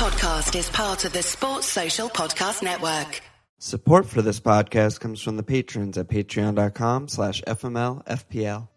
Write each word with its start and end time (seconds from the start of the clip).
podcast 0.00 0.58
is 0.58 0.70
part 0.70 1.04
of 1.04 1.12
the 1.12 1.22
Sports 1.22 1.66
Social 1.66 2.08
Podcast 2.08 2.62
Network. 2.62 3.20
Support 3.58 4.06
for 4.06 4.22
this 4.22 4.40
podcast 4.40 4.98
comes 4.98 5.20
from 5.20 5.36
the 5.36 5.42
patrons 5.42 5.98
at 5.98 6.08
patreon.com 6.08 7.06
slash 7.06 7.42
fmlfpl. 7.42 8.68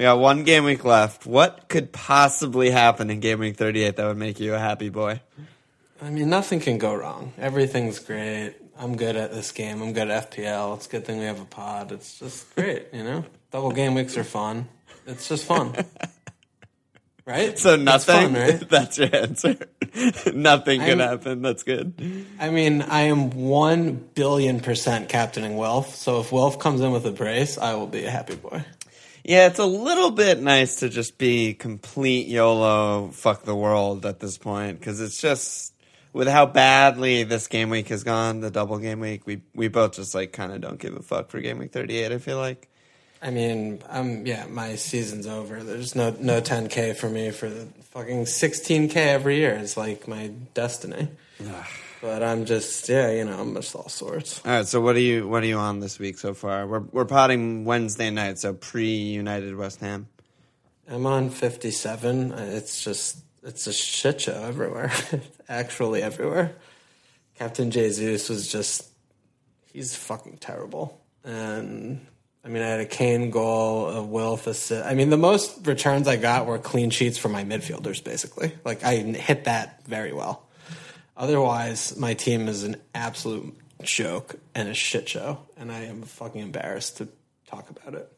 We 0.00 0.04
got 0.04 0.18
one 0.18 0.44
game 0.44 0.64
week 0.64 0.82
left. 0.82 1.26
What 1.26 1.68
could 1.68 1.92
possibly 1.92 2.70
happen 2.70 3.10
in 3.10 3.20
game 3.20 3.38
week 3.38 3.56
38 3.58 3.96
that 3.96 4.06
would 4.06 4.16
make 4.16 4.40
you 4.40 4.54
a 4.54 4.58
happy 4.58 4.88
boy? 4.88 5.20
I 6.00 6.08
mean, 6.08 6.30
nothing 6.30 6.58
can 6.58 6.78
go 6.78 6.94
wrong. 6.94 7.34
Everything's 7.36 7.98
great. 7.98 8.54
I'm 8.78 8.96
good 8.96 9.14
at 9.16 9.30
this 9.30 9.52
game. 9.52 9.82
I'm 9.82 9.92
good 9.92 10.08
at 10.08 10.30
FPL. 10.30 10.78
It's 10.78 10.86
a 10.86 10.88
good 10.88 11.04
thing 11.04 11.18
we 11.18 11.26
have 11.26 11.38
a 11.38 11.44
pod. 11.44 11.92
It's 11.92 12.18
just 12.18 12.54
great, 12.54 12.86
you 12.94 13.04
know? 13.04 13.26
Double 13.50 13.72
game 13.72 13.92
weeks 13.92 14.16
are 14.16 14.24
fun. 14.24 14.68
It's 15.06 15.28
just 15.28 15.44
fun. 15.44 15.74
Right? 17.26 17.56
So 17.56 17.76
nothing? 17.76 18.32
fun, 18.32 18.34
right? 18.34 18.68
That's 18.68 18.98
your 18.98 19.14
answer. 19.14 19.54
nothing 20.34 20.80
could 20.80 20.98
happen. 20.98 21.42
That's 21.42 21.62
good. 21.62 22.26
I 22.40 22.50
mean, 22.50 22.82
I 22.82 23.02
am 23.02 23.30
1 23.30 24.08
billion 24.14 24.58
percent 24.58 25.08
captaining 25.08 25.56
Wilf. 25.56 25.94
So 25.94 26.18
if 26.18 26.32
Wilf 26.32 26.58
comes 26.58 26.80
in 26.80 26.90
with 26.90 27.06
a 27.06 27.12
brace, 27.12 27.56
I 27.56 27.74
will 27.74 27.86
be 27.86 28.04
a 28.04 28.10
happy 28.10 28.34
boy. 28.34 28.64
Yeah, 29.24 29.46
it's 29.46 29.58
a 29.58 29.66
little 29.66 30.10
bit 30.10 30.40
nice 30.40 30.76
to 30.76 30.88
just 30.88 31.18
be 31.18 31.54
complete 31.54 32.26
YOLO, 32.28 33.08
fuck 33.08 33.42
the 33.42 33.54
world 33.54 34.06
at 34.06 34.20
this 34.20 34.38
point, 34.38 34.78
because 34.78 35.00
it's 35.00 35.20
just 35.20 35.74
with 36.12 36.28
how 36.28 36.46
badly 36.46 37.22
this 37.22 37.46
game 37.46 37.70
week 37.70 37.88
has 37.88 38.02
gone, 38.02 38.40
the 38.40 38.50
double 38.50 38.78
game 38.78 39.00
week, 39.00 39.26
we 39.26 39.42
we 39.54 39.68
both 39.68 39.92
just 39.92 40.14
like 40.14 40.32
kind 40.32 40.52
of 40.52 40.60
don't 40.60 40.78
give 40.78 40.94
a 40.94 41.02
fuck 41.02 41.30
for 41.30 41.40
game 41.40 41.58
week 41.58 41.72
38. 41.72 42.12
I 42.12 42.18
feel 42.18 42.38
like. 42.38 42.68
I 43.22 43.30
mean, 43.30 43.82
um, 43.90 44.24
yeah, 44.24 44.46
my 44.46 44.76
season's 44.76 45.26
over. 45.26 45.62
There's 45.62 45.94
no 45.94 46.16
no 46.18 46.40
10k 46.40 46.96
for 46.96 47.08
me 47.08 47.30
for 47.30 47.50
the 47.50 47.66
fucking 47.90 48.24
16k 48.24 48.96
every 48.96 49.36
year. 49.36 49.52
It's 49.52 49.76
like 49.76 50.08
my 50.08 50.28
destiny. 50.54 51.08
But 52.00 52.22
I'm 52.22 52.44
just, 52.44 52.88
yeah, 52.88 53.10
you 53.10 53.24
know, 53.24 53.38
I'm 53.38 53.54
just 53.54 53.74
all 53.74 53.88
sorts. 53.88 54.40
All 54.44 54.52
right, 54.52 54.66
so 54.66 54.80
what 54.80 54.96
are 54.96 55.00
you 55.00 55.28
what 55.28 55.42
are 55.42 55.46
you 55.46 55.58
on 55.58 55.80
this 55.80 55.98
week 55.98 56.18
so 56.18 56.34
far? 56.34 56.66
We're 56.66 56.80
we're 56.80 57.04
potting 57.04 57.64
Wednesday 57.64 58.10
night, 58.10 58.38
so 58.38 58.54
pre 58.54 58.86
United 58.86 59.56
West 59.56 59.80
Ham. 59.80 60.08
I'm 60.90 61.06
on 61.06 61.30
57. 61.30 62.32
It's 62.32 62.82
just, 62.82 63.18
it's 63.44 63.68
a 63.68 63.72
shit 63.72 64.22
show 64.22 64.42
everywhere. 64.42 64.90
Actually, 65.48 66.02
everywhere. 66.02 66.56
Captain 67.36 67.70
Jesus 67.70 68.28
was 68.28 68.50
just, 68.50 68.88
he's 69.72 69.94
fucking 69.94 70.38
terrible. 70.38 71.00
And 71.22 72.04
I 72.44 72.48
mean, 72.48 72.62
I 72.62 72.66
had 72.66 72.80
a 72.80 72.86
Kane 72.86 73.30
goal, 73.30 73.88
a 73.88 74.02
Wilf 74.02 74.48
assist. 74.48 74.84
I 74.84 74.94
mean, 74.94 75.10
the 75.10 75.16
most 75.16 75.64
returns 75.64 76.08
I 76.08 76.16
got 76.16 76.46
were 76.46 76.58
clean 76.58 76.90
sheets 76.90 77.18
for 77.18 77.28
my 77.28 77.44
midfielders, 77.44 78.02
basically. 78.02 78.52
Like, 78.64 78.82
I 78.82 78.96
hit 78.96 79.44
that 79.44 79.86
very 79.86 80.12
well. 80.12 80.48
Otherwise, 81.20 81.98
my 81.98 82.14
team 82.14 82.48
is 82.48 82.64
an 82.64 82.76
absolute 82.94 83.54
joke 83.82 84.36
and 84.54 84.70
a 84.70 84.74
shit 84.74 85.06
show. 85.06 85.38
And 85.58 85.70
I 85.70 85.80
am 85.84 86.00
fucking 86.00 86.40
embarrassed 86.40 86.96
to 86.96 87.08
talk 87.46 87.68
about 87.68 87.94
it. 87.94 88.10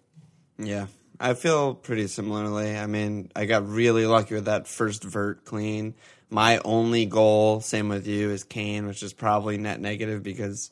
Yeah, 0.56 0.86
I 1.18 1.34
feel 1.34 1.74
pretty 1.74 2.06
similarly. 2.06 2.78
I 2.78 2.86
mean, 2.86 3.32
I 3.34 3.46
got 3.46 3.68
really 3.68 4.06
lucky 4.06 4.36
with 4.36 4.44
that 4.44 4.68
first 4.68 5.02
vert 5.02 5.44
clean. 5.44 5.94
My 6.30 6.58
only 6.64 7.04
goal, 7.04 7.60
same 7.60 7.88
with 7.88 8.06
you, 8.06 8.30
is 8.30 8.44
Kane, 8.44 8.86
which 8.86 9.02
is 9.02 9.12
probably 9.12 9.58
net 9.58 9.80
negative 9.80 10.22
because 10.22 10.70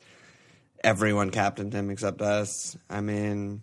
everyone 0.81 1.31
captained 1.31 1.73
him 1.73 1.89
except 1.89 2.21
us. 2.21 2.77
I 2.89 3.01
mean, 3.01 3.61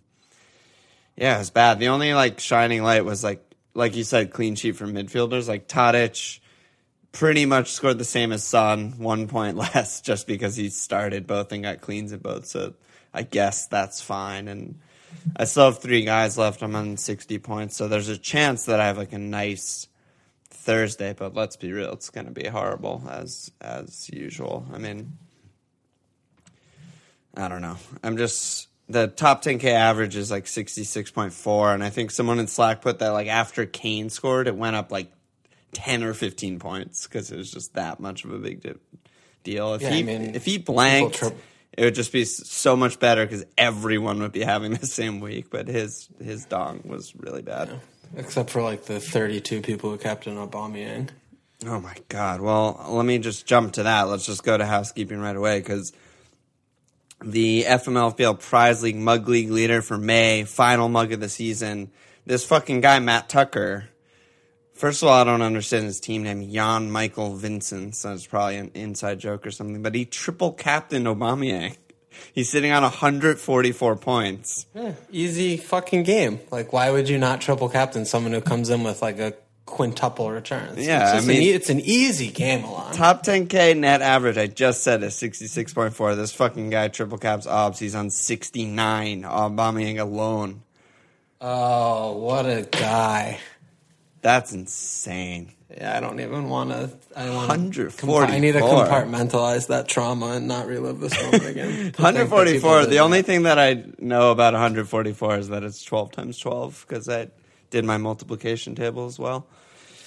yeah, 1.17 1.39
it's 1.39 1.49
bad. 1.49 1.79
The 1.79 1.87
only 1.87 2.13
like 2.13 2.39
shining 2.39 2.83
light 2.83 3.03
was 3.03 3.23
like, 3.23 3.43
like 3.73 3.95
you 3.95 4.03
said, 4.03 4.31
clean 4.31 4.53
sheet 4.53 4.75
from 4.75 4.93
midfielders. 4.93 5.47
Like 5.47 5.67
Tadic 5.67 6.39
pretty 7.11 7.45
much 7.45 7.71
scored 7.71 7.97
the 7.97 8.05
same 8.05 8.31
as 8.31 8.43
Son, 8.43 8.93
one 8.97 9.27
point 9.27 9.57
less, 9.75 10.01
just 10.01 10.27
because 10.27 10.55
he 10.55 10.69
started 10.69 11.27
both 11.27 11.51
and 11.51 11.63
got 11.63 11.81
cleans 11.81 12.11
in 12.11 12.19
both. 12.19 12.45
So 12.45 12.73
I 13.13 13.23
guess 13.23 13.67
that's 13.67 14.01
fine. 14.01 14.47
And 14.47 14.79
I 15.35 15.45
still 15.45 15.65
have 15.65 15.79
three 15.79 16.03
guys 16.03 16.37
left. 16.37 16.61
I'm 16.61 16.75
on 16.75 16.97
60 16.97 17.39
points, 17.39 17.75
so 17.75 17.87
there's 17.87 18.09
a 18.09 18.17
chance 18.17 18.65
that 18.65 18.79
I 18.79 18.87
have 18.87 18.97
like 18.97 19.13
a 19.13 19.19
nice 19.19 19.87
Thursday. 20.49 21.13
But 21.13 21.33
let's 21.33 21.55
be 21.55 21.71
real, 21.71 21.93
it's 21.93 22.09
going 22.09 22.25
to 22.25 22.31
be 22.31 22.47
horrible 22.47 23.03
as 23.09 23.51
as 23.61 24.09
usual. 24.13 24.65
I 24.73 24.77
mean, 24.77 25.17
I 27.35 27.47
don't 27.47 27.61
know. 27.61 27.77
I'm 28.03 28.17
just 28.17 28.67
the 28.87 29.07
top 29.07 29.43
10k 29.43 29.65
average 29.65 30.15
is 30.15 30.31
like 30.31 30.45
66.4, 30.45 31.73
and 31.73 31.83
I 31.83 31.89
think 31.89 32.11
someone 32.11 32.39
in 32.39 32.47
Slack 32.47 32.81
put 32.81 32.99
that 32.99 33.09
like 33.09 33.27
after 33.27 33.65
Kane 33.65 34.09
scored, 34.09 34.47
it 34.47 34.55
went 34.55 34.75
up 34.75 34.91
like 34.91 35.11
10 35.73 36.03
or 36.03 36.13
15 36.13 36.59
points 36.59 37.07
because 37.07 37.31
it 37.31 37.37
was 37.37 37.51
just 37.51 37.73
that 37.75 37.99
much 37.99 38.23
of 38.25 38.31
a 38.31 38.37
big 38.37 38.61
di- 38.61 38.73
deal. 39.43 39.73
If 39.73 39.81
Yeah, 39.81 39.91
he 39.91 39.99
I 39.99 40.03
mean, 40.03 40.35
if 40.35 40.45
he 40.45 40.57
blanked, 40.57 41.15
tri- 41.15 41.33
it 41.73 41.83
would 41.83 41.95
just 41.95 42.11
be 42.11 42.25
so 42.25 42.75
much 42.75 42.99
better 42.99 43.25
because 43.25 43.45
everyone 43.57 44.19
would 44.19 44.31
be 44.31 44.43
having 44.43 44.73
the 44.75 44.85
same 44.85 45.19
week. 45.19 45.49
But 45.49 45.67
his 45.67 46.09
his 46.21 46.45
dong 46.45 46.81
was 46.85 47.15
really 47.15 47.41
bad. 47.41 47.79
Except 48.15 48.49
for 48.49 48.61
like 48.61 48.85
the 48.85 48.99
32 48.99 49.61
people 49.61 49.91
who 49.91 49.97
captain 49.97 50.35
Aubameyang. 50.35 51.09
Oh 51.65 51.79
my 51.79 51.95
god. 52.07 52.41
Well, 52.41 52.85
let 52.89 53.05
me 53.05 53.19
just 53.19 53.45
jump 53.45 53.73
to 53.73 53.83
that. 53.83 54.03
Let's 54.03 54.25
just 54.25 54.43
go 54.43 54.57
to 54.57 54.65
housekeeping 54.65 55.19
right 55.19 55.35
away 55.35 55.59
because 55.59 55.93
the 57.23 57.65
FMLFPL 57.67 58.39
Prize 58.39 58.81
League 58.81 58.95
Mug 58.95 59.27
League 59.27 59.51
leader 59.51 59.81
for 59.81 59.97
May, 59.97 60.45
final 60.45 60.87
mug 60.89 61.11
of 61.11 61.19
the 61.19 61.29
season. 61.29 61.91
This 62.25 62.45
fucking 62.45 62.81
guy, 62.81 62.99
Matt 62.99 63.27
Tucker. 63.27 63.89
First 64.79 65.03
of 65.03 65.09
all, 65.09 65.19
I 65.19 65.25
don't 65.25 65.41
understand 65.41 65.83
his 65.83 65.99
team 65.99 66.23
name, 66.23 66.49
Jan 66.53 66.89
Michael 66.89 67.35
Vincent. 67.35 67.97
So 67.97 68.13
it's 68.13 68.25
probably 68.25 68.55
an 68.55 68.71
inside 68.73 69.19
joke 69.19 69.45
or 69.45 69.51
something. 69.51 69.81
But 69.83 69.93
he 69.93 70.05
triple 70.05 70.53
captained 70.53 71.05
Aubameyang. 71.05 71.75
He's 72.33 72.49
sitting 72.49 72.71
on 72.71 72.83
144 72.83 73.97
points. 73.97 74.67
Easy 75.11 75.57
fucking 75.57 76.03
game. 76.03 76.39
Like, 76.49 76.71
why 76.71 76.91
would 76.91 77.09
you 77.09 77.17
not 77.17 77.41
triple 77.41 77.67
captain 77.67 78.05
someone 78.05 78.31
who 78.31 78.39
comes 78.39 78.69
in 78.69 78.83
with 78.85 79.01
like 79.01 79.19
a 79.19 79.33
quintuple 79.65 80.31
returns? 80.31 80.77
Yeah, 80.87 81.17
it's 81.17 81.25
I 81.25 81.27
mean- 81.27 81.37
an, 81.37 81.43
e- 81.43 81.49
it's 81.51 81.69
an 81.69 81.81
easy 81.81 82.31
game, 82.31 82.63
Alon. 82.63 82.93
Top 82.93 83.23
10K 83.23 83.75
net 83.77 84.01
average, 84.01 84.37
I 84.37 84.47
just 84.47 84.81
said 84.81 85.03
is 85.03 85.13
66.4. 85.15 86.15
This 86.15 86.31
fucking 86.31 86.69
guy 86.69 86.87
triple 86.87 87.17
caps 87.17 87.45
Obs. 87.45 87.79
He's 87.79 87.95
on 87.95 88.09
69. 88.11 89.23
Aubameyang 89.23 89.99
alone. 89.99 90.61
Oh, 91.41 92.17
what 92.17 92.45
a 92.45 92.67
guy! 92.69 93.39
That's 94.21 94.53
insane. 94.53 95.53
Yeah, 95.75 95.95
I 95.95 95.99
don't 95.99 96.19
even 96.19 96.49
want 96.49 96.71
to. 96.71 96.89
I 97.15 97.29
want 97.29 97.49
144. 97.49 98.23
I 98.23 98.39
need 98.39 98.53
to 98.53 98.59
compartmentalize 98.59 99.67
that 99.67 99.87
trauma 99.87 100.31
and 100.31 100.47
not 100.47 100.65
relive 100.65 100.99
this 100.99 101.21
moment 101.21 101.45
again. 101.45 101.69
To 101.93 102.01
think 102.01 102.17
that 102.17 102.25
people 102.25 102.37
144. 102.37 102.85
The 102.87 102.99
only 102.99 103.21
thing 103.21 103.43
that 103.43 103.59
I 103.59 103.83
know 103.99 104.31
about 104.31 104.53
144 104.53 105.37
is 105.37 105.49
that 105.49 105.63
it's 105.63 105.83
12 105.83 106.11
times 106.11 106.39
12 106.39 106.85
because 106.87 107.07
I 107.07 107.27
did 107.69 107.85
my 107.85 107.97
multiplication 107.97 108.73
table 108.73 109.05
as 109.05 109.19
well. 109.19 109.45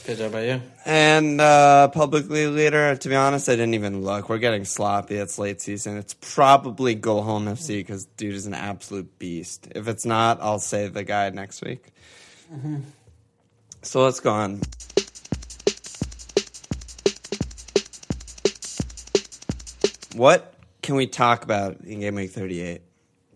Good 0.04 0.18
job 0.18 0.32
by 0.32 0.46
you. 0.46 0.62
And 0.84 1.40
uh, 1.40 1.86
publicly 1.88 2.48
leader, 2.48 2.96
to 2.96 3.08
be 3.08 3.14
honest, 3.14 3.48
I 3.48 3.52
didn't 3.52 3.74
even 3.74 4.02
look. 4.02 4.28
We're 4.28 4.38
getting 4.38 4.64
sloppy. 4.64 5.14
It's 5.14 5.38
late 5.38 5.60
season. 5.60 5.96
It's 5.96 6.14
probably 6.14 6.96
Go 6.96 7.22
Home 7.22 7.46
FC 7.46 7.78
because 7.78 8.06
dude 8.16 8.34
is 8.34 8.46
an 8.46 8.54
absolute 8.54 9.16
beast. 9.20 9.68
If 9.76 9.86
it's 9.86 10.04
not, 10.04 10.40
I'll 10.40 10.58
say 10.58 10.88
the 10.88 11.04
guy 11.04 11.30
next 11.30 11.62
week. 11.64 11.92
So 13.82 14.04
let's 14.04 14.20
go 14.20 14.30
on. 14.32 14.60
What 20.14 20.54
can 20.82 20.94
we 20.94 21.06
talk 21.06 21.42
about 21.42 21.80
in 21.80 22.00
Game 22.00 22.14
Week 22.14 22.30
38? 22.30 22.82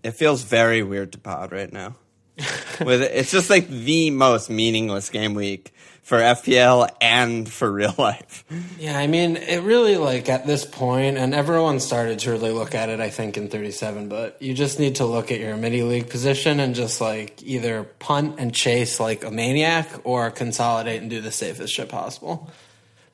It 0.03 0.11
feels 0.13 0.43
very 0.43 0.83
weird 0.83 1.13
to 1.13 1.19
pod 1.19 1.51
right 1.53 1.73
now. 1.73 1.97
With 2.81 3.03
it's 3.03 3.31
just 3.31 3.51
like 3.51 3.69
the 3.69 4.11
most 4.11 4.51
meaningless 4.51 5.11
game 5.11 5.35
week 5.35 5.73
for 6.07 6.19
FPL 6.19 6.89
and 7.01 7.49
for 7.53 7.69
real 7.69 7.93
life. 7.99 8.45
Yeah, 8.79 8.97
I 8.97 9.09
mean, 9.09 9.37
it 9.37 9.65
really 9.65 9.97
like 9.97 10.29
at 10.29 10.47
this 10.47 10.65
point, 10.65 11.17
and 11.17 11.35
everyone 11.35 11.81
started 11.81 12.21
to 12.21 12.31
really 12.31 12.53
look 12.53 12.77
at 12.77 12.91
it. 12.91 13.01
I 13.01 13.11
think 13.11 13.37
in 13.37 13.49
37, 13.49 14.09
but 14.09 14.41
you 14.41 14.55
just 14.55 14.79
need 14.79 14.95
to 14.97 15.05
look 15.05 15.33
at 15.33 15.41
your 15.41 15.57
midi 15.57 15.83
league 15.83 16.09
position 16.09 16.61
and 16.61 16.77
just 16.77 17.01
like 17.01 17.43
either 17.43 17.83
punt 17.83 18.37
and 18.39 18.55
chase 18.55 19.01
like 19.01 19.25
a 19.25 19.33
maniac, 19.33 19.91
or 20.05 20.31
consolidate 20.31 21.01
and 21.03 21.11
do 21.11 21.21
the 21.21 21.33
safest 21.33 21.75
shit 21.75 21.89
possible. 21.89 22.53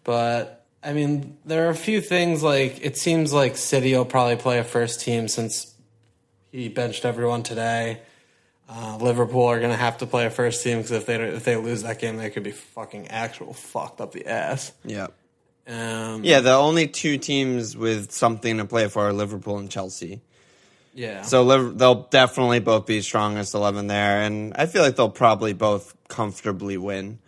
But 0.04 0.66
I 0.82 0.92
mean, 0.92 1.38
there 1.46 1.68
are 1.68 1.70
a 1.70 1.74
few 1.74 2.02
things 2.02 2.42
like 2.42 2.84
it 2.84 2.98
seems 2.98 3.32
like 3.32 3.56
City 3.56 3.96
will 3.96 4.04
probably 4.04 4.36
play 4.36 4.58
a 4.58 4.64
first 4.64 5.00
team 5.00 5.28
since 5.28 5.74
he 6.50 6.68
benched 6.68 7.06
everyone 7.06 7.42
today. 7.42 8.02
Uh, 8.74 8.96
Liverpool 8.96 9.44
are 9.44 9.58
going 9.58 9.70
to 9.70 9.76
have 9.76 9.98
to 9.98 10.06
play 10.06 10.24
a 10.24 10.30
first 10.30 10.64
team 10.64 10.78
because 10.78 10.92
if 10.92 11.04
they 11.04 11.16
if 11.16 11.44
they 11.44 11.56
lose 11.56 11.82
that 11.82 11.98
game, 11.98 12.16
they 12.16 12.30
could 12.30 12.42
be 12.42 12.52
fucking 12.52 13.08
actual 13.08 13.52
fucked 13.52 14.00
up 14.00 14.12
the 14.12 14.26
ass. 14.26 14.72
Yeah. 14.82 15.08
Um, 15.66 16.24
Yeah, 16.24 16.40
the 16.40 16.54
only 16.54 16.88
two 16.88 17.18
teams 17.18 17.76
with 17.76 18.12
something 18.12 18.56
to 18.56 18.64
play 18.64 18.88
for 18.88 19.08
are 19.08 19.12
Liverpool 19.12 19.58
and 19.58 19.70
Chelsea. 19.70 20.22
yeah. 20.94 21.20
So 21.22 21.72
they'll 21.72 22.04
definitely 22.04 22.60
both 22.60 22.86
be 22.86 23.02
strongest 23.02 23.54
11 23.54 23.88
there. 23.88 24.22
And 24.22 24.54
I 24.56 24.64
feel 24.66 24.82
like 24.82 24.96
they'll 24.96 25.10
probably 25.10 25.52
both 25.52 25.94
comfortably 26.08 26.78
win. 26.78 27.18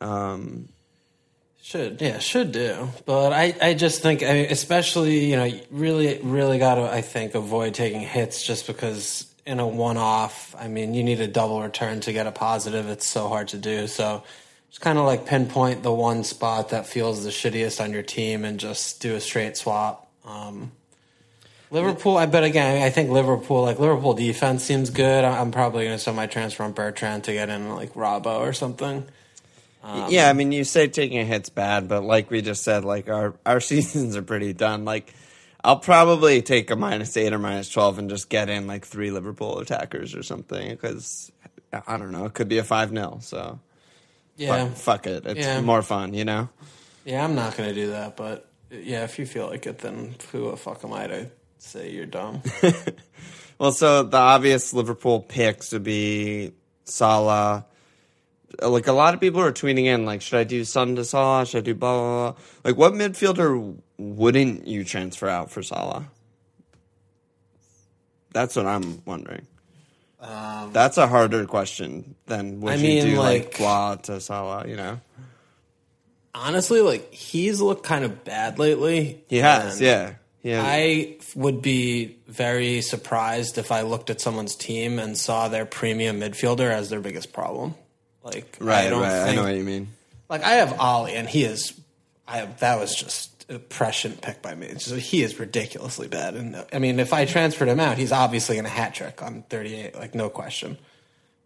Um, 0.00 0.68
Should 1.60 2.00
yeah, 2.00 2.20
should 2.20 2.52
do. 2.52 2.90
But 3.06 3.32
I, 3.32 3.54
I 3.60 3.74
just 3.74 4.02
think, 4.02 4.22
I 4.22 4.32
mean, 4.32 4.46
especially 4.50 5.26
you 5.30 5.36
know, 5.36 5.50
really, 5.70 6.20
really 6.22 6.58
got 6.58 6.76
to 6.76 6.82
I 6.82 7.00
think 7.00 7.34
avoid 7.34 7.74
taking 7.74 8.00
hits 8.00 8.46
just 8.46 8.68
because 8.68 9.26
in 9.46 9.60
a 9.60 9.66
one-off, 9.66 10.54
I 10.58 10.66
mean, 10.68 10.92
you 10.92 11.04
need 11.04 11.20
a 11.20 11.28
double 11.28 11.62
return 11.62 12.00
to 12.00 12.12
get 12.12 12.26
a 12.26 12.32
positive. 12.32 12.88
It's 12.88 13.06
so 13.06 13.28
hard 13.28 13.48
to 13.48 13.58
do. 13.58 13.86
So 13.86 14.24
just 14.70 14.80
kind 14.80 14.98
of 14.98 15.04
like 15.04 15.24
pinpoint 15.24 15.82
the 15.82 15.92
one 15.92 16.24
spot 16.24 16.70
that 16.70 16.86
feels 16.86 17.22
the 17.22 17.30
shittiest 17.30 17.82
on 17.82 17.92
your 17.92 18.02
team 18.02 18.44
and 18.44 18.58
just 18.58 19.00
do 19.00 19.14
a 19.14 19.20
straight 19.20 19.56
swap. 19.56 20.10
Um, 20.24 20.72
Liverpool, 21.70 22.16
I 22.16 22.26
bet 22.26 22.44
again. 22.44 22.82
I 22.82 22.90
think 22.90 23.10
Liverpool, 23.10 23.62
like 23.62 23.78
Liverpool 23.78 24.14
defense 24.14 24.64
seems 24.64 24.90
good. 24.90 25.24
I'm 25.24 25.50
probably 25.52 25.84
going 25.84 25.96
to 25.96 26.02
send 26.02 26.16
my 26.16 26.26
transfer 26.26 26.62
on 26.64 26.72
Bertrand 26.72 27.24
to 27.24 27.32
get 27.32 27.48
in 27.48 27.74
like 27.74 27.94
Robbo 27.94 28.40
or 28.40 28.52
something. 28.52 29.06
Um, 29.82 30.10
yeah, 30.10 30.28
I 30.28 30.32
mean, 30.32 30.50
you 30.50 30.64
say 30.64 30.88
taking 30.88 31.18
a 31.18 31.24
hit's 31.24 31.48
bad, 31.48 31.86
but 31.88 32.02
like 32.02 32.30
we 32.30 32.42
just 32.42 32.64
said, 32.64 32.84
like 32.84 33.08
our, 33.08 33.34
our 33.44 33.60
seasons 33.60 34.16
are 34.16 34.22
pretty 34.22 34.52
done. 34.52 34.84
Like, 34.84 35.12
I'll 35.66 35.78
probably 35.80 36.42
take 36.42 36.70
a 36.70 36.76
minus 36.76 37.16
eight 37.16 37.32
or 37.32 37.38
minus 37.38 37.68
12 37.70 37.98
and 37.98 38.08
just 38.08 38.28
get 38.28 38.48
in 38.48 38.66
like 38.68 38.86
three 38.86 39.10
Liverpool 39.10 39.58
attackers 39.58 40.14
or 40.14 40.22
something 40.22 40.70
because 40.70 41.32
I 41.86 41.96
don't 41.96 42.12
know, 42.12 42.24
it 42.24 42.34
could 42.34 42.48
be 42.48 42.58
a 42.58 42.64
5 42.64 42.90
0. 42.90 43.18
So 43.20 43.58
Yeah, 44.36 44.68
fuck, 44.68 44.76
fuck 44.76 45.06
it. 45.08 45.26
It's 45.26 45.40
Yeah. 45.40 45.60
more 45.60 45.82
fun, 45.82 46.14
you 46.14 46.24
know? 46.24 46.48
Yeah, 47.04 47.24
I'm 47.24 47.34
not 47.34 47.56
going 47.56 47.68
to 47.68 47.74
do 47.74 47.90
that, 47.90 48.16
but 48.16 48.48
yeah, 48.70 49.02
if 49.04 49.18
you 49.18 49.26
feel 49.26 49.48
like 49.48 49.66
it, 49.66 49.78
then 49.78 50.14
who 50.30 50.50
the 50.52 50.56
fuck 50.56 50.84
am 50.84 50.92
I 50.92 51.08
to 51.08 51.30
say 51.58 51.90
you're 51.90 52.06
dumb? 52.06 52.42
Well, 53.58 53.72
so 53.72 54.02
the 54.02 54.18
obvious 54.18 54.74
Liverpool 54.74 55.20
picks 55.20 55.72
would 55.72 55.82
be 55.82 56.52
Salah. 56.84 57.64
Like 58.62 58.86
a 58.86 58.92
lot 58.92 59.14
of 59.14 59.20
people 59.20 59.40
are 59.40 59.52
tweeting 59.52 59.84
in, 59.84 60.04
like, 60.06 60.22
should 60.22 60.38
I 60.38 60.44
do 60.44 60.64
Son 60.64 60.96
to 60.96 61.04
Salah? 61.04 61.44
Should 61.46 61.58
I 61.58 61.60
do 61.62 61.74
blah 61.74 61.94
blah 61.98 62.32
blah? 62.32 62.42
Like, 62.64 62.76
what 62.76 62.92
midfielder 62.94 63.76
wouldn't 63.98 64.66
you 64.66 64.84
transfer 64.84 65.28
out 65.28 65.50
for 65.50 65.62
Salah? 65.62 66.06
That's 68.32 68.56
what 68.56 68.66
I'm 68.66 69.02
wondering. 69.04 69.46
Um, 70.20 70.72
That's 70.72 70.98
a 70.98 71.06
harder 71.06 71.46
question 71.46 72.14
than 72.26 72.60
would 72.60 72.72
I 72.72 72.76
you 72.76 72.82
mean, 72.82 73.04
do 73.04 73.16
like, 73.18 73.44
like- 73.44 73.58
blah 73.58 73.94
to 73.96 74.20
Salah? 74.20 74.66
You 74.66 74.76
know, 74.76 75.00
Honestly, 76.34 76.80
like 76.82 77.12
he's 77.12 77.60
looked 77.60 77.84
kind 77.84 78.04
of 78.04 78.24
bad 78.24 78.58
lately. 78.58 79.24
he 79.28 79.38
has, 79.38 79.80
yeah, 79.80 80.14
yeah. 80.42 80.62
I 80.64 81.16
would 81.34 81.62
be 81.62 82.18
very 82.26 82.82
surprised 82.82 83.56
if 83.56 83.72
I 83.72 83.82
looked 83.82 84.10
at 84.10 84.20
someone's 84.20 84.54
team 84.54 84.98
and 84.98 85.16
saw 85.16 85.48
their 85.48 85.64
premium 85.64 86.20
midfielder 86.20 86.70
as 86.70 86.90
their 86.90 87.00
biggest 87.00 87.32
problem. 87.32 87.74
Like, 88.26 88.58
I 88.60 88.64
right, 88.64 88.90
don't 88.90 89.02
right. 89.02 89.28
I 89.30 89.34
know 89.34 89.44
what 89.44 89.54
you 89.54 89.62
mean. 89.62 89.88
Like 90.28 90.42
I 90.42 90.54
have 90.54 90.78
Ollie, 90.80 91.14
and 91.14 91.28
he 91.28 91.44
is. 91.44 91.72
I 92.26 92.38
have, 92.38 92.58
that 92.58 92.80
was 92.80 92.92
just 92.94 93.46
a 93.48 93.60
prescient 93.60 94.20
pick 94.20 94.42
by 94.42 94.54
me. 94.56 94.66
Just- 94.72 94.90
he 94.90 95.22
is 95.22 95.38
ridiculously 95.38 96.08
bad, 96.08 96.34
and 96.34 96.64
I 96.72 96.80
mean, 96.80 96.98
if 96.98 97.12
I 97.12 97.24
transferred 97.24 97.68
him 97.68 97.78
out, 97.78 97.96
he's 97.98 98.10
obviously 98.10 98.56
going 98.56 98.64
to 98.64 98.70
hat 98.70 98.94
trick 98.94 99.22
on 99.22 99.44
38, 99.48 99.94
like 99.94 100.14
no 100.16 100.28
question. 100.28 100.76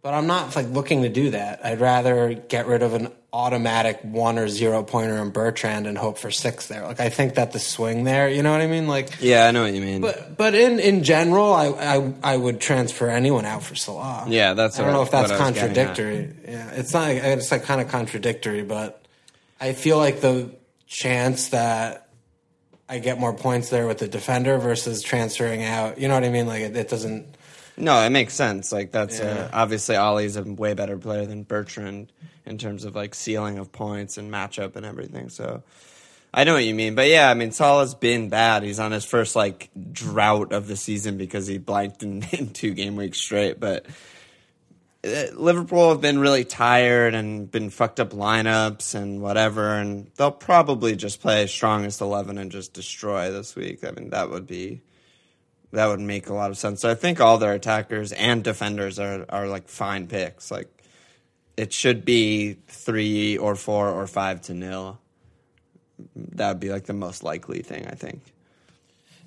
But 0.01 0.13
I'm 0.15 0.25
not 0.27 0.55
like 0.55 0.67
looking 0.69 1.03
to 1.03 1.09
do 1.09 1.29
that. 1.31 1.63
I'd 1.65 1.79
rather 1.79 2.33
get 2.33 2.65
rid 2.65 2.81
of 2.81 2.93
an 2.95 3.09
automatic 3.31 3.99
one 4.01 4.37
or 4.39 4.47
zero 4.49 4.81
pointer 4.83 5.17
in 5.17 5.29
Bertrand 5.29 5.85
and 5.87 5.97
hope 5.97 6.17
for 6.17 6.31
six 6.31 6.67
there. 6.67 6.83
Like 6.83 6.99
I 6.99 7.09
think 7.09 7.35
that 7.35 7.51
the 7.53 7.59
swing 7.59 8.03
there, 8.03 8.27
you 8.27 8.41
know 8.43 8.51
what 8.51 8.61
I 8.61 8.67
mean? 8.67 8.87
Like, 8.87 9.09
Yeah, 9.21 9.45
I 9.47 9.51
know 9.51 9.61
what 9.63 9.73
you 9.73 9.81
mean. 9.81 10.01
but 10.01 10.35
but 10.37 10.55
in 10.55 10.79
in 10.79 11.03
general, 11.03 11.53
I 11.53 11.67
I, 11.67 12.13
I 12.23 12.35
would 12.37 12.59
transfer 12.59 13.09
anyone 13.09 13.45
out 13.45 13.61
for 13.63 13.75
Salah. 13.75 14.25
Yeah, 14.27 14.53
that's 14.55 14.79
I 14.79 14.83
don't 14.83 14.93
know 14.93 15.03
if 15.03 15.11
that's 15.11 15.31
what 15.31 15.39
I 15.39 15.49
was 15.49 15.53
getting 15.59 15.77
at. 15.77 15.95
contradictory. 15.95 16.35
Yeah, 16.51 16.71
it's 16.71 16.93
not. 16.93 17.09
It's 17.11 17.51
like 17.51 17.63
kind 17.63 17.79
of 17.79 17.87
contradictory, 17.89 18.63
but 18.63 19.05
I 19.59 19.73
feel 19.73 19.97
like 19.97 20.21
the 20.21 20.49
chance 20.87 21.49
that 21.49 22.09
I 22.89 22.97
get 22.99 23.19
more 23.19 23.33
points 23.33 23.69
there 23.69 23.85
with 23.87 23.99
the 23.99 24.07
defender 24.07 24.57
versus 24.57 25.03
transferring 25.03 25.63
out. 25.63 25.99
You 25.99 26.07
know 26.07 26.15
what 26.15 26.23
I 26.23 26.29
mean? 26.29 26.47
Like 26.47 26.63
it, 26.63 26.75
it 26.75 26.89
doesn't. 26.89 27.27
No, 27.77 28.01
it 28.05 28.09
makes 28.09 28.33
sense. 28.33 28.71
Like 28.71 28.91
that's 28.91 29.19
Yeah. 29.19 29.25
uh, 29.25 29.49
obviously 29.53 29.95
Ollie's 29.95 30.35
a 30.35 30.43
way 30.43 30.73
better 30.73 30.97
player 30.97 31.25
than 31.25 31.43
Bertrand 31.43 32.11
in 32.45 32.57
terms 32.57 32.83
of 32.85 32.95
like 32.95 33.15
ceiling 33.15 33.57
of 33.57 33.71
points 33.71 34.17
and 34.17 34.31
matchup 34.31 34.75
and 34.75 34.85
everything. 34.85 35.29
So 35.29 35.63
I 36.33 36.43
know 36.43 36.53
what 36.53 36.63
you 36.65 36.73
mean, 36.75 36.95
but 36.95 37.07
yeah, 37.07 37.29
I 37.29 37.33
mean 37.33 37.51
Salah's 37.51 37.93
been 37.95 38.29
bad. 38.29 38.63
He's 38.63 38.79
on 38.79 38.91
his 38.91 39.05
first 39.05 39.35
like 39.35 39.69
drought 39.91 40.53
of 40.53 40.67
the 40.67 40.75
season 40.75 41.17
because 41.17 41.47
he 41.47 41.57
blanked 41.57 42.03
in, 42.03 42.23
in 42.31 42.49
two 42.51 42.73
game 42.73 42.95
weeks 42.95 43.17
straight. 43.19 43.59
But 43.59 43.85
uh, 45.03 45.25
Liverpool 45.33 45.89
have 45.89 46.01
been 46.01 46.19
really 46.19 46.45
tired 46.45 47.15
and 47.15 47.49
been 47.49 47.69
fucked 47.69 47.99
up 47.99 48.11
lineups 48.11 48.93
and 48.95 49.19
whatever, 49.21 49.73
and 49.75 50.11
they'll 50.15 50.29
probably 50.31 50.95
just 50.95 51.21
play 51.21 51.47
strongest 51.47 52.01
eleven 52.01 52.37
and 52.37 52.51
just 52.51 52.73
destroy 52.73 53.31
this 53.31 53.55
week. 53.55 53.83
I 53.83 53.91
mean 53.91 54.11
that 54.11 54.29
would 54.29 54.45
be 54.45 54.81
that 55.71 55.87
would 55.87 55.99
make 55.99 56.29
a 56.29 56.33
lot 56.33 56.51
of 56.51 56.57
sense. 56.57 56.81
So 56.81 56.89
I 56.89 56.95
think 56.95 57.19
all 57.19 57.37
their 57.37 57.53
attackers 57.53 58.11
and 58.11 58.43
defenders 58.43 58.99
are 58.99 59.25
are 59.29 59.47
like 59.47 59.67
fine 59.67 60.07
picks. 60.07 60.51
Like 60.51 60.69
it 61.57 61.73
should 61.73 62.05
be 62.05 62.57
three 62.67 63.37
or 63.37 63.55
four 63.55 63.89
or 63.89 64.07
five 64.07 64.41
to 64.43 64.53
nil. 64.53 64.99
That 66.15 66.49
would 66.49 66.59
be 66.59 66.69
like 66.69 66.85
the 66.85 66.93
most 66.93 67.23
likely 67.23 67.61
thing, 67.61 67.87
I 67.87 67.95
think. 67.95 68.21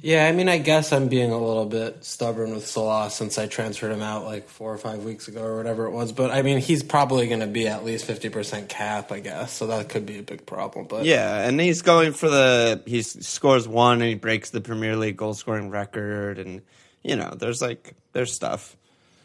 Yeah, 0.04 0.26
I 0.26 0.32
mean, 0.32 0.50
I 0.50 0.58
guess 0.58 0.92
I'm 0.92 1.08
being 1.08 1.30
a 1.30 1.38
little 1.38 1.64
bit 1.64 2.04
stubborn 2.04 2.52
with 2.52 2.66
Salah 2.66 3.08
since 3.10 3.38
I 3.38 3.46
transferred 3.46 3.90
him 3.90 4.02
out 4.02 4.26
like 4.26 4.50
four 4.50 4.70
or 4.70 4.76
five 4.76 5.02
weeks 5.02 5.28
ago 5.28 5.42
or 5.42 5.56
whatever 5.56 5.86
it 5.86 5.92
was. 5.92 6.12
But 6.12 6.30
I 6.30 6.42
mean, 6.42 6.58
he's 6.58 6.82
probably 6.82 7.26
going 7.26 7.40
to 7.40 7.46
be 7.46 7.66
at 7.68 7.86
least 7.86 8.04
fifty 8.04 8.28
percent 8.28 8.68
cap, 8.68 9.10
I 9.10 9.20
guess. 9.20 9.54
So 9.54 9.66
that 9.68 9.88
could 9.88 10.04
be 10.04 10.18
a 10.18 10.22
big 10.22 10.44
problem. 10.44 10.88
But 10.88 11.06
Yeah, 11.06 11.48
and 11.48 11.58
he's 11.58 11.80
going 11.80 12.12
for 12.12 12.28
the 12.28 12.82
he 12.84 13.00
scores 13.00 13.66
one 13.66 14.02
and 14.02 14.10
he 14.10 14.14
breaks 14.14 14.50
the 14.50 14.60
Premier 14.60 14.94
League 14.94 15.16
goal 15.16 15.32
scoring 15.32 15.70
record, 15.70 16.38
and 16.38 16.60
you 17.02 17.16
know, 17.16 17.34
there's 17.34 17.62
like 17.62 17.94
there's 18.12 18.30
stuff. 18.30 18.76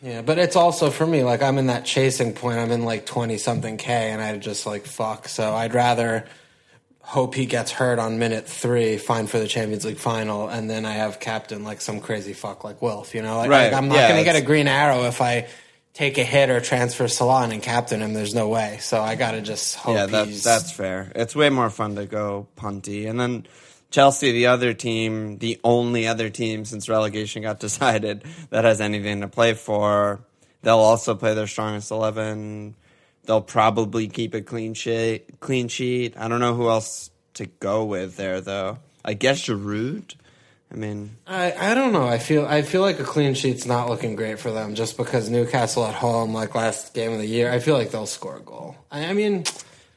Yeah, 0.01 0.21
but 0.21 0.39
it's 0.39 0.55
also 0.55 0.91
for 0.91 1.05
me 1.05 1.25
like 1.25 1.41
I'm 1.41 1.57
in 1.57 1.67
that 1.67 1.83
chasing 1.83 2.31
point. 2.31 2.57
I'm 2.57 2.71
in 2.71 2.85
like 2.85 3.05
twenty 3.05 3.37
something 3.37 3.75
k, 3.75 4.11
and 4.11 4.21
I 4.21 4.37
just 4.37 4.65
like 4.65 4.85
fuck. 4.85 5.27
So 5.27 5.53
I'd 5.53 5.73
rather 5.73 6.25
hope 7.09 7.33
he 7.33 7.47
gets 7.47 7.71
hurt 7.71 7.97
on 7.97 8.19
minute 8.19 8.47
three, 8.47 8.99
fine 8.99 9.25
for 9.25 9.39
the 9.39 9.47
Champions 9.47 9.83
League 9.83 9.97
final, 9.97 10.47
and 10.47 10.69
then 10.69 10.85
I 10.85 10.91
have 10.91 11.19
captain 11.19 11.63
like 11.63 11.81
some 11.81 12.01
crazy 12.01 12.33
fuck 12.33 12.63
like 12.63 12.83
Wilf. 12.83 13.15
You 13.15 13.23
know, 13.23 13.37
like, 13.37 13.49
Right, 13.49 13.63
like, 13.71 13.73
I'm 13.73 13.87
not 13.87 13.95
yeah, 13.95 14.09
going 14.09 14.19
to 14.19 14.23
get 14.23 14.35
a 14.35 14.45
green 14.45 14.67
arrow 14.67 15.05
if 15.05 15.19
I 15.19 15.47
take 15.95 16.19
a 16.19 16.23
hit 16.23 16.51
or 16.51 16.61
transfer 16.61 17.07
Salon 17.07 17.51
and 17.51 17.63
captain 17.63 18.03
him. 18.03 18.13
There's 18.13 18.35
no 18.35 18.47
way. 18.47 18.77
So 18.81 19.01
I 19.01 19.15
got 19.15 19.31
to 19.31 19.41
just 19.41 19.75
hope 19.75 19.95
yeah, 19.95 20.05
that's 20.05 20.29
he's 20.29 20.43
that's 20.43 20.71
fair. 20.71 21.11
It's 21.15 21.35
way 21.35 21.49
more 21.49 21.71
fun 21.71 21.95
to 21.95 22.05
go 22.05 22.47
punty, 22.55 23.09
and 23.09 23.19
then 23.19 23.47
Chelsea, 23.89 24.31
the 24.31 24.45
other 24.45 24.75
team, 24.75 25.39
the 25.39 25.59
only 25.63 26.07
other 26.07 26.29
team 26.29 26.63
since 26.63 26.87
relegation 26.87 27.41
got 27.41 27.59
decided 27.67 28.23
that 28.51 28.65
has 28.65 28.81
anything 28.81 29.21
to 29.21 29.27
play 29.27 29.55
for. 29.55 30.19
They'll 30.61 30.77
also 30.77 31.15
play 31.15 31.33
their 31.33 31.47
strongest 31.47 31.89
eleven. 31.89 32.75
They'll 33.29 33.41
probably 33.41 34.07
keep 34.07 34.33
a 34.33 34.41
clean 34.41 34.73
sheet. 34.73 35.39
Clean 35.39 35.67
sheet. 35.67 36.15
I 36.17 36.27
don't 36.27 36.39
know 36.39 36.55
who 36.55 36.67
else 36.67 37.11
to 37.35 37.45
go 37.45 37.85
with 37.85 38.15
there, 38.15 38.41
though. 38.41 38.79
I 39.05 39.13
guess 39.13 39.45
Giroud. 39.45 40.15
I 40.73 40.75
mean, 40.75 41.15
I, 41.27 41.53
I 41.53 41.75
don't 41.75 41.93
know. 41.93 42.07
I 42.07 42.17
feel 42.17 42.43
I 42.47 42.63
feel 42.63 42.81
like 42.81 42.99
a 42.99 43.03
clean 43.03 43.35
sheet's 43.35 43.67
not 43.67 43.87
looking 43.87 44.15
great 44.15 44.39
for 44.39 44.49
them 44.49 44.73
just 44.73 44.97
because 44.97 45.29
Newcastle 45.29 45.85
at 45.85 45.93
home, 45.93 46.33
like 46.33 46.55
last 46.55 46.95
game 46.95 47.11
of 47.11 47.19
the 47.19 47.27
year. 47.27 47.51
I 47.51 47.59
feel 47.59 47.75
like 47.75 47.91
they'll 47.91 48.07
score 48.07 48.37
a 48.37 48.41
goal. 48.41 48.75
I, 48.89 49.05
I 49.05 49.13
mean, 49.13 49.43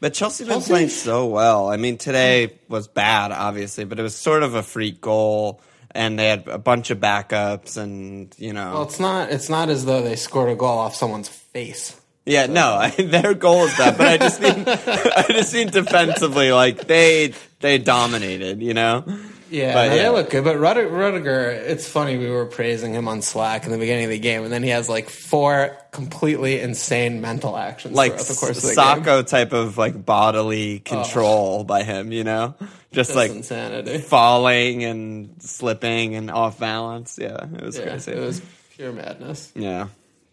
But 0.00 0.12
Chelsea 0.12 0.44
been 0.44 0.60
playing 0.60 0.90
so 0.90 1.24
well. 1.24 1.70
I 1.70 1.78
mean, 1.78 1.96
today 1.96 2.58
was 2.68 2.86
bad, 2.86 3.32
obviously, 3.32 3.84
but 3.84 3.98
it 3.98 4.02
was 4.02 4.14
sort 4.14 4.42
of 4.42 4.54
a 4.54 4.62
freak 4.62 5.00
goal, 5.00 5.62
and 5.92 6.18
they 6.18 6.28
had 6.28 6.48
a 6.48 6.58
bunch 6.58 6.90
of 6.90 6.98
backups, 6.98 7.78
and 7.78 8.34
you 8.36 8.52
know, 8.52 8.74
well, 8.74 8.82
it's 8.82 9.00
not 9.00 9.30
it's 9.30 9.48
not 9.48 9.70
as 9.70 9.86
though 9.86 10.02
they 10.02 10.16
scored 10.16 10.50
a 10.50 10.54
goal 10.54 10.78
off 10.78 10.94
someone's 10.94 11.30
face. 11.30 11.98
Yeah, 12.24 12.46
no, 12.46 12.74
I, 12.74 12.90
their 12.98 13.34
goal 13.34 13.64
is 13.64 13.76
that, 13.78 13.98
but 13.98 14.06
I 14.06 14.16
just 14.16 14.40
mean, 14.40 14.64
I 14.66 15.24
just 15.28 15.52
mean 15.52 15.68
defensively, 15.68 16.52
like 16.52 16.86
they 16.86 17.34
they 17.60 17.78
dominated, 17.78 18.62
you 18.62 18.74
know. 18.74 19.04
Yeah, 19.50 19.74
But, 19.74 19.88
no, 19.88 19.94
yeah. 19.94 20.02
they 20.04 20.08
look 20.08 20.30
good. 20.30 20.44
But 20.44 20.58
Rudiger, 20.58 20.88
Rudiger, 20.88 21.50
it's 21.50 21.86
funny. 21.86 22.16
We 22.16 22.30
were 22.30 22.46
praising 22.46 22.94
him 22.94 23.06
on 23.06 23.20
Slack 23.20 23.66
in 23.66 23.70
the 23.70 23.76
beginning 23.76 24.04
of 24.04 24.10
the 24.10 24.18
game, 24.18 24.44
and 24.44 24.52
then 24.52 24.62
he 24.62 24.70
has 24.70 24.88
like 24.88 25.10
four 25.10 25.76
completely 25.90 26.58
insane 26.60 27.20
mental 27.20 27.58
actions 27.58 27.94
Like 27.94 28.12
throughout 28.12 28.26
the 28.28 28.34
course 28.34 28.56
of 28.56 28.62
the 28.62 28.74
game. 28.76 28.78
Oh. 28.78 29.00
Sakho 29.22 29.26
type 29.26 29.52
of 29.52 29.76
like 29.76 30.06
bodily 30.06 30.78
oh. 30.86 30.88
control 30.88 31.64
by 31.64 31.82
him, 31.82 32.12
you 32.12 32.24
know, 32.24 32.54
just 32.92 33.10
That's 33.10 33.14
like 33.14 33.30
insanity. 33.32 33.98
falling 33.98 34.84
and 34.84 35.34
slipping 35.42 36.14
and 36.14 36.30
off 36.30 36.58
balance. 36.58 37.18
Yeah, 37.20 37.44
it 37.44 37.62
was 37.62 37.76
Yeah, 37.76 37.84
crazy. 37.84 38.12
it 38.12 38.20
was 38.20 38.40
pure 38.76 38.92
madness. 38.92 39.52
Yeah. 39.54 39.88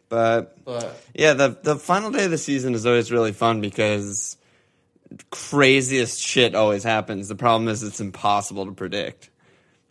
But 0.10 0.66
But 0.66 1.02
yeah, 1.14 1.34
the 1.34 1.58
the 1.62 1.76
final 1.76 2.12
day 2.12 2.26
of 2.26 2.32
the 2.32 2.38
season 2.38 2.74
is 2.76 2.86
always 2.86 3.12
really 3.12 3.32
fun 3.32 3.62
because 3.62 4.38
craziest 5.30 6.20
shit 6.20 6.56
always 6.56 6.84
happens. 6.84 7.28
The 7.28 7.36
problem 7.36 7.68
is 7.68 7.84
it's 7.84 8.00
impossible 8.00 8.66
to 8.66 8.72
predict. 8.72 9.30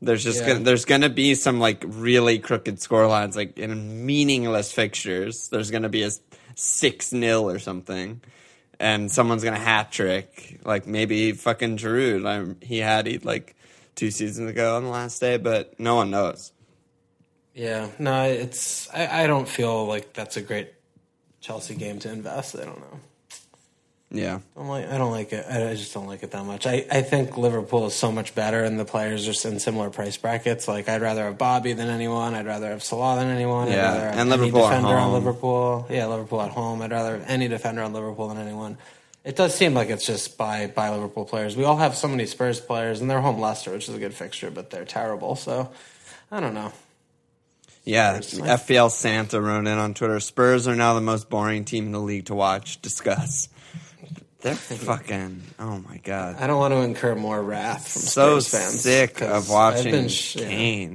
There's 0.01 0.23
just 0.23 0.41
Yeah. 0.41 0.49
gonna, 0.49 0.61
there's 0.65 0.85
gonna 0.85 1.09
be 1.09 1.35
some 1.35 1.59
like 1.59 1.83
really 1.87 2.39
crooked 2.39 2.77
scorelines, 2.77 3.35
like 3.35 3.59
in 3.59 4.07
meaningless 4.07 4.71
fixtures. 4.73 5.49
There's 5.49 5.71
gonna 5.71 5.89
be 5.89 6.03
a 6.05 6.11
six 6.55 7.11
0 7.11 7.43
or 7.49 7.59
something, 7.59 8.21
and 8.79 9.11
someone's 9.11 9.43
gonna 9.43 9.59
hat 9.59 9.91
trick. 9.91 10.61
Like 10.65 10.87
maybe 10.87 11.33
fucking 11.33 11.79
Giroud. 11.79 12.27
I, 12.27 12.65
he 12.65 12.79
had 12.79 13.09
it 13.09 13.25
like 13.25 13.57
two 13.97 14.11
seasons 14.13 14.51
ago 14.51 14.77
on 14.77 14.85
the 14.85 14.91
last 14.91 15.21
day, 15.21 15.37
but 15.37 15.79
no 15.81 15.97
one 15.97 16.11
knows. 16.11 16.53
Yeah, 17.59 17.89
no, 17.99 18.23
it's 18.25 18.89
I, 18.95 19.25
I 19.25 19.27
don't 19.27 19.49
feel 19.49 19.85
like 19.87 20.13
that's 20.13 20.37
a 20.37 20.41
great 20.43 20.73
Chelsea 21.41 21.75
game 21.75 21.99
to 22.01 22.11
invest. 22.13 22.55
I 22.57 22.65
don't 22.65 22.79
know. 22.79 23.01
Yeah, 24.11 24.39
I 24.57 24.61
don't 24.61 24.69
like. 24.69 24.89
I 24.89 24.97
don't 24.97 25.11
like 25.11 25.33
it. 25.35 25.45
I 25.51 25.71
I 25.71 25.75
just 25.75 25.93
don't 25.93 26.07
like 26.07 26.23
it 26.23 26.31
that 26.31 26.45
much. 26.45 26.67
I, 26.67 26.87
I 26.91 27.03
think 27.03 27.37
Liverpool 27.37 27.87
is 27.89 27.95
so 27.95 28.11
much 28.11 28.35
better, 28.35 28.63
and 28.65 28.79
the 28.81 28.85
players 28.87 29.27
are 29.29 29.49
in 29.49 29.59
similar 29.59 29.91
price 29.91 30.17
brackets. 30.17 30.67
Like 30.69 30.89
I'd 30.89 31.03
rather 31.03 31.25
have 31.25 31.37
Bobby 31.37 31.75
than 31.75 31.89
anyone. 31.91 32.35
I'd 32.35 32.47
rather 32.47 32.69
have 32.71 32.83
Salah 32.83 33.17
than 33.17 33.29
anyone. 33.29 33.69
I'd 33.69 33.75
Yeah, 33.75 33.83
rather 33.93 34.07
have 34.11 34.19
and 34.19 34.31
Liverpool 34.31 34.67
at 34.67 34.71
defender 34.71 34.95
on 34.95 35.03
home. 35.03 35.13
Liverpool. 35.15 35.87
Yeah, 35.91 36.07
Liverpool 36.07 36.41
at 36.41 36.53
home. 36.53 36.81
I'd 36.81 36.91
rather 36.93 37.19
have 37.19 37.29
any 37.29 37.49
defender 37.49 37.83
on 37.83 37.93
Liverpool 37.93 38.29
than 38.29 38.39
anyone. 38.39 38.79
It 39.25 39.37
does 39.37 39.55
seem 39.55 39.75
like 39.75 39.91
it's 39.91 40.07
just 40.07 40.39
by 40.39 40.69
by 40.69 40.89
Liverpool 40.91 41.27
players. 41.27 41.55
We 41.55 41.65
all 41.65 41.77
have 41.77 41.95
so 41.95 42.09
many 42.09 42.25
Spurs 42.25 42.61
players, 42.61 43.03
and 43.03 43.11
they're 43.11 43.21
home 43.21 43.39
Leicester, 43.41 43.73
which 43.73 43.91
is 43.91 43.95
a 43.95 43.99
good 43.99 44.15
fixture, 44.15 44.51
but 44.51 44.71
they're 44.71 44.87
terrible. 44.87 45.37
So 45.37 45.71
I 46.31 46.41
don't 46.41 46.55
know. 46.55 46.73
Yeah. 47.89 48.21
Spurs. 48.21 48.41
FPL 48.41 48.91
Santa 48.91 49.41
wrote 49.41 49.67
in 49.67 49.79
on 49.79 49.95
Twitter. 49.95 50.21
Spurs 50.21 50.69
are 50.69 50.77
now 50.77 50.95
the 50.95 51.01
most 51.01 51.29
boring 51.29 51.65
team 51.65 51.87
in 51.87 51.93
the 51.93 52.01
league 52.01 52.27
to 52.27 52.35
watch. 52.35 52.81
Discuss. 52.83 53.49
They're 54.41 54.55
fucking. 54.55 55.43
Oh 55.59 55.79
my 55.81 55.97
god. 55.99 56.37
I 56.39 56.47
don't 56.47 56.59
want 56.59 56.73
to 56.73 56.79
incur 56.81 57.17
more 57.17 57.43
wrath 57.43 57.89
from 57.89 58.03
so 58.03 58.39
Spurs 58.39 58.61
fans. 58.63 58.81
sick 58.81 59.21
of 59.21 59.51
watching 59.51 59.87
I've 59.87 59.93
been 59.93 60.09
sh- 60.09 60.37
yeah. 60.37 60.89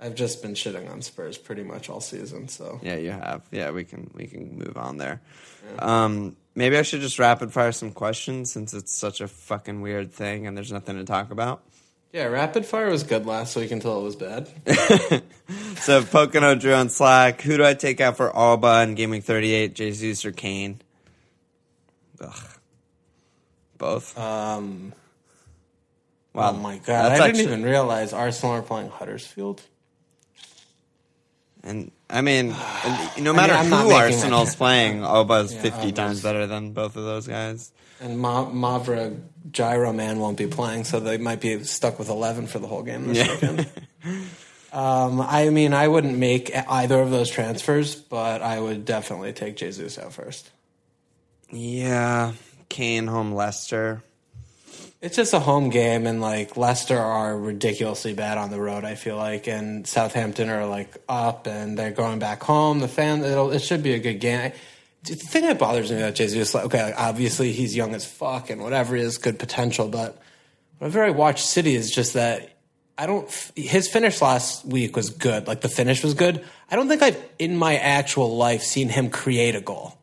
I've 0.00 0.14
just 0.14 0.40
been 0.40 0.54
shitting 0.54 0.90
on 0.90 1.02
Spurs 1.02 1.36
pretty 1.36 1.62
much 1.62 1.90
all 1.90 2.00
season. 2.00 2.48
So 2.48 2.80
Yeah, 2.82 2.96
you 2.96 3.10
have. 3.10 3.42
Yeah, 3.50 3.70
we 3.72 3.84
can 3.84 4.10
we 4.14 4.26
can 4.26 4.56
move 4.58 4.78
on 4.78 4.96
there. 4.96 5.20
Um, 5.78 6.36
maybe 6.54 6.78
I 6.78 6.82
should 6.82 7.02
just 7.02 7.18
rapid 7.18 7.52
fire 7.52 7.72
some 7.72 7.92
questions 7.92 8.50
since 8.50 8.72
it's 8.72 8.96
such 8.96 9.20
a 9.20 9.28
fucking 9.28 9.82
weird 9.82 10.10
thing 10.12 10.46
and 10.46 10.56
there's 10.56 10.72
nothing 10.72 10.96
to 10.96 11.04
talk 11.04 11.30
about. 11.30 11.62
Yeah, 12.12 12.24
rapid 12.24 12.66
fire 12.66 12.88
was 12.90 13.04
good 13.04 13.24
last 13.24 13.54
week 13.56 13.70
until 13.70 14.00
it 14.00 14.04
was 14.04 14.16
bad. 14.16 14.48
So 15.80 16.04
Pocono 16.04 16.54
drew 16.56 16.74
on 16.74 16.90
Slack. 16.90 17.40
Who 17.40 17.56
do 17.56 17.64
I 17.64 17.72
take 17.74 18.00
out 18.02 18.16
for 18.18 18.30
Auba 18.30 18.82
and 18.82 18.96
Gaming 18.96 19.22
38? 19.22 19.74
Jesus 19.74 20.24
or 20.26 20.30
Kane? 20.30 20.80
Ugh. 22.20 22.36
Both. 23.78 24.16
Um, 24.18 24.92
wow. 26.34 26.50
oh 26.50 26.52
my 26.58 26.76
god, 26.76 27.10
That's 27.12 27.20
I 27.20 27.26
didn't 27.32 27.40
even 27.46 27.62
realize 27.62 28.12
Arsenal 28.12 28.56
are 28.56 28.62
playing 28.62 28.90
Huddersfield. 28.90 29.62
And 31.64 31.90
I 32.10 32.20
mean, 32.20 32.48
no 33.18 33.32
matter 33.32 33.54
I'm 33.54 33.70
not 33.70 33.84
who 33.86 33.92
Arsenal's 33.92 34.54
playing, 34.62 34.98
Auba 35.00 35.44
is 35.44 35.54
Yeah, 35.54 35.62
50 35.62 35.78
Auba's- 35.78 35.92
times 35.94 36.22
better 36.22 36.46
than 36.46 36.72
both 36.72 36.94
of 36.96 37.04
those 37.04 37.26
guys. 37.26 37.72
And 38.00 38.18
Ma- 38.18 38.46
Mavra 38.50 39.20
Gyro 39.50 39.92
Man 39.92 40.18
won't 40.20 40.38
be 40.38 40.46
playing, 40.46 40.84
so 40.84 41.00
they 41.00 41.18
might 41.18 41.40
be 41.40 41.62
stuck 41.64 41.98
with 41.98 42.08
11 42.08 42.46
for 42.46 42.58
the 42.58 42.66
whole 42.66 42.82
game 42.82 43.08
this 43.08 43.18
Yeah. 43.18 43.32
weekend. 43.34 43.66
um, 44.72 45.20
I 45.20 45.50
mean, 45.50 45.74
I 45.74 45.88
wouldn't 45.88 46.16
make 46.16 46.50
either 46.68 47.00
of 47.00 47.10
those 47.10 47.30
transfers, 47.30 47.94
but 47.94 48.40
I 48.42 48.58
would 48.60 48.84
definitely 48.84 49.32
take 49.32 49.56
Jesus 49.56 49.98
out 49.98 50.12
first. 50.12 50.50
Yeah, 51.50 52.32
Kane 52.68 53.06
home 53.06 53.32
Leicester. 53.34 54.02
It's 55.02 55.16
just 55.16 55.32
a 55.32 55.40
home 55.40 55.70
game, 55.70 56.06
and 56.06 56.20
like 56.20 56.56
Leicester 56.56 56.98
are 56.98 57.36
ridiculously 57.36 58.12
bad 58.12 58.36
on 58.38 58.50
the 58.50 58.60
road. 58.60 58.84
I 58.84 58.94
feel 58.94 59.16
like, 59.16 59.48
and 59.48 59.86
Southampton 59.86 60.48
are 60.50 60.66
like 60.66 60.94
up, 61.08 61.46
and 61.46 61.76
they're 61.78 61.90
going 61.90 62.18
back 62.18 62.42
home. 62.42 62.80
The 62.80 62.88
fan, 62.88 63.24
it'll, 63.24 63.50
it 63.50 63.60
should 63.60 63.82
be 63.82 63.94
a 63.94 63.98
good 63.98 64.20
game. 64.20 64.52
The 65.04 65.14
thing 65.14 65.44
that 65.44 65.58
bothers 65.58 65.90
me 65.90 65.98
about 65.98 66.14
Jesus, 66.14 66.54
like, 66.54 66.66
okay, 66.66 66.82
like, 66.82 66.98
obviously 66.98 67.52
he's 67.52 67.74
young 67.74 67.94
as 67.94 68.04
fuck, 68.04 68.50
and 68.50 68.62
whatever 68.62 68.96
is 68.96 69.18
good 69.18 69.38
potential, 69.38 69.88
but 69.88 70.20
whenever 70.78 71.02
I 71.02 71.10
watch 71.10 71.42
City, 71.42 71.74
is 71.74 71.90
just 71.90 72.14
that 72.14 72.56
I 72.98 73.06
don't. 73.06 73.30
His 73.56 73.88
finish 73.88 74.20
last 74.20 74.64
week 74.66 74.96
was 74.96 75.10
good. 75.10 75.46
Like 75.46 75.62
the 75.62 75.70
finish 75.70 76.04
was 76.04 76.14
good. 76.14 76.44
I 76.70 76.76
don't 76.76 76.88
think 76.88 77.02
I've 77.02 77.22
in 77.38 77.56
my 77.56 77.76
actual 77.76 78.36
life 78.36 78.62
seen 78.62 78.90
him 78.90 79.08
create 79.08 79.54
a 79.54 79.60
goal 79.60 79.96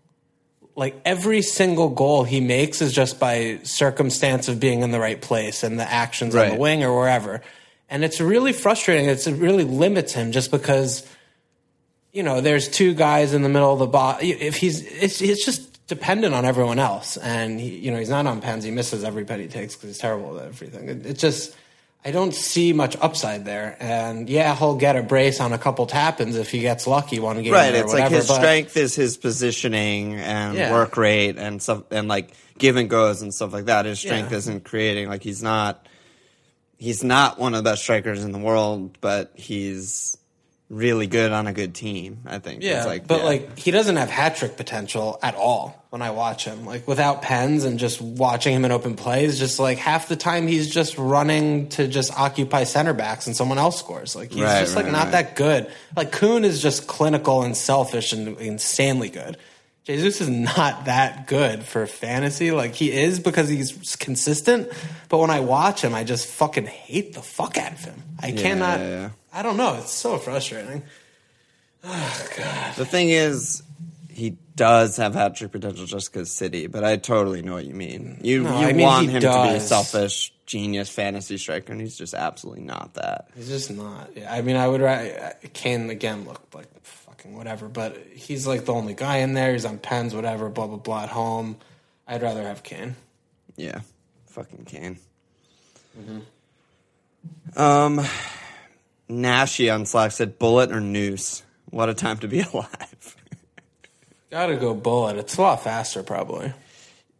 like 0.77 1.01
every 1.03 1.41
single 1.41 1.89
goal 1.89 2.23
he 2.23 2.39
makes 2.39 2.83
is 2.83 2.93
just 2.93 3.19
by 3.19 3.59
circumstance 3.63 4.47
of 4.47 4.59
being 4.59 4.83
in 4.83 4.91
the 4.91 4.99
right 4.99 5.19
place 5.19 5.63
and 5.63 5.79
the 5.79 5.91
actions 5.91 6.35
on 6.35 6.49
the 6.49 6.55
wing 6.55 6.83
or 6.83 6.95
wherever. 6.95 7.41
And 7.89 8.05
it's 8.05 8.21
really 8.21 8.53
frustrating. 8.53 9.09
It's, 9.09 9.25
it 9.25 9.33
really 9.39 9.63
limits 9.63 10.13
him 10.13 10.31
just 10.31 10.51
because, 10.51 11.03
you 12.17 12.23
know, 12.23 12.41
there's 12.41 12.67
two 12.67 12.93
guys 12.95 13.33
in 13.35 13.43
the 13.43 13.49
middle 13.49 13.71
of 13.71 13.79
the 13.79 13.85
box. 13.87 14.23
If 14.23 14.55
he's, 14.57 14.81
it's, 14.81 15.21
it's 15.21 15.45
just 15.45 15.85
dependent 15.87 16.33
on 16.33 16.45
everyone 16.45 16.79
else. 16.79 17.15
And, 17.17 17.59
he, 17.59 17.77
you 17.77 17.91
know, 17.91 17.99
he's 17.99 18.09
not 18.09 18.25
on 18.25 18.41
pens. 18.41 18.63
He 18.63 18.71
misses 18.71 19.03
every 19.03 19.23
pet 19.23 19.39
he 19.39 19.47
takes 19.47 19.75
because 19.75 19.89
he's 19.89 19.97
terrible 19.99 20.39
at 20.39 20.47
everything. 20.47 20.89
It, 20.89 21.05
it 21.05 21.17
just, 21.19 21.55
I 22.03 22.09
don't 22.11 22.33
see 22.33 22.73
much 22.73 22.95
upside 23.01 23.45
there. 23.45 23.77
And 23.79 24.27
yeah, 24.27 24.55
he'll 24.55 24.77
get 24.77 24.95
a 24.95 25.03
brace 25.03 25.39
on 25.39 25.53
a 25.53 25.57
couple 25.59 25.85
tap-ins 25.85 26.35
if 26.37 26.49
he 26.49 26.59
gets 26.61 26.87
lucky 26.87 27.19
one 27.19 27.41
game 27.43 27.53
Right, 27.53 27.73
or 27.75 27.77
it's 27.77 27.93
like 27.93 28.03
whatever, 28.05 28.15
his 28.15 28.27
but- 28.27 28.35
strength 28.35 28.77
is 28.77 28.95
his 28.95 29.15
positioning 29.17 30.15
and 30.15 30.57
Yeah. 30.57 30.71
work 30.71 30.97
rate 30.97 31.37
and 31.37 31.61
stuff, 31.61 31.83
and 31.91 32.07
like 32.07 32.31
give 32.57 32.77
and 32.77 32.89
goes 32.89 33.21
and 33.21 33.31
stuff 33.33 33.53
like 33.53 33.65
that. 33.65 33.85
His 33.85 33.99
strength 33.99 34.31
Yeah. 34.31 34.37
isn't 34.39 34.63
creating. 34.65 35.07
Like 35.07 35.21
he's 35.21 35.43
not, 35.43 35.87
he's 36.77 37.03
not 37.03 37.37
one 37.39 37.53
of 37.53 37.63
the 37.63 37.69
best 37.69 37.83
strikers 37.83 38.23
in 38.23 38.31
the 38.31 38.39
world, 38.39 38.97
but 39.01 39.31
he's 39.35 40.17
really 40.69 41.07
good 41.07 41.31
on 41.31 41.47
a 41.47 41.53
good 41.53 41.73
team. 41.73 42.19
I 42.25 42.39
think. 42.39 42.63
Yeah, 42.63 42.85
like, 42.85 43.07
but 43.07 43.19
yeah. 43.19 43.25
like 43.25 43.57
he 43.57 43.71
doesn't 43.71 43.95
have 43.95 44.09
hat 44.09 44.35
trick 44.35 44.57
potential 44.57 45.17
at 45.23 45.35
all 45.35 45.85
when 45.89 46.01
I 46.01 46.11
watch 46.11 46.45
him. 46.45 46.65
Like 46.65 46.87
without 46.87 47.21
pens 47.21 47.63
and 47.63 47.79
just 47.79 48.01
watching 48.01 48.53
him 48.53 48.65
in 48.65 48.71
open 48.71 48.95
plays, 48.95 49.39
just 49.39 49.59
like 49.59 49.77
half 49.77 50.07
the 50.07 50.15
time 50.15 50.47
he's 50.47 50.69
just 50.69 50.97
running 50.97 51.69
to 51.69 51.87
just 51.87 52.17
occupy 52.17 52.63
center 52.65 52.93
backs 52.93 53.27
and 53.27 53.35
someone 53.35 53.57
else 53.57 53.79
scores. 53.79 54.15
Like 54.15 54.31
he's 54.31 54.43
Right, 54.43 54.59
just 54.59 54.75
like 54.75 54.87
not 54.87 55.05
right. 55.05 55.11
that 55.11 55.35
good. 55.35 55.71
Like 55.95 56.11
Kun 56.11 56.43
is 56.43 56.61
just 56.61 56.87
clinical 56.87 57.43
and 57.43 57.55
selfish 57.55 58.13
and 58.13 58.37
insanely 58.37 59.09
good. 59.09 59.37
Jesus 59.85 60.19
is 60.19 60.27
not 60.27 60.83
that 60.83 61.27
good 61.27 61.63
for 61.63 61.87
fantasy. 61.87 62.51
Like 62.51 62.75
he 62.75 62.91
is 62.91 63.21
because 63.21 63.47
he's 63.47 63.95
consistent, 63.95 64.69
but 65.07 65.19
when 65.19 65.29
I 65.29 65.39
watch 65.39 65.81
him, 65.81 65.95
I 65.95 66.03
just 66.03 66.27
fucking 66.27 66.65
hate 66.65 67.13
the 67.13 67.21
fuck 67.21 67.57
out 67.57 67.71
of 67.71 67.85
him. 67.85 68.03
I 68.19 68.33
cannot. 68.33 68.79
yeah, 68.79 68.89
yeah. 68.89 69.09
I 69.33 69.41
don't 69.43 69.57
know. 69.57 69.75
It's 69.75 69.91
so 69.91 70.17
frustrating. 70.17 70.83
the 71.81 72.85
thing 72.89 73.09
is. 73.09 73.63
He 74.09 74.35
does 74.55 74.97
have 74.97 75.13
hat 75.13 75.35
trick 75.35 75.51
potential 75.51 75.85
just 75.85 76.11
because 76.11 76.31
City, 76.31 76.65
but 76.65 76.83
I 76.83 76.97
totally 76.97 77.43
know 77.43 77.53
what 77.53 77.65
you 77.67 77.75
mean. 77.75 78.19
You 78.23 78.41
No, 78.41 78.59
you 78.61 78.65
I 78.65 78.73
mean, 78.73 78.83
want 78.83 79.09
him 79.11 79.21
to 79.21 79.27
be 79.43 79.49
a 79.57 79.59
selfish 79.59 80.33
genius 80.47 80.89
fantasy 80.89 81.37
striker, 81.37 81.71
and 81.71 81.79
he's 81.79 81.95
just 81.95 82.15
absolutely 82.15 82.63
not 82.63 82.95
that. 82.95 83.29
He's 83.35 83.47
just 83.47 83.69
not. 83.69 84.09
Yeah, 84.15 84.33
I 84.33 84.41
mean, 84.41 84.55
I 84.55 84.67
would. 84.67 84.81
ra- 84.81 85.05
Kane 85.53 85.91
again 85.91 86.25
looked 86.25 86.55
like 86.55 86.65
fucking 86.83 87.35
whatever, 87.37 87.67
but 87.69 87.95
he's 88.11 88.47
like 88.47 88.65
the 88.65 88.73
only 88.73 88.95
guy 88.95 89.17
in 89.17 89.35
there. 89.35 89.51
He's 89.53 89.65
on 89.65 89.77
pens, 89.77 90.15
whatever, 90.15 90.49
blah 90.49 90.65
blah 90.65 90.77
blah. 90.77 91.03
At 91.03 91.09
home, 91.09 91.57
I'd 92.07 92.23
rather 92.23 92.41
have 92.41 92.63
Kane. 92.63 92.95
Yeah, 93.55 93.81
fucking 94.29 94.65
Kane. 94.65 94.97
Mm-hmm. 95.95 97.59
Um, 97.61 98.03
Nashi 99.09 99.69
on 99.69 99.85
Slack 99.85 100.11
said, 100.11 100.37
"Bullet 100.39 100.71
or 100.71 100.79
noose? 100.81 101.43
What 101.69 101.89
a 101.89 101.93
time 101.93 102.17
to 102.19 102.27
be 102.27 102.39
alive." 102.53 103.15
Gotta 104.29 104.57
go 104.57 104.73
bullet. 104.73 105.17
It's 105.17 105.37
a 105.37 105.41
lot 105.41 105.63
faster, 105.63 106.03
probably. 106.03 106.53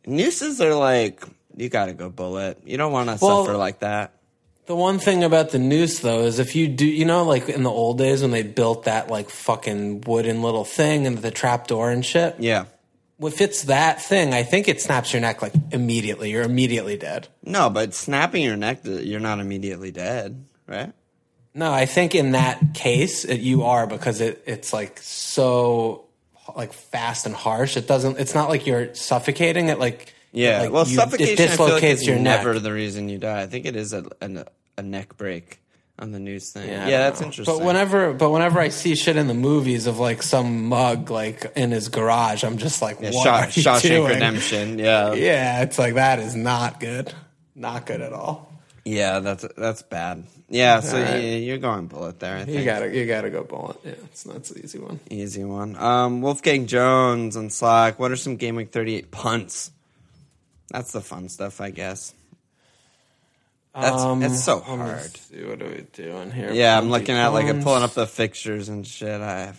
Nooses 0.05 0.59
are 0.61 0.75
like 0.75 1.23
you 1.55 1.69
got 1.69 1.85
to 1.87 1.93
go 1.93 2.09
bullet. 2.09 2.59
You 2.65 2.77
don't 2.77 2.91
want 2.91 3.09
to 3.09 3.17
Well- 3.23 3.45
suffer 3.45 3.57
like 3.57 3.79
that. 3.79 4.11
The 4.67 4.75
one 4.75 4.99
thing 4.99 5.23
about 5.23 5.51
the 5.51 5.59
noose, 5.59 5.99
though, 5.99 6.23
is 6.23 6.39
if 6.39 6.53
you 6.53 6.67
do, 6.67 6.85
you 6.85 7.05
know, 7.05 7.23
like 7.23 7.47
in 7.47 7.63
the 7.63 7.69
old 7.71 7.97
days 7.97 8.21
when 8.21 8.31
they 8.31 8.43
built 8.43 8.83
that 8.83 9.09
like 9.09 9.29
fucking 9.29 10.01
wooden 10.01 10.41
little 10.41 10.65
thing 10.65 11.07
and 11.07 11.17
the 11.19 11.31
trap 11.31 11.67
door 11.67 11.89
and 11.89 12.05
shit. 12.05 12.35
Yeah. 12.37 12.65
If 13.21 13.39
it's 13.39 13.63
that 13.63 14.01
thing, 14.01 14.33
I 14.33 14.43
think 14.43 14.67
it 14.67 14.81
snaps 14.81 15.13
your 15.13 15.21
neck 15.21 15.41
like 15.41 15.53
immediately. 15.71 16.31
You're 16.31 16.43
immediately 16.43 16.97
dead. 16.97 17.29
No, 17.45 17.69
but 17.69 17.93
snapping 17.93 18.43
your 18.43 18.57
neck, 18.57 18.81
you're 18.83 19.21
not 19.21 19.39
immediately 19.39 19.91
dead, 19.91 20.45
right? 20.67 20.91
No, 21.57 21.73
I 21.73 21.85
think 21.87 22.13
in 22.15 22.31
that 22.33 22.73
case 22.75 23.25
it, 23.25 23.39
you 23.41 23.63
are 23.63 23.87
because 23.87 24.21
it 24.21 24.43
it's 24.45 24.71
like 24.71 24.99
so 25.01 26.05
like 26.55 26.71
fast 26.71 27.25
and 27.25 27.35
harsh. 27.35 27.75
It 27.77 27.87
doesn't. 27.87 28.19
It's 28.19 28.35
not 28.35 28.47
like 28.49 28.65
you're 28.67 28.93
suffocating. 28.95 29.69
It 29.69 29.79
like 29.79 30.13
Yeah. 30.31 30.61
like 30.61 30.71
well, 30.71 30.87
you- 30.87 30.95
suffocation 30.95 31.33
It 31.33 31.39
like 31.39 31.49
dislocates 31.49 32.01
is 32.01 32.07
your 32.07 32.19
never 32.19 32.59
the 32.59 32.71
reason 32.71 33.09
you 33.09 33.17
die. 33.17 33.41
I 33.41 33.47
think 33.47 33.65
it 33.65 33.75
is 33.75 33.91
a, 33.93 34.05
a, 34.21 34.45
a 34.77 34.83
neck 34.83 35.17
break. 35.17 35.59
on 35.99 36.11
the 36.11 36.19
news 36.19 36.51
thing. 36.51 36.69
Yeah, 36.69 36.85
that's 37.09 37.21
interesting. 37.21 37.57
But 37.57 37.65
whenever, 37.65 38.13
but 38.13 38.29
whenever 38.29 38.59
I 38.59 38.69
see 38.69 38.93
shit 38.95 39.17
in 39.17 39.27
the 39.27 39.33
movies 39.33 39.87
of 39.87 39.97
like 39.97 40.21
some 40.21 40.67
mug 40.69 41.09
like 41.09 41.51
in 41.55 41.71
his 41.71 41.89
garage, 41.89 42.43
I'm 42.43 42.59
just 42.59 42.83
like, 42.83 42.99
Yeah, 43.01 43.09
what 43.13 43.23
Shaw- 43.23 43.39
are 43.39 43.45
you 43.47 43.63
Shawshank 43.63 43.89
doing? 43.89 44.13
Redemption. 44.13 44.77
Yeah. 44.77 45.13
Yeah, 45.13 45.63
it's 45.63 45.79
like 45.79 45.95
that 45.95 46.19
is 46.19 46.35
not 46.35 46.79
good, 46.79 47.11
not 47.55 47.87
good 47.87 48.01
at 48.01 48.13
all. 48.13 48.46
Yeah, 48.87 49.19
that's 49.19 49.45
that's 49.57 49.81
bad. 49.81 50.23
Yeah, 50.47 50.79
so 50.79 50.97
right. 50.97 51.21
yeah, 51.21 51.35
you're 51.35 51.57
going 51.57 51.87
bullet 51.87 52.19
there. 52.21 52.37
I 52.37 52.45
think. 52.45 52.57
You 52.57 52.63
gotta, 52.63 52.95
you 52.95 53.05
gotta 53.05 53.29
go 53.29 53.43
bullet. 53.43 53.77
Yeah, 53.83 53.91
it's 54.05 54.23
that's 54.23 54.49
the 54.49 54.63
easy 54.63 54.79
one. 54.79 55.01
Easy 55.09 55.43
one. 55.43 55.75
Um, 55.75 56.21
Wolfgang 56.21 56.67
Jones 56.67 57.35
on 57.35 57.49
Slack. 57.49 57.99
What 57.99 58.11
are 58.11 58.15
some 58.15 58.37
Game 58.37 58.55
Week 58.55 58.71
38 58.71 59.11
punts? 59.11 59.71
That's 60.69 60.93
the 60.93 61.01
fun 61.01 61.27
stuff, 61.27 61.59
I 61.59 61.71
guess. 61.71 62.13
That's 63.75 64.01
Um, 64.01 64.23
it's 64.23 64.41
so 64.43 64.59
hard. 64.61 65.15
see, 65.17 65.43
what 65.43 65.61
are 65.61 65.67
we 65.69 65.85
doing 65.93 66.31
here? 66.31 66.51
Yeah, 66.53 66.77
I'm 66.77 66.89
looking 66.89 67.15
at 67.15 67.27
like 67.27 67.45
I'm 67.47 67.61
pulling 67.61 67.83
up 67.83 67.91
the 67.91 68.07
fixtures 68.07 68.69
and 68.69 68.87
shit. 68.87 69.19
I 69.21 69.51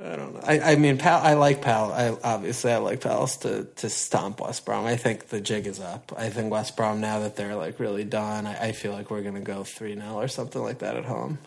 I 0.00 0.14
don't 0.14 0.34
know. 0.34 0.40
I, 0.44 0.60
I 0.60 0.76
mean, 0.76 0.96
Pal. 0.96 1.20
I 1.20 1.34
like 1.34 1.60
Pal. 1.60 1.92
I 1.92 2.16
obviously 2.22 2.70
I 2.70 2.76
like 2.78 3.00
Palace 3.00 3.38
to 3.38 3.64
to 3.64 3.90
stomp 3.90 4.40
West 4.40 4.64
Brom. 4.64 4.86
I 4.86 4.96
think 4.96 5.28
the 5.28 5.40
jig 5.40 5.66
is 5.66 5.80
up. 5.80 6.12
I 6.16 6.30
think 6.30 6.52
West 6.52 6.76
Brom 6.76 7.00
now 7.00 7.18
that 7.20 7.34
they're 7.34 7.56
like 7.56 7.80
really 7.80 8.04
done. 8.04 8.46
I, 8.46 8.68
I 8.68 8.72
feel 8.72 8.92
like 8.92 9.10
we're 9.10 9.22
gonna 9.22 9.40
go 9.40 9.64
three 9.64 9.96
0 9.96 10.14
or 10.14 10.28
something 10.28 10.62
like 10.62 10.78
that 10.80 10.96
at 10.96 11.04
home. 11.04 11.38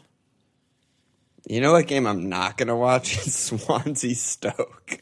You 1.47 1.61
know 1.61 1.71
what 1.71 1.87
game 1.87 2.05
I'm 2.05 2.27
not 2.27 2.57
gonna 2.57 2.75
watch 2.75 3.17
is 3.25 3.33
Swansea 3.33 4.15
Stoke. 4.15 4.99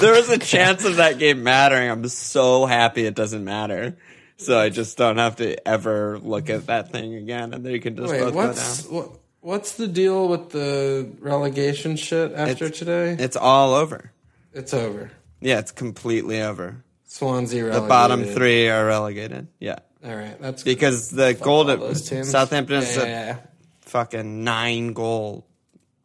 there 0.00 0.12
was 0.12 0.28
a 0.28 0.38
chance 0.38 0.84
of 0.84 0.96
that 0.96 1.18
game 1.18 1.42
mattering. 1.42 1.90
I'm 1.90 2.06
so 2.08 2.66
happy 2.66 3.06
it 3.06 3.14
doesn't 3.14 3.44
matter. 3.44 3.96
So 4.36 4.58
I 4.58 4.68
just 4.70 4.96
don't 4.96 5.18
have 5.18 5.36
to 5.36 5.68
ever 5.68 6.18
look 6.18 6.48
at 6.48 6.66
that 6.66 6.92
thing 6.92 7.14
again, 7.14 7.52
and 7.52 7.64
then 7.64 7.72
you 7.72 7.80
can 7.80 7.94
just 7.94 8.10
Wait, 8.10 8.20
both 8.20 8.34
what's 8.34 8.82
go 8.84 8.90
down. 8.90 9.10
what, 9.10 9.19
what's 9.40 9.72
the 9.74 9.86
deal 9.88 10.28
with 10.28 10.50
the 10.50 11.08
relegation 11.20 11.96
shit 11.96 12.32
after 12.32 12.66
It's- 12.66 12.78
today? 12.78 13.16
It's 13.18 13.36
all 13.36 13.74
over. 13.74 14.12
it's 14.52 14.74
over. 14.74 15.10
Yeah, 15.40 15.58
it's 15.58 15.70
completely 15.72 16.42
over. 16.42 16.84
Swansea 17.06 17.70
The 17.70 17.80
bottom 17.80 18.24
three 18.24 18.68
are 18.68 18.86
relegated. 18.86 19.48
Yeah, 19.58 19.78
All 20.04 20.14
right, 20.14 20.40
that's 20.40 20.62
because 20.62 21.10
the 21.10 21.34
goal 21.34 21.64
to. 21.66 21.94
Southampton 22.24 22.82
Yeah, 22.82 22.88
is 22.88 22.96
yeah, 22.96 23.02
a 23.02 23.06
yeah. 23.06 23.36
fucking 23.82 24.44
nine 24.44 24.92
goal 24.92 25.46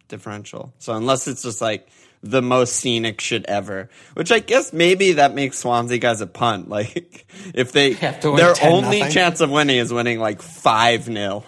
differential. 0.08 0.74
So 0.80 0.94
unless 0.94 1.28
it's 1.28 1.44
just 1.44 1.62
like 1.62 1.88
the 2.24 2.42
most 2.42 2.74
scenic 2.78 3.22
shit 3.22 3.46
ever, 3.48 3.90
which 4.16 4.32
I 4.32 4.40
guess 4.40 4.74
maybe 4.74 5.14
that 5.14 5.36
makes 5.36 5.60
Swansea 5.60 5.98
guys 6.00 6.22
a 6.22 6.28
punt. 6.28 6.70
Like 6.76 7.26
if 7.54 7.72
they 7.72 7.94
Have 7.94 8.20
to 8.22 8.30
win 8.32 8.38
their 8.38 8.54
10 8.56 8.72
only 8.72 9.00
nothing. 9.00 9.14
chance 9.14 9.42
of 9.42 9.52
winning 9.52 9.78
is 9.78 9.94
winning 9.94 10.20
like 10.20 10.42
five 10.42 11.04
0 11.04 11.44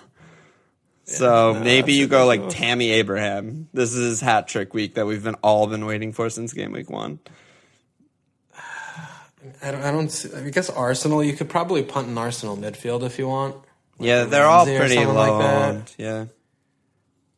So 1.08 1.54
no, 1.54 1.60
maybe 1.64 1.94
you 1.94 2.08
go 2.08 2.26
like. 2.26 2.50
Tammy 2.50 2.92
Abraham. 2.92 3.70
This 3.74 3.94
is 3.94 4.10
his 4.10 4.22
hat 4.22 4.48
trick 4.48 4.74
week 4.74 4.96
that 4.96 5.06
we've 5.06 5.24
been 5.24 5.36
all 5.36 5.68
been 5.68 5.86
waiting 5.86 6.14
for 6.14 6.30
since 6.30 6.54
game 6.54 6.72
week 6.72 6.90
one. 6.90 7.20
I 8.56 9.72
don't. 9.72 9.82
I 9.82 9.92
don't. 9.92 10.10
See, 10.10 10.34
I 10.36 10.50
guess 10.50 10.70
Arsenal. 10.70 11.24
You 11.24 11.34
could 11.34 11.50
probably 11.50 11.84
punt 11.84 12.08
an 12.08 12.18
Arsenal 12.18 12.58
midfield 12.58 13.04
if 13.04 13.18
you 13.18 13.28
want. 13.28 13.56
Yeah, 14.00 14.26
they're 14.26 14.46
all 14.46 14.66
Ramsey 14.66 14.76
or 14.76 14.80
pretty 14.80 14.96
someone 14.96 15.16
like 15.16 15.30
low. 15.30 15.40
that. 15.40 15.96
Yeah. 15.98 16.26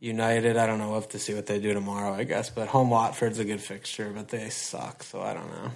United, 0.02 0.56
I 0.56 0.66
don't 0.66 0.80
know. 0.80 0.92
We'll 0.92 1.02
have 1.02 1.10
to 1.10 1.20
see 1.20 1.34
what 1.34 1.46
they 1.46 1.60
do 1.60 1.74
tomorrow, 1.74 2.14
I 2.14 2.24
guess. 2.24 2.50
But 2.50 2.70
home 2.70 2.90
Watford's 2.90 3.38
a 3.38 3.46
good 3.46 3.62
fixture, 3.62 4.12
but 4.16 4.30
they 4.30 4.50
suck, 4.50 5.04
so 5.04 5.22
I 5.22 5.34
don't 5.34 5.50
know. 5.50 5.72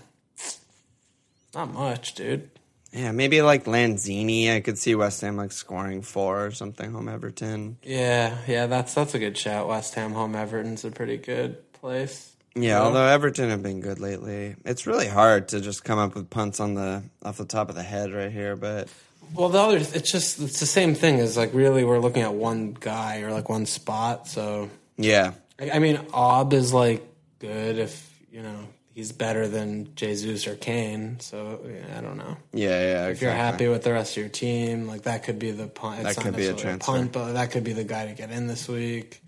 Not 1.53 1.73
much, 1.73 2.15
dude. 2.15 2.50
Yeah, 2.93 3.12
maybe 3.12 3.41
like 3.41 3.65
Lanzini. 3.65 4.53
I 4.53 4.59
could 4.62 4.77
see 4.77 4.93
West 4.93 5.21
Ham 5.21 5.35
like 5.35 5.51
scoring 5.51 6.03
four 6.03 6.45
or 6.45 6.51
something. 6.51 6.91
Home 6.91 7.09
Everton. 7.09 7.77
Yeah, 7.81 8.38
yeah, 8.47 8.67
that's 8.67 8.93
that's 8.93 9.15
a 9.15 9.19
good 9.19 9.38
shout. 9.38 9.67
West 9.67 9.95
Ham 9.95 10.13
home 10.13 10.35
Everton's 10.35 10.85
a 10.85 10.91
pretty 10.91 11.17
good 11.17 11.73
place. 11.73 12.29
Yeah, 12.55 12.81
although 12.81 13.07
Everton 13.07 13.50
have 13.50 13.63
been 13.63 13.81
good 13.81 14.00
lately, 14.00 14.56
it's 14.63 14.86
really 14.86 15.08
hard 15.08 15.47
to 15.49 15.60
just 15.60 15.84
come 15.84 15.97
up 15.97 16.13
with 16.13 16.29
punts 16.29 16.60
on 16.60 16.75
the 16.75 17.01
off 17.23 17.38
the 17.38 17.45
top 17.45 17.69
of 17.69 17.75
the 17.75 17.82
head 17.82 18.13
right 18.13 18.32
here. 18.32 18.56
But 18.56 18.89
Well, 19.34 19.49
the 19.49 19.58
other, 19.58 19.77
it's 19.77 20.12
just 20.12 20.39
it's 20.39 20.60
the 20.60 20.67
same 20.67 20.93
thing. 20.93 21.17
Is 21.17 21.36
like 21.36 21.51
really 21.56 21.84
we're 21.84 21.99
looking 21.99 22.21
at 22.21 22.36
one 22.36 22.77
guy 22.79 23.21
or 23.21 23.32
like 23.32 23.49
one 23.49 23.65
spot. 23.65 24.27
So 24.27 24.69
yeah, 24.97 25.32
I, 25.60 25.71
I 25.71 25.79
mean, 25.79 25.99
Ob 26.13 26.53
is 26.53 26.71
like 26.73 27.03
good 27.39 27.79
if 27.79 28.08
you 28.32 28.43
know 28.43 28.67
he's 28.93 29.12
better 29.12 29.47
than 29.47 29.93
Jesus 29.95 30.45
or 30.47 30.56
Kane. 30.56 31.19
So 31.19 31.60
yeah, 31.67 31.97
I 31.97 32.01
don't 32.01 32.17
know. 32.17 32.38
yeah, 32.53 32.69
yeah. 32.82 33.08
If 33.08 33.21
you're 33.21 33.32
happy 33.32 33.67
with 33.67 33.84
the 33.84 33.91
rest 33.93 34.12
of 34.17 34.17
your 34.21 34.29
team, 34.29 34.88
like 34.88 35.03
that 35.03 35.23
could 35.23 35.39
be 35.39 35.51
the 35.51 35.67
punt. 35.67 36.06
It's 36.06 36.15
That 36.15 36.23
could 36.23 36.36
be 36.36 36.47
a 36.47 36.53
transfer. 36.53 36.91
punt, 36.91 37.12
but 37.12 37.34
that 37.34 37.51
could 37.51 37.63
be 37.63 37.73
the 37.73 37.84
guy 37.84 38.06
to 38.08 38.13
get 38.13 38.32
in 38.32 38.47
this 38.47 38.67
week. 38.67 39.21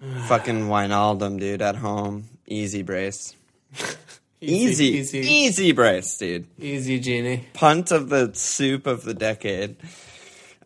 fucking 0.26 0.68
Wijnaldum, 0.68 1.38
dude, 1.40 1.62
at 1.62 1.76
home, 1.76 2.24
easy 2.46 2.82
brace, 2.82 3.34
easy, 4.40 4.84
easy, 4.98 5.18
easy, 5.20 5.72
brace, 5.72 6.18
dude. 6.18 6.46
easy, 6.58 6.98
genie. 7.00 7.46
Punt 7.54 7.90
of 7.90 8.08
the 8.10 8.32
soup 8.34 8.86
of 8.86 9.04
the 9.04 9.14
decade. 9.14 9.76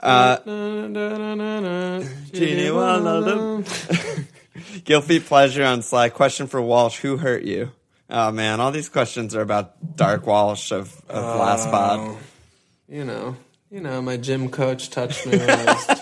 Uh, 0.00 0.38
Gini 2.32 2.70
Wijnaldum. 2.70 3.64
Guilty 4.84 5.20
pleasure 5.20 5.64
on 5.64 5.82
Slack. 5.82 6.14
Question 6.14 6.46
for 6.46 6.60
Walsh: 6.60 6.98
Who 7.00 7.16
hurt 7.16 7.42
you? 7.42 7.72
Oh 8.10 8.30
man, 8.30 8.60
all 8.60 8.70
these 8.70 8.88
questions 8.88 9.34
are 9.34 9.42
about 9.42 9.96
Dark 9.96 10.26
Walsh 10.26 10.72
of, 10.72 10.94
of 11.08 11.24
last 11.38 11.68
oh, 11.68 11.70
pod. 11.70 12.16
You 12.88 13.04
know, 13.04 13.36
you 13.70 13.80
know, 13.80 14.00
my 14.00 14.16
gym 14.16 14.48
coach 14.48 14.88
touched 14.88 15.26
me 15.26 15.36
when 15.36 15.50
I 15.50 15.64
was 15.64 15.84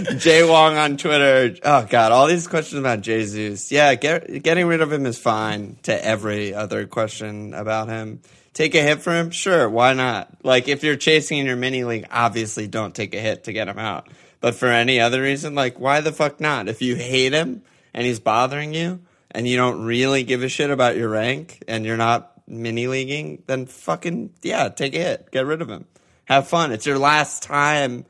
fucking. 0.00 0.18
Jay 0.18 0.42
Wong 0.42 0.76
on 0.76 0.96
Twitter. 0.96 1.54
Oh 1.62 1.86
god, 1.88 2.10
all 2.10 2.26
these 2.26 2.48
questions 2.48 2.80
about 2.80 3.02
Jesus. 3.02 3.70
Yeah, 3.70 3.94
get, 3.94 4.42
getting 4.42 4.66
rid 4.66 4.80
of 4.80 4.92
him 4.92 5.06
is 5.06 5.16
fine. 5.16 5.76
To 5.84 6.04
every 6.04 6.54
other 6.54 6.86
question 6.86 7.54
about 7.54 7.88
him, 7.88 8.20
take 8.54 8.74
a 8.74 8.82
hit 8.82 9.00
for 9.00 9.12
him. 9.12 9.30
Sure, 9.30 9.68
why 9.68 9.92
not? 9.92 10.44
Like 10.44 10.68
if 10.68 10.82
you're 10.82 10.96
chasing 10.96 11.38
in 11.38 11.46
your 11.46 11.56
mini 11.56 11.84
league, 11.84 12.06
obviously 12.10 12.66
don't 12.66 12.94
take 12.94 13.14
a 13.14 13.20
hit 13.20 13.44
to 13.44 13.52
get 13.52 13.68
him 13.68 13.78
out. 13.78 14.08
But 14.40 14.54
for 14.54 14.68
any 14.68 15.00
other 15.00 15.22
reason, 15.22 15.54
like 15.54 15.78
why 15.78 16.00
the 16.00 16.12
fuck 16.12 16.40
not? 16.40 16.68
If 16.68 16.82
you 16.82 16.96
hate 16.96 17.32
him 17.32 17.62
and 17.92 18.06
he's 18.06 18.20
bothering 18.20 18.74
you, 18.74 19.00
and 19.30 19.46
you 19.46 19.56
don't 19.56 19.84
really 19.84 20.24
give 20.24 20.42
a 20.42 20.48
shit 20.48 20.70
about 20.70 20.96
your 20.96 21.08
rank, 21.08 21.62
and 21.68 21.84
you're 21.84 21.96
not 21.96 22.32
mini 22.48 22.88
leaguing, 22.88 23.42
then 23.46 23.66
fucking 23.66 24.30
yeah, 24.42 24.68
take 24.68 24.94
a 24.94 24.98
hit, 24.98 25.30
get 25.30 25.46
rid 25.46 25.62
of 25.62 25.68
him, 25.68 25.86
have 26.24 26.48
fun. 26.48 26.72
It's 26.72 26.86
your 26.86 26.98
last 26.98 27.42
time 27.42 28.04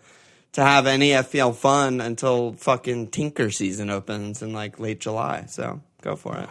to 0.52 0.62
have 0.62 0.86
any 0.86 1.10
FPL 1.10 1.54
fun 1.54 2.00
until 2.00 2.54
fucking 2.54 3.08
Tinker 3.08 3.50
season 3.50 3.90
opens 3.90 4.42
in 4.42 4.52
like 4.52 4.80
late 4.80 5.00
July. 5.00 5.44
So 5.46 5.80
go 6.02 6.16
for 6.16 6.36
it. 6.38 6.48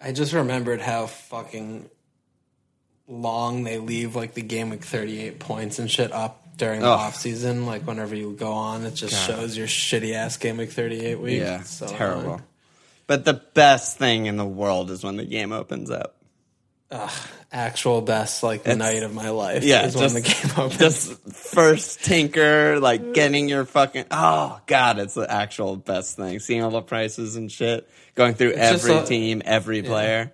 I 0.00 0.12
just 0.12 0.34
remembered 0.34 0.80
how 0.80 1.06
fucking 1.06 1.88
long 3.06 3.64
they 3.64 3.78
leave 3.78 4.14
like 4.16 4.34
the 4.34 4.42
game 4.42 4.70
week 4.70 4.84
38 4.84 5.38
points 5.38 5.78
and 5.78 5.90
shit 5.90 6.12
up 6.12 6.40
during 6.56 6.80
the 6.80 6.86
Ugh. 6.86 6.98
off 7.00 7.16
season. 7.16 7.66
Like 7.66 7.86
whenever 7.86 8.14
you 8.14 8.32
go 8.32 8.52
on, 8.52 8.84
it 8.84 8.94
just 8.94 9.26
God. 9.28 9.36
shows 9.36 9.56
your 9.56 9.66
shitty 9.66 10.14
ass 10.14 10.36
game 10.36 10.56
week 10.56 10.70
38 10.72 11.20
week. 11.20 11.40
Yeah, 11.40 11.60
It's 11.60 11.70
so 11.70 11.86
terrible. 11.86 12.20
annoying. 12.22 12.42
But 13.06 13.24
the 13.26 13.34
best 13.34 13.98
thing 13.98 14.26
in 14.26 14.36
the 14.38 14.46
world 14.46 14.90
is 14.90 15.04
when 15.04 15.16
the 15.16 15.24
game 15.26 15.52
opens 15.52 15.90
up. 15.90 16.16
Actual 17.52 18.00
best 18.02 18.42
like 18.42 18.62
the 18.62 18.70
It's- 18.72 18.78
night 18.94 19.02
of 19.02 19.12
my 19.12 19.30
life. 19.30 19.62
Yeah, 19.64 19.84
is 19.86 19.94
just, 19.94 20.14
when 20.14 20.22
the 20.22 20.28
game 20.28 20.50
opens. 20.64 20.78
just 20.78 21.32
first 21.32 22.04
tinker, 22.04 22.78
like 22.80 23.14
getting 23.14 23.48
your 23.48 23.64
fucking 23.64 24.06
oh 24.10 24.60
god, 24.66 24.98
it's 24.98 25.14
the 25.14 25.28
actual 25.30 25.76
best 25.76 26.16
thing. 26.16 26.38
Seeing 26.38 26.62
all 26.62 26.70
the 26.70 26.82
prices 26.82 27.36
and 27.36 27.50
shit, 27.50 27.88
going 28.14 28.34
through 28.34 28.54
just 28.54 28.84
every 28.86 28.94
a- 28.96 29.04
team, 29.06 29.42
every 29.44 29.82
player. 29.82 30.32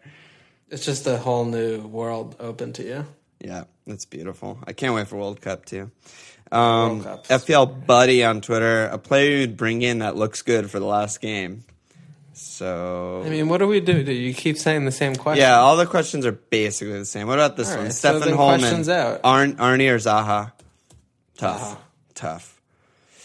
It's 0.70 0.84
just 0.84 1.06
a 1.06 1.18
whole 1.18 1.44
new 1.44 1.80
world 1.80 2.36
open 2.40 2.72
to 2.74 2.82
you. 2.84 3.06
Yeah, 3.40 3.64
it's 3.86 4.04
beautiful. 4.04 4.58
I 4.66 4.72
can't 4.72 4.94
wait 4.94 5.08
for 5.08 5.16
World 5.16 5.40
Cup 5.40 5.64
too. 5.64 5.90
Um, 6.52 7.04
World 7.04 7.24
FPL 7.24 7.86
Buddy 7.86 8.24
on 8.24 8.40
Twitter, 8.40 8.86
a 8.86 8.98
player 8.98 9.38
you'd 9.38 9.56
bring 9.56 9.82
in 9.82 10.00
that 10.00 10.16
looks 10.16 10.42
good 10.42 10.70
for 10.70 10.78
the 10.78 10.86
last 10.86 11.20
game. 11.20 11.64
So 12.32 13.22
I 13.24 13.28
mean, 13.28 13.48
what 13.48 13.58
do 13.58 13.66
we 13.66 13.80
do? 13.80 14.02
Do 14.02 14.12
you 14.12 14.32
keep 14.32 14.56
saying 14.56 14.84
the 14.84 14.92
same 14.92 15.14
question? 15.14 15.42
yeah, 15.42 15.56
all 15.58 15.76
the 15.76 15.86
questions 15.86 16.24
are 16.24 16.32
basically 16.32 16.98
the 16.98 17.04
same. 17.04 17.26
What 17.26 17.38
about 17.38 17.56
this 17.56 17.68
All 17.70 17.76
one? 17.76 17.84
right, 17.84 17.92
so 17.92 17.98
Stefan 18.10 18.28
then 18.28 18.36
Holman, 18.36 18.60
questions 18.60 18.88
out. 18.88 19.20
Arn, 19.24 19.56
Arnie 19.56 19.90
or 19.90 19.96
Zaha? 19.96 20.52
Tough, 21.36 21.60
Zaha. 21.60 21.78
tough. 22.14 22.60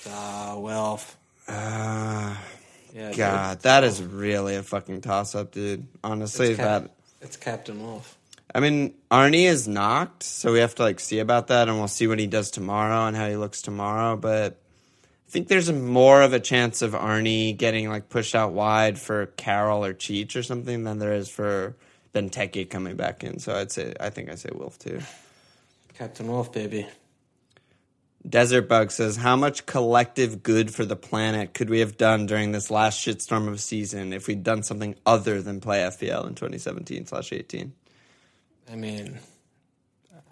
Ah, 0.10 0.56
well, 0.58 1.00
Uh, 1.48 2.36
yeah. 2.94 3.08
dude. 3.10 3.18
God, 3.18 3.62
that 3.62 3.84
is 3.84 4.02
really 4.04 4.56
a 4.56 4.64
fucking 4.64 5.02
toss 5.02 5.34
up, 5.36 5.52
dude. 5.52 5.88
Honestly, 6.04 6.54
that. 6.56 6.92
It's 7.26 7.38
Captain 7.38 7.82
Wilf. 7.82 8.20
I 8.54 8.60
mean, 8.60 8.94
Arnie 9.10 9.46
is 9.46 9.68
knocked, 9.68 10.22
so 10.22 10.54
we 10.54 10.60
have 10.60 10.76
to 10.76 10.84
like 10.84 11.00
see 11.00 11.18
about 11.18 11.48
that, 11.48 11.68
and 11.68 11.80
we'll 11.80 11.88
see 11.88 12.06
what 12.06 12.20
he 12.20 12.28
does 12.28 12.52
tomorrow 12.52 13.08
and 13.08 13.18
how 13.18 13.28
he 13.28 13.36
looks 13.36 13.64
tomorrow. 13.64 14.16
But 14.16 14.54
I 15.28 15.32
think 15.32 15.48
there's 15.48 15.72
more 15.72 16.22
of 16.22 16.34
a 16.34 16.40
chance 16.40 16.84
of 16.84 16.92
Arnie 16.92 17.58
getting 17.58 17.90
like 17.90 18.10
pushed 18.10 18.36
out 18.36 18.52
wide 18.52 19.00
for 19.00 19.26
Carroll 19.26 19.84
or 19.84 19.96
Cheech 19.96 20.36
or 20.36 20.44
something 20.44 20.84
than 20.84 21.00
there 21.00 21.14
is 21.14 21.28
for 21.28 21.76
Benteke 22.14 22.70
coming 22.70 22.96
back 22.96 23.24
in. 23.24 23.40
So 23.40 23.56
I'd 23.56 23.72
say 23.72 23.96
I 24.00 24.12
think 24.12 24.30
I 24.30 24.36
say 24.36 24.50
Wilf 24.54 24.78
too. 24.78 25.02
Captain 25.98 26.28
Wilf, 26.28 26.54
baby. 26.54 26.86
Desert 28.28 28.64
Bug 28.64 28.92
says, 28.92 29.18
"How 29.18 29.36
much 29.36 29.66
collective 29.66 30.42
good 30.42 30.74
for 30.74 30.84
the 30.84 30.96
planet 30.96 31.54
could 31.54 31.70
we 31.70 31.80
have 31.80 31.98
done 31.98 32.26
during 32.26 32.52
this 32.52 32.72
last 32.72 33.06
shitstorm 33.06 33.48
of 33.48 33.60
season 33.60 34.14
if 34.14 34.28
we'd 34.28 34.44
done 34.44 34.64
something 34.64 34.96
other 35.06 35.42
than 35.42 35.62
play 35.62 35.80
FPL 35.80 36.28
in 36.28 36.36
2017 36.36 37.06
slash 37.06 37.32
18?" 37.32 37.74
I 38.72 38.76
mean, 38.76 39.20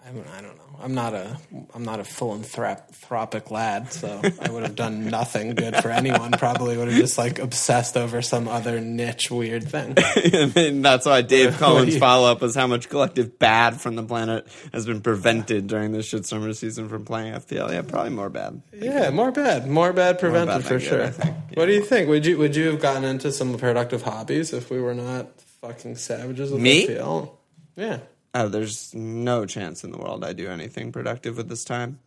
I, 0.06 0.12
mean, 0.12 0.24
I 0.36 0.42
don't 0.42 0.56
know. 0.56 0.64
I'm 0.82 0.94
not 0.94 1.14
a 1.14 1.38
I'm 1.72 1.84
not 1.84 2.00
a 2.00 2.04
philanthropic 2.04 3.50
lad, 3.50 3.92
so 3.92 4.20
I 4.40 4.50
would 4.50 4.62
have 4.64 4.74
done 4.74 5.08
nothing 5.08 5.54
good 5.54 5.76
for 5.76 5.90
anyone. 5.90 6.32
Probably 6.32 6.76
would 6.76 6.88
have 6.88 6.98
just 6.98 7.16
like 7.16 7.38
obsessed 7.38 7.96
over 7.96 8.20
some 8.20 8.46
other 8.46 8.80
niche 8.80 9.30
weird 9.30 9.66
thing. 9.68 9.96
and 10.56 10.84
that's 10.84 11.06
why 11.06 11.22
Dave 11.22 11.56
Collins' 11.58 11.96
follow 11.96 12.30
up 12.30 12.42
was 12.42 12.54
how 12.54 12.66
much 12.66 12.88
collective 12.88 13.38
bad 13.38 13.80
from 13.80 13.96
the 13.96 14.02
planet 14.02 14.46
has 14.72 14.84
been 14.84 15.00
prevented 15.00 15.68
during 15.68 15.92
this 15.92 16.06
shit 16.06 16.26
summer 16.26 16.52
season 16.52 16.88
from 16.88 17.04
playing 17.04 17.32
FPL. 17.34 17.72
Yeah, 17.72 17.82
probably 17.82 18.10
more 18.10 18.28
bad. 18.28 18.60
Yeah, 18.72 19.10
more 19.10 19.32
bad, 19.32 19.66
more 19.68 19.92
bad 19.92 20.18
prevented 20.18 20.62
bad 20.62 20.64
for 20.64 20.78
good, 20.78 20.82
sure. 20.82 21.06
Think. 21.08 21.36
What 21.54 21.66
do 21.66 21.72
you 21.72 21.82
think? 21.82 22.08
Would 22.08 22.26
you 22.26 22.36
would 22.36 22.56
you 22.56 22.66
have 22.66 22.80
gotten 22.80 23.04
into 23.04 23.32
some 23.32 23.56
productive 23.56 24.02
hobbies 24.02 24.52
if 24.52 24.70
we 24.70 24.80
were 24.80 24.94
not 24.94 25.40
fucking 25.62 25.96
savages 25.96 26.50
with 26.50 26.60
Me? 26.60 26.86
FPL? 26.86 27.30
Yeah. 27.76 27.98
Oh, 28.34 28.48
there's 28.48 28.92
no 28.94 29.46
chance 29.46 29.84
in 29.84 29.92
the 29.92 29.98
world 29.98 30.24
I 30.24 30.32
do 30.32 30.48
anything 30.48 30.90
productive 30.90 31.36
with 31.36 31.48
this 31.48 31.64
time. 31.64 32.00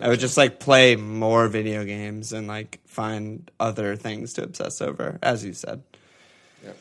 I 0.00 0.08
would 0.08 0.20
just 0.20 0.36
like 0.36 0.58
play 0.60 0.96
more 0.96 1.46
video 1.48 1.84
games 1.84 2.32
and 2.32 2.46
like 2.48 2.80
find 2.86 3.50
other 3.60 3.96
things 3.96 4.32
to 4.34 4.42
obsess 4.44 4.80
over, 4.80 5.18
as 5.22 5.44
you 5.44 5.52
said. 5.52 5.82
Yep. 6.64 6.76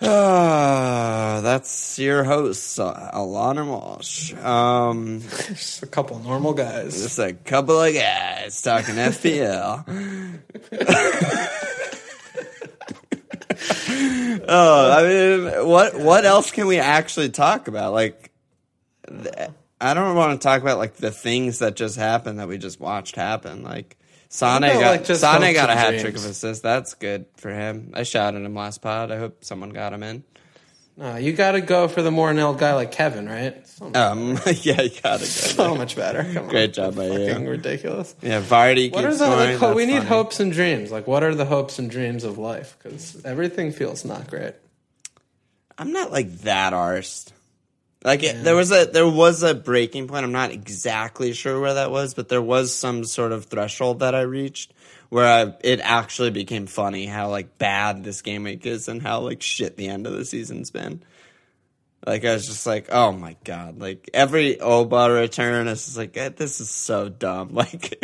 Uh, 0.00 1.40
that's 1.42 1.98
your 1.98 2.24
host, 2.24 2.78
Alana 2.78 3.66
Walsh. 3.66 4.32
Um, 4.34 5.20
Just 5.20 5.82
a 5.82 5.86
couple 5.86 6.18
normal 6.20 6.54
guys. 6.54 7.02
just 7.02 7.18
a 7.18 7.32
couple 7.34 7.80
of 7.82 7.92
guys 7.92 8.62
talking 8.62 8.94
FPL. 8.94 9.84
oh, 14.48 14.92
I 14.92 15.02
mean, 15.08 15.68
what 15.68 15.98
what 15.98 16.24
else 16.24 16.50
can 16.50 16.66
we 16.66 16.78
actually 16.78 17.30
talk 17.30 17.68
about? 17.68 17.92
Like, 17.92 18.30
th- 19.08 19.50
I 19.80 19.94
don't 19.94 20.14
want 20.14 20.40
to 20.40 20.44
talk 20.44 20.60
about 20.60 20.78
like 20.78 20.94
the 20.96 21.10
things 21.10 21.60
that 21.60 21.76
just 21.76 21.96
happened 21.96 22.38
that 22.38 22.48
we 22.48 22.58
just 22.58 22.80
watched 22.80 23.16
happen. 23.16 23.62
Like, 23.62 23.96
Sane 24.28 24.60
got 24.60 24.80
like, 24.80 25.06
Sane 25.06 25.54
got 25.54 25.70
a 25.70 25.74
hat 25.74 25.90
dreams? 25.90 26.02
trick 26.02 26.16
of 26.16 26.24
assists. 26.24 26.62
That's 26.62 26.94
good 26.94 27.26
for 27.36 27.50
him. 27.50 27.92
I 27.94 28.02
shouted 28.02 28.42
him 28.42 28.54
last 28.54 28.82
pod. 28.82 29.10
I 29.10 29.18
hope 29.18 29.44
someone 29.44 29.70
got 29.70 29.92
him 29.92 30.02
in. 30.02 30.24
No, 31.00 31.16
you 31.16 31.32
got 31.32 31.52
to 31.52 31.62
go 31.62 31.88
for 31.88 32.02
the 32.02 32.10
more 32.10 32.32
nailed 32.34 32.58
guy 32.58 32.74
like 32.74 32.92
Kevin, 32.92 33.26
right? 33.26 33.66
So, 33.66 33.90
Um, 33.94 34.32
yeah, 34.46 34.82
you 34.82 34.90
gotta 35.02 35.20
go. 35.20 35.24
so 35.24 35.74
much 35.74 35.96
better. 35.96 36.22
Come 36.24 36.44
on. 36.44 36.48
Great 36.50 36.74
job 36.74 36.94
by 36.94 37.06
you. 37.06 37.26
Fucking 37.28 37.46
ridiculous. 37.48 38.14
Yeah, 38.20 38.42
Vardy 38.42 38.92
What 38.92 39.06
are 39.06 39.14
the 39.14 39.26
like, 39.26 39.56
ho- 39.56 39.74
we 39.74 39.86
need 39.86 39.94
funny. 39.98 40.06
hopes 40.06 40.40
and 40.40 40.52
dreams? 40.52 40.90
Like, 40.92 41.06
what 41.06 41.22
are 41.24 41.34
the 41.34 41.46
hopes 41.46 41.78
and 41.78 41.90
dreams 41.90 42.22
of 42.22 42.36
life? 42.36 42.76
Because 42.82 43.24
everything 43.24 43.72
feels 43.72 44.04
not 44.04 44.28
great. 44.28 44.52
I'm 45.78 45.92
not 45.92 46.12
like 46.12 46.30
that 46.40 46.74
arsed. 46.74 47.32
Like 48.04 48.22
it, 48.22 48.44
there 48.44 48.56
was 48.56 48.70
a 48.70 48.84
there 48.86 49.08
was 49.08 49.42
a 49.42 49.54
breaking 49.54 50.06
point. 50.08 50.24
I'm 50.24 50.32
not 50.32 50.50
exactly 50.50 51.32
sure 51.32 51.58
where 51.60 51.74
that 51.74 51.90
was, 51.90 52.12
but 52.14 52.28
there 52.28 52.42
was 52.42 52.74
some 52.74 53.04
sort 53.04 53.32
of 53.32 53.46
threshold 53.46 54.00
that 54.00 54.14
I 54.14 54.22
reached 54.22 54.72
where 55.10 55.26
I, 55.26 55.54
it 55.62 55.80
actually 55.82 56.30
became 56.30 56.66
funny 56.66 57.04
how 57.04 57.28
like 57.28 57.58
bad 57.58 58.02
this 58.02 58.22
game 58.22 58.44
week 58.44 58.64
is 58.64 58.88
and 58.88 59.02
how 59.02 59.20
like 59.20 59.42
shit 59.42 59.76
the 59.76 59.88
end 59.88 60.06
of 60.06 60.14
the 60.14 60.24
season's 60.24 60.70
been. 60.70 61.02
Like 62.06 62.24
I 62.24 62.32
was 62.32 62.46
just 62.46 62.66
like, 62.66 62.88
oh 62.90 63.12
my 63.12 63.36
god! 63.44 63.78
Like 63.78 64.08
every 64.14 64.58
Oba 64.58 65.10
return, 65.12 65.68
it's 65.68 65.84
just 65.84 65.98
like 65.98 66.16
eh, 66.16 66.30
this 66.30 66.58
is 66.60 66.70
so 66.70 67.10
dumb. 67.10 67.50
Like 67.54 67.98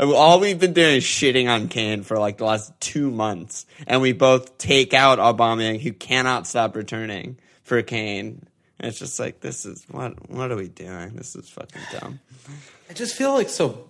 all 0.00 0.40
we've 0.40 0.58
been 0.58 0.72
doing 0.72 0.96
is 0.96 1.04
shitting 1.04 1.48
on 1.48 1.68
Kane 1.68 2.02
for 2.04 2.18
like 2.18 2.38
the 2.38 2.46
last 2.46 2.72
two 2.80 3.10
months, 3.10 3.66
and 3.86 4.00
we 4.00 4.12
both 4.12 4.56
take 4.56 4.94
out 4.94 5.18
Aubameyang, 5.18 5.80
who 5.80 5.92
cannot 5.92 6.46
stop 6.46 6.74
returning 6.74 7.38
for 7.64 7.82
Kane. 7.82 8.46
And 8.78 8.88
it's 8.88 8.98
just 8.98 9.20
like 9.20 9.40
this 9.40 9.66
is 9.66 9.84
what 9.90 10.30
what 10.30 10.50
are 10.50 10.56
we 10.56 10.68
doing? 10.68 11.14
This 11.14 11.36
is 11.36 11.50
fucking 11.50 11.82
dumb. 11.92 12.20
I 12.88 12.94
just 12.94 13.14
feel 13.14 13.34
like 13.34 13.50
so 13.50 13.88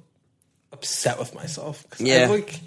upset 0.74 1.18
with 1.18 1.34
myself. 1.34 1.86
Yeah. 1.98 2.24
I've, 2.24 2.30
like, 2.30 2.60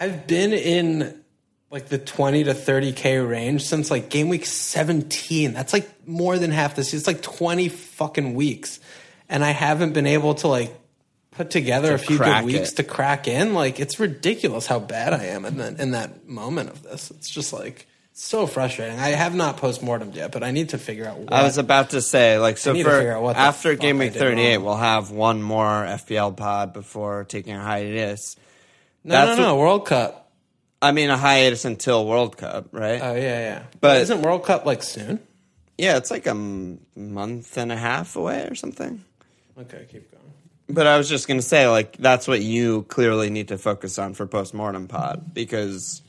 I've 0.00 0.26
been 0.26 0.52
in 0.52 1.22
like 1.70 1.88
the 1.88 1.98
20 1.98 2.44
to 2.44 2.54
30k 2.54 3.26
range 3.26 3.64
since 3.64 3.90
like 3.90 4.10
game 4.10 4.28
week 4.28 4.44
17. 4.44 5.52
That's 5.52 5.72
like 5.72 6.06
more 6.06 6.38
than 6.38 6.50
half 6.50 6.76
the 6.76 6.84
season. 6.84 6.98
It's 6.98 7.06
like 7.06 7.22
20 7.22 7.68
fucking 7.68 8.34
weeks. 8.34 8.80
And 9.28 9.44
I 9.44 9.50
haven't 9.50 9.92
been 9.94 10.06
able 10.06 10.34
to 10.36 10.48
like 10.48 10.74
put 11.30 11.50
together 11.50 11.94
a 11.94 11.98
few 11.98 12.18
good 12.18 12.44
weeks 12.44 12.72
it. 12.72 12.76
to 12.76 12.84
crack 12.84 13.26
in. 13.26 13.54
Like 13.54 13.80
it's 13.80 13.98
ridiculous 13.98 14.66
how 14.66 14.80
bad 14.80 15.14
I 15.14 15.26
am 15.26 15.44
in 15.44 15.56
that 15.58 15.80
in 15.80 15.92
that 15.92 16.28
moment 16.28 16.70
of 16.70 16.82
this. 16.82 17.10
It's 17.10 17.30
just 17.30 17.52
like 17.52 17.86
so 18.12 18.46
frustrating. 18.46 18.98
I 18.98 19.10
have 19.10 19.34
not 19.34 19.56
postmortemed 19.56 20.14
yet, 20.14 20.32
but 20.32 20.42
I 20.42 20.50
need 20.50 20.70
to 20.70 20.78
figure 20.78 21.06
out 21.06 21.18
what 21.18 21.32
I 21.32 21.42
was 21.42 21.58
about 21.58 21.90
to 21.90 22.00
say 22.02 22.38
like 22.38 22.58
so 22.58 22.74
for 22.82 23.20
what 23.20 23.36
after 23.36 23.74
game 23.74 23.98
week 23.98 24.12
38, 24.14 24.58
we'll 24.58 24.76
have 24.76 25.10
one 25.10 25.42
more 25.42 25.64
FPL 25.84 26.36
pod 26.36 26.72
before 26.72 27.24
taking 27.24 27.54
a 27.54 27.60
hiatus. 27.62 28.36
No, 29.04 29.14
no, 29.18 29.26
that's 29.26 29.38
no, 29.38 29.54
what- 29.54 29.60
World 29.60 29.86
Cup. 29.86 30.18
I 30.80 30.90
mean 30.92 31.10
a 31.10 31.16
hiatus 31.16 31.64
until 31.64 32.06
World 32.06 32.36
Cup, 32.36 32.68
right? 32.72 33.00
Oh 33.02 33.14
yeah, 33.14 33.40
yeah. 33.40 33.62
But- 33.80 34.02
isn't 34.02 34.20
World 34.22 34.44
Cup 34.44 34.66
like 34.66 34.82
soon? 34.82 35.20
Yeah, 35.78 35.96
it's 35.96 36.10
like 36.10 36.26
a 36.26 36.30
m- 36.30 36.80
month 36.94 37.56
and 37.56 37.72
a 37.72 37.76
half 37.76 38.14
away 38.14 38.46
or 38.48 38.54
something. 38.54 39.02
Okay, 39.58 39.86
keep 39.90 40.10
going. 40.12 40.22
But 40.68 40.86
I 40.86 40.96
was 40.98 41.08
just 41.08 41.26
gonna 41.28 41.42
say, 41.42 41.66
like, 41.66 41.96
that's 41.96 42.28
what 42.28 42.40
you 42.42 42.82
clearly 42.84 43.30
need 43.30 43.48
to 43.48 43.58
focus 43.58 43.98
on 43.98 44.14
for 44.14 44.26
postmortem 44.26 44.86
pod 44.88 45.32
because 45.34 46.02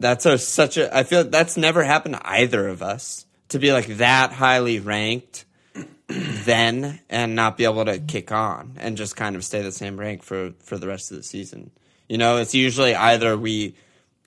that's 0.00 0.26
a 0.26 0.38
such 0.38 0.76
a. 0.76 0.96
I 0.96 1.02
feel 1.02 1.24
that's 1.24 1.56
never 1.56 1.82
happened 1.82 2.14
to 2.14 2.28
either 2.28 2.68
of 2.68 2.82
us 2.82 3.26
to 3.48 3.58
be 3.58 3.72
like 3.72 3.86
that 3.98 4.32
highly 4.32 4.80
ranked 4.80 5.44
then 6.08 7.00
and 7.08 7.34
not 7.34 7.56
be 7.56 7.64
able 7.64 7.84
to 7.84 7.98
kick 7.98 8.32
on 8.32 8.74
and 8.78 8.96
just 8.96 9.16
kind 9.16 9.36
of 9.36 9.44
stay 9.44 9.62
the 9.62 9.72
same 9.72 9.98
rank 9.98 10.22
for 10.22 10.52
for 10.60 10.78
the 10.78 10.86
rest 10.86 11.10
of 11.10 11.16
the 11.16 11.22
season. 11.22 11.70
You 12.08 12.18
know, 12.18 12.38
it's 12.38 12.54
usually 12.54 12.94
either 12.94 13.36
we 13.36 13.74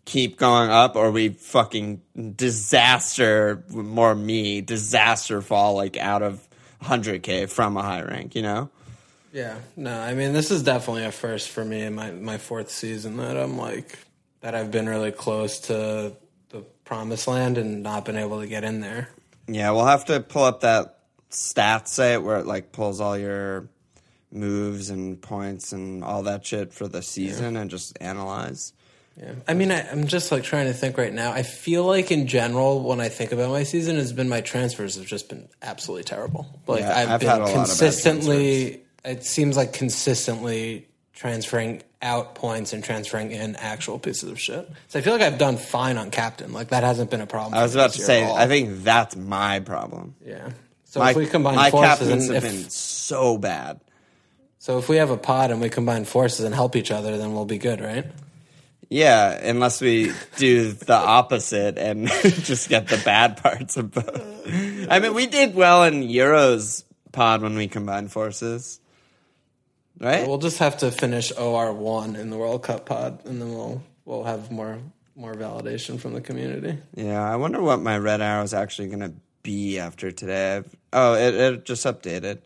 keep 0.05 0.38
going 0.38 0.69
up 0.69 0.95
or 0.95 1.12
we 1.12 1.29
fucking 1.29 2.01
disaster 2.36 3.63
more 3.69 4.15
me 4.15 4.62
disaster 4.62 5.41
fall 5.41 5.75
like 5.75 5.95
out 5.97 6.21
of 6.21 6.47
100k 6.81 7.49
from 7.49 7.77
a 7.77 7.84
high 7.84 8.01
rank 8.01 8.34
you 8.36 8.41
know 8.41 8.69
Yeah, 9.31 9.60
no, 9.77 9.97
I 9.97 10.13
mean 10.13 10.34
this 10.34 10.51
is 10.51 10.63
definitely 10.63 11.05
a 11.05 11.12
first 11.12 11.49
for 11.49 11.63
me 11.63 11.81
in 11.81 11.95
my 11.95 12.12
my 12.12 12.38
fourth 12.38 12.71
season 12.71 13.17
that 13.17 13.38
I'm 13.38 13.57
like 13.57 13.99
that 14.41 14.56
I've 14.56 14.71
been 14.71 14.88
really 14.89 15.12
close 15.12 15.60
to 15.62 16.13
the 16.49 16.62
promised 16.84 17.27
land 17.27 17.58
and 17.58 17.82
not 17.84 18.06
been 18.06 18.17
able 18.17 18.41
to 18.41 18.47
get 18.47 18.63
in 18.63 18.82
there. 18.82 19.10
yeah 19.47 19.71
we'll 19.71 19.86
have 19.86 20.06
to 20.06 20.19
pull 20.19 20.43
up 20.43 20.62
that 20.62 20.99
stats 21.30 21.88
site 21.88 22.21
where 22.21 22.38
it 22.39 22.45
like 22.45 22.71
pulls 22.73 22.99
all 22.99 23.17
your 23.17 23.69
moves 24.32 24.89
and 24.89 25.21
points 25.21 25.71
and 25.71 26.04
all 26.04 26.23
that 26.23 26.45
shit 26.45 26.73
for 26.73 26.88
the 26.88 27.01
season 27.01 27.58
and 27.58 27.69
just 27.69 27.97
analyze 28.01 28.73
Yeah, 29.17 29.34
I 29.47 29.54
mean 29.54 29.71
I, 29.71 29.89
I'm 29.89 30.08
just 30.08 30.32
like 30.32 30.43
trying 30.43 30.67
to 30.67 30.73
think 30.73 30.97
right 30.97 31.13
now. 31.13 31.32
I 31.32 31.43
feel 31.43 31.86
like 31.86 32.12
in 32.12 32.27
general 32.27 32.82
when 32.84 33.01
I 33.01 33.10
think 33.10 33.32
about 33.34 33.49
my 33.49 33.63
season, 33.63 33.97
has 33.97 34.13
been 34.13 34.30
my 34.30 34.39
transfers 34.41 34.95
have 34.95 35.06
just 35.06 35.27
been 35.30 35.49
absolutely 35.62 36.06
terrible. 36.06 36.60
Like 36.65 36.82
Yeah, 36.82 36.97
I've, 36.97 37.10
I've 37.10 37.19
been 37.19 37.30
had 37.30 37.38
a 37.39 37.43
lot 37.43 37.49
of 37.49 37.56
bad 37.56 37.65
consistently. 37.67 38.82
It 39.04 39.25
seems 39.25 39.58
like 39.58 39.73
consistently 39.73 40.88
transferring 41.13 41.84
out 42.01 42.35
points 42.35 42.73
and 42.73 42.83
transferring 42.83 43.31
in 43.31 43.55
actual 43.55 43.99
pieces 43.99 44.31
of 44.31 44.39
shit. 44.39 44.69
So 44.87 44.99
I 44.99 45.01
feel 45.01 45.13
like 45.13 45.21
I've 45.21 45.37
done 45.37 45.57
fine 45.57 45.97
on 45.97 46.11
captain. 46.11 46.53
Like 46.53 46.69
that 46.69 46.83
hasn't 46.83 47.11
been 47.11 47.21
a 47.21 47.27
problem. 47.27 47.53
i 47.53 47.63
was 47.63 47.75
about 47.75 47.91
to 47.91 48.01
say 48.01 48.23
i 48.23 48.47
think 48.47 48.83
that's 48.83 49.15
my 49.15 49.59
problem 49.59 50.15
Yeah. 50.25 50.51
So 50.85 50.99
my, 50.99 51.11
if 51.11 51.15
we 51.15 51.25
combine 51.25 51.55
my 51.55 51.71
forces, 51.71 51.89
captains 51.89 52.25
and 52.25 52.35
have 52.35 52.43
if, 52.43 52.51
been 52.51 52.69
so 52.69 53.37
bad 53.37 53.79
so 54.59 54.77
if 54.77 54.89
we 54.89 54.97
have 54.97 55.09
a 55.09 55.17
pod 55.17 55.51
and 55.51 55.59
we 55.61 55.69
combine 55.69 56.05
forces 56.05 56.45
and 56.45 56.53
help 56.53 56.75
each 56.75 56.91
other, 56.91 57.17
then 57.17 57.33
we'll 57.33 57.45
be 57.45 57.57
good, 57.57 57.81
right? 57.81 58.05
yeah 58.91 59.31
unless 59.31 59.79
we 59.79 60.11
do 60.35 60.73
the 60.73 60.93
opposite 60.93 61.77
and 61.77 62.07
just 62.21 62.67
get 62.67 62.89
the 62.89 63.01
bad 63.05 63.37
parts 63.37 63.77
of 63.77 63.89
both 63.89 64.47
i 64.89 64.99
mean 64.99 65.13
we 65.13 65.27
did 65.27 65.55
well 65.55 65.85
in 65.85 66.03
euros 66.03 66.83
pod 67.13 67.41
when 67.41 67.55
we 67.55 67.69
combined 67.69 68.11
forces 68.11 68.80
right 70.01 70.27
We'll 70.27 70.37
just 70.37 70.59
have 70.59 70.77
to 70.79 70.91
finish 70.91 71.31
OR 71.37 71.73
one 71.73 72.15
in 72.15 72.29
the 72.29 72.37
World 72.37 72.63
Cup 72.63 72.85
pod, 72.85 73.25
and 73.25 73.41
then 73.41 73.53
we'll 73.53 73.81
we'll 74.05 74.23
have 74.23 74.51
more 74.51 74.79
more 75.15 75.33
validation 75.35 75.99
from 75.99 76.13
the 76.13 76.21
community. 76.21 76.77
Yeah, 76.95 77.21
I 77.21 77.35
wonder 77.35 77.61
what 77.61 77.81
my 77.81 77.97
red 77.97 78.21
arrow 78.21 78.43
is 78.43 78.53
actually 78.53 78.87
going 78.87 79.01
to 79.01 79.13
be 79.43 79.79
after 79.79 80.11
today. 80.11 80.57
I've, 80.57 80.75
oh, 80.93 81.13
it, 81.13 81.35
it 81.35 81.65
just 81.65 81.85
updated. 81.85 82.39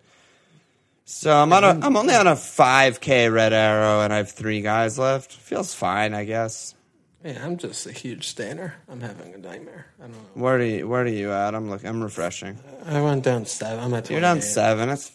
So 1.06 1.32
I'm 1.32 1.54
on 1.54 1.64
a, 1.64 1.80
I'm 1.86 1.96
only 1.96 2.16
on 2.16 2.26
a 2.26 2.34
5k 2.34 3.32
red 3.32 3.54
arrow 3.54 4.02
and 4.02 4.12
I 4.12 4.18
have 4.18 4.32
three 4.32 4.62
guys 4.62 4.98
left. 4.98 5.32
Feels 5.34 5.74
fine, 5.74 6.16
I 6.16 6.26
guess. 6.26 6.74
Yeah, 7.24 7.44
I'm 7.46 7.58
just 7.58 7.86
a 7.86 7.92
huge 7.92 8.28
stainer. 8.28 8.76
I'm 8.90 9.02
having 9.02 9.34
a 9.34 9.38
nightmare. 9.38 9.88
I 10.00 10.04
don't 10.04 10.14
know. 10.14 10.42
Where 10.42 10.58
do 10.58 10.66
you 10.66 10.88
Where 10.88 11.04
are 11.04 11.08
you 11.08 11.32
at? 11.32 11.56
I'm 11.56 11.70
look. 11.70 11.84
I'm 11.84 12.02
refreshing. 12.04 12.60
I 12.86 13.02
went 13.02 13.24
down 13.24 13.46
seven. 13.46 13.84
I'm 13.84 13.94
at 13.96 14.10
You're 14.10 14.22
down 14.22 14.42
seven. 14.42 14.90
It's 14.90 15.10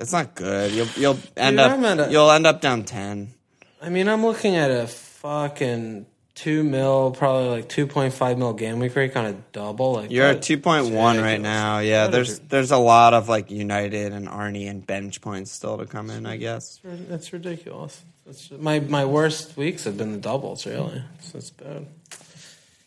it's 0.00 0.12
not 0.12 0.34
good. 0.34 0.72
You'll 0.72 0.88
you'll 0.96 1.18
end 1.36 1.60
I'm 1.60 1.84
up 1.84 2.08
a- 2.08 2.12
you'll 2.12 2.30
end 2.30 2.46
up 2.46 2.60
down 2.60 2.84
ten. 2.84 3.34
I 3.82 3.88
mean, 3.88 4.08
I'm 4.08 4.24
looking 4.24 4.56
at 4.56 4.70
a 4.70 4.86
fucking 4.86 6.06
two 6.34 6.64
mil, 6.64 7.10
probably 7.12 7.48
like 7.50 7.68
two 7.68 7.86
point 7.86 8.14
five 8.14 8.38
mil 8.38 8.52
game 8.52 8.78
week 8.78 8.96
rate 8.96 9.14
on 9.16 9.26
a 9.26 9.32
double. 9.52 9.92
Like 9.94 10.10
You're 10.10 10.26
at 10.26 10.42
two 10.42 10.58
point 10.58 10.90
one 10.90 11.20
right 11.20 11.40
now. 11.40 11.78
Yeah, 11.80 12.06
there's 12.08 12.40
there's 12.40 12.70
a 12.70 12.78
lot 12.78 13.14
of 13.14 13.28
like 13.28 13.50
United 13.50 14.12
and 14.12 14.26
Arnie 14.26 14.68
and 14.68 14.86
bench 14.86 15.20
points 15.20 15.50
still 15.52 15.78
to 15.78 15.86
come 15.86 16.10
in. 16.10 16.26
I 16.26 16.36
guess. 16.36 16.80
That's 16.82 17.32
ridiculous. 17.32 18.02
That's 18.26 18.50
my 18.52 18.80
my 18.80 19.04
worst 19.04 19.56
weeks 19.56 19.84
have 19.84 19.96
been 19.98 20.12
the 20.12 20.18
doubles. 20.18 20.66
Really, 20.66 21.02
so 21.20 21.38
it's 21.38 21.50
bad. 21.50 21.86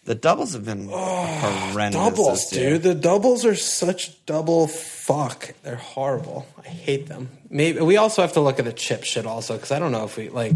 The 0.06 0.16
doubles 0.16 0.54
have 0.54 0.66
been 0.66 0.90
horrendous. 0.90 2.00
Doubles, 2.00 2.50
dude. 2.50 2.84
The 2.84 2.94
doubles 2.94 3.46
are 3.46 3.56
such 3.56 4.26
double 4.26 4.68
fuck. 4.68 5.54
They're 5.64 5.76
horrible. 5.78 6.46
I 6.58 6.68
hate 6.68 7.08
them. 7.08 7.30
Maybe 7.50 7.80
we 7.80 7.96
also 7.96 8.22
have 8.22 8.34
to 8.34 8.42
look 8.42 8.60
at 8.60 8.66
the 8.66 8.74
chip 8.74 9.06
shit 9.06 9.26
also 9.26 9.54
because 9.56 9.72
I 9.72 9.80
don't 9.80 9.92
know 9.94 10.04
if 10.04 10.18
we 10.18 10.28
like. 10.30 10.56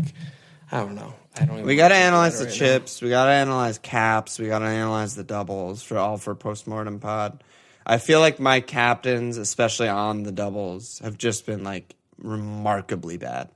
I 0.69 0.79
don't 0.79 0.95
know. 0.95 1.13
I 1.39 1.45
don't. 1.45 1.55
Even 1.59 1.65
We 1.65 1.77
got 1.77 1.89
to 1.89 1.93
wanna 1.93 2.03
think 2.03 2.07
about 2.09 2.13
analyze 2.13 2.39
the 2.39 2.45
right 2.45 2.51
now. 2.53 2.57
chips. 2.79 3.01
We 3.01 3.09
got 3.09 3.25
to 3.27 3.31
analyze 3.31 3.77
caps. 3.77 4.37
We 4.37 4.47
got 4.47 4.59
to 4.59 4.65
analyze 4.65 5.15
the 5.15 5.23
doubles 5.23 5.81
for 5.81 5.97
all 5.97 6.17
for 6.17 6.35
postmortem 6.35 6.99
pod. 6.99 7.41
I 7.85 7.99
feel 7.99 8.19
like 8.19 8.39
my 8.41 8.59
captains, 8.59 9.37
especially 9.37 9.87
on 9.87 10.23
the 10.23 10.33
doubles, 10.33 10.99
have 10.99 11.17
just 11.17 11.45
been 11.45 11.63
like 11.63 11.95
remarkably 12.17 13.15
bad. 13.15 13.47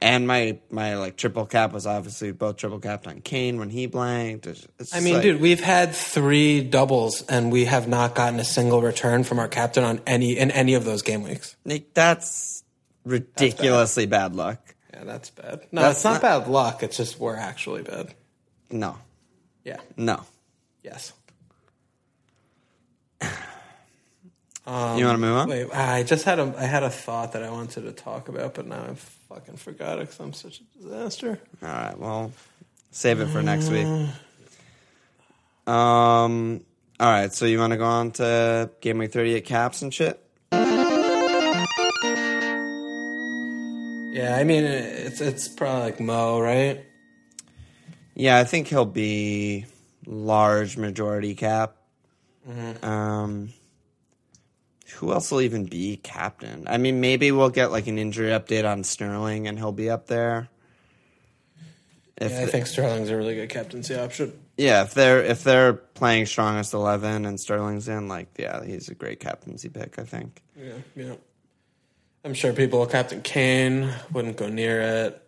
And 0.00 0.28
my 0.28 0.58
my 0.70 0.94
like 0.96 1.16
triple 1.16 1.44
cap 1.46 1.72
was 1.72 1.86
obviously 1.86 2.30
both 2.30 2.56
triple 2.56 2.78
capped 2.78 3.06
on 3.08 3.20
Kane 3.20 3.58
when 3.58 3.68
he 3.68 3.86
blanked. 3.86 4.46
It's, 4.46 4.66
it's 4.78 4.94
I 4.94 5.00
mean, 5.00 5.14
like- 5.14 5.22
dude, 5.22 5.40
we've 5.40 5.60
had 5.60 5.92
three 5.92 6.60
doubles 6.62 7.22
and 7.22 7.50
we 7.50 7.64
have 7.64 7.88
not 7.88 8.14
gotten 8.14 8.38
a 8.38 8.44
single 8.44 8.80
return 8.80 9.24
from 9.24 9.38
our 9.40 9.48
captain 9.48 9.82
on 9.82 10.00
any 10.06 10.38
in 10.38 10.50
any 10.52 10.74
of 10.74 10.84
those 10.84 11.02
game 11.02 11.24
weeks. 11.24 11.56
Nick, 11.64 11.94
that's 11.94 12.62
ridiculously 13.04 14.06
bad 14.06 14.34
luck. 14.36 14.74
Yeah, 14.94 15.04
that's 15.04 15.30
bad. 15.30 15.66
No, 15.72 15.82
That's 15.82 15.98
it's 15.98 16.04
not, 16.04 16.12
not- 16.14 16.22
bad 16.22 16.48
luck. 16.48 16.82
It's 16.82 16.96
just 16.96 17.18
we're 17.18 17.36
actually 17.36 17.82
bad. 17.82 18.14
No, 18.70 18.98
Yeah. 19.64 19.78
no. 19.96 20.22
Yes. 20.82 21.12
You 24.68 25.04
want 25.06 25.14
to 25.14 25.18
move 25.18 25.36
on? 25.36 25.48
Wait, 25.48 25.70
I 25.72 26.02
just 26.02 26.24
had 26.24 26.38
a 26.38 26.54
I 26.56 26.64
had 26.64 26.82
a 26.82 26.90
thought 26.90 27.32
that 27.32 27.42
I 27.42 27.50
wanted 27.50 27.82
to 27.84 27.92
talk 27.92 28.28
about, 28.28 28.52
but 28.54 28.66
now 28.66 28.84
I've 28.88 28.98
fucking 28.98 29.56
forgot 29.56 29.98
it 29.98 30.02
because 30.02 30.20
I'm 30.20 30.34
such 30.34 30.60
a 30.60 30.82
disaster. 30.82 31.40
All 31.62 31.68
right. 31.68 31.98
Well, 31.98 32.32
save 32.90 33.20
it 33.20 33.28
for 33.28 33.42
next 33.42 33.70
week. 33.70 33.86
Um. 35.66 36.64
All 37.00 37.10
right. 37.10 37.32
So 37.32 37.46
you 37.46 37.58
want 37.58 37.72
to 37.72 37.76
go 37.78 37.86
on 37.86 38.10
to 38.12 38.70
game 38.80 38.98
week 38.98 39.12
thirty 39.12 39.34
eight 39.34 39.46
caps 39.46 39.80
and 39.82 39.92
shit? 39.92 40.22
Yeah, 44.10 44.36
I 44.36 44.44
mean 44.44 44.64
it's 44.64 45.20
it's 45.20 45.48
probably 45.48 45.82
like 45.82 46.00
Mo, 46.00 46.40
right? 46.40 46.84
Yeah, 48.14 48.38
I 48.38 48.44
think 48.44 48.66
he'll 48.66 48.84
be 48.84 49.64
large 50.06 50.76
majority 50.76 51.34
cap. 51.34 51.76
Um. 52.82 53.50
Who 54.98 55.12
else 55.12 55.30
will 55.30 55.40
even 55.40 55.64
be 55.64 55.96
captain? 55.96 56.64
I 56.68 56.76
mean, 56.76 57.00
maybe 57.00 57.30
we'll 57.30 57.50
get 57.50 57.70
like 57.70 57.86
an 57.86 57.98
injury 57.98 58.30
update 58.30 58.68
on 58.68 58.82
Sterling, 58.82 59.46
and 59.46 59.56
he'll 59.56 59.72
be 59.72 59.90
up 59.90 60.06
there. 60.08 60.48
If 62.16 62.32
Yeah, 62.32 62.42
I 62.42 62.46
think 62.46 62.66
Sterling's 62.66 63.08
a 63.10 63.16
really 63.16 63.36
good 63.36 63.48
captaincy 63.48 63.94
option. 63.94 64.36
Yeah, 64.56 64.82
if 64.82 64.94
they're 64.94 65.22
if 65.22 65.44
they're 65.44 65.72
playing 65.72 66.26
strongest 66.26 66.74
eleven 66.74 67.26
and 67.26 67.38
Sterling's 67.38 67.88
in, 67.88 68.08
like 68.08 68.26
yeah, 68.36 68.64
he's 68.64 68.88
a 68.88 68.94
great 68.94 69.20
captaincy 69.20 69.68
pick. 69.68 70.00
I 70.00 70.04
think. 70.04 70.42
Yeah, 70.56 70.72
yeah. 70.96 71.14
I'm 72.24 72.34
sure 72.34 72.52
people, 72.52 72.84
Captain 72.86 73.22
Kane, 73.22 73.88
wouldn't 74.12 74.36
go 74.36 74.48
near 74.48 74.80
it. 74.80 75.22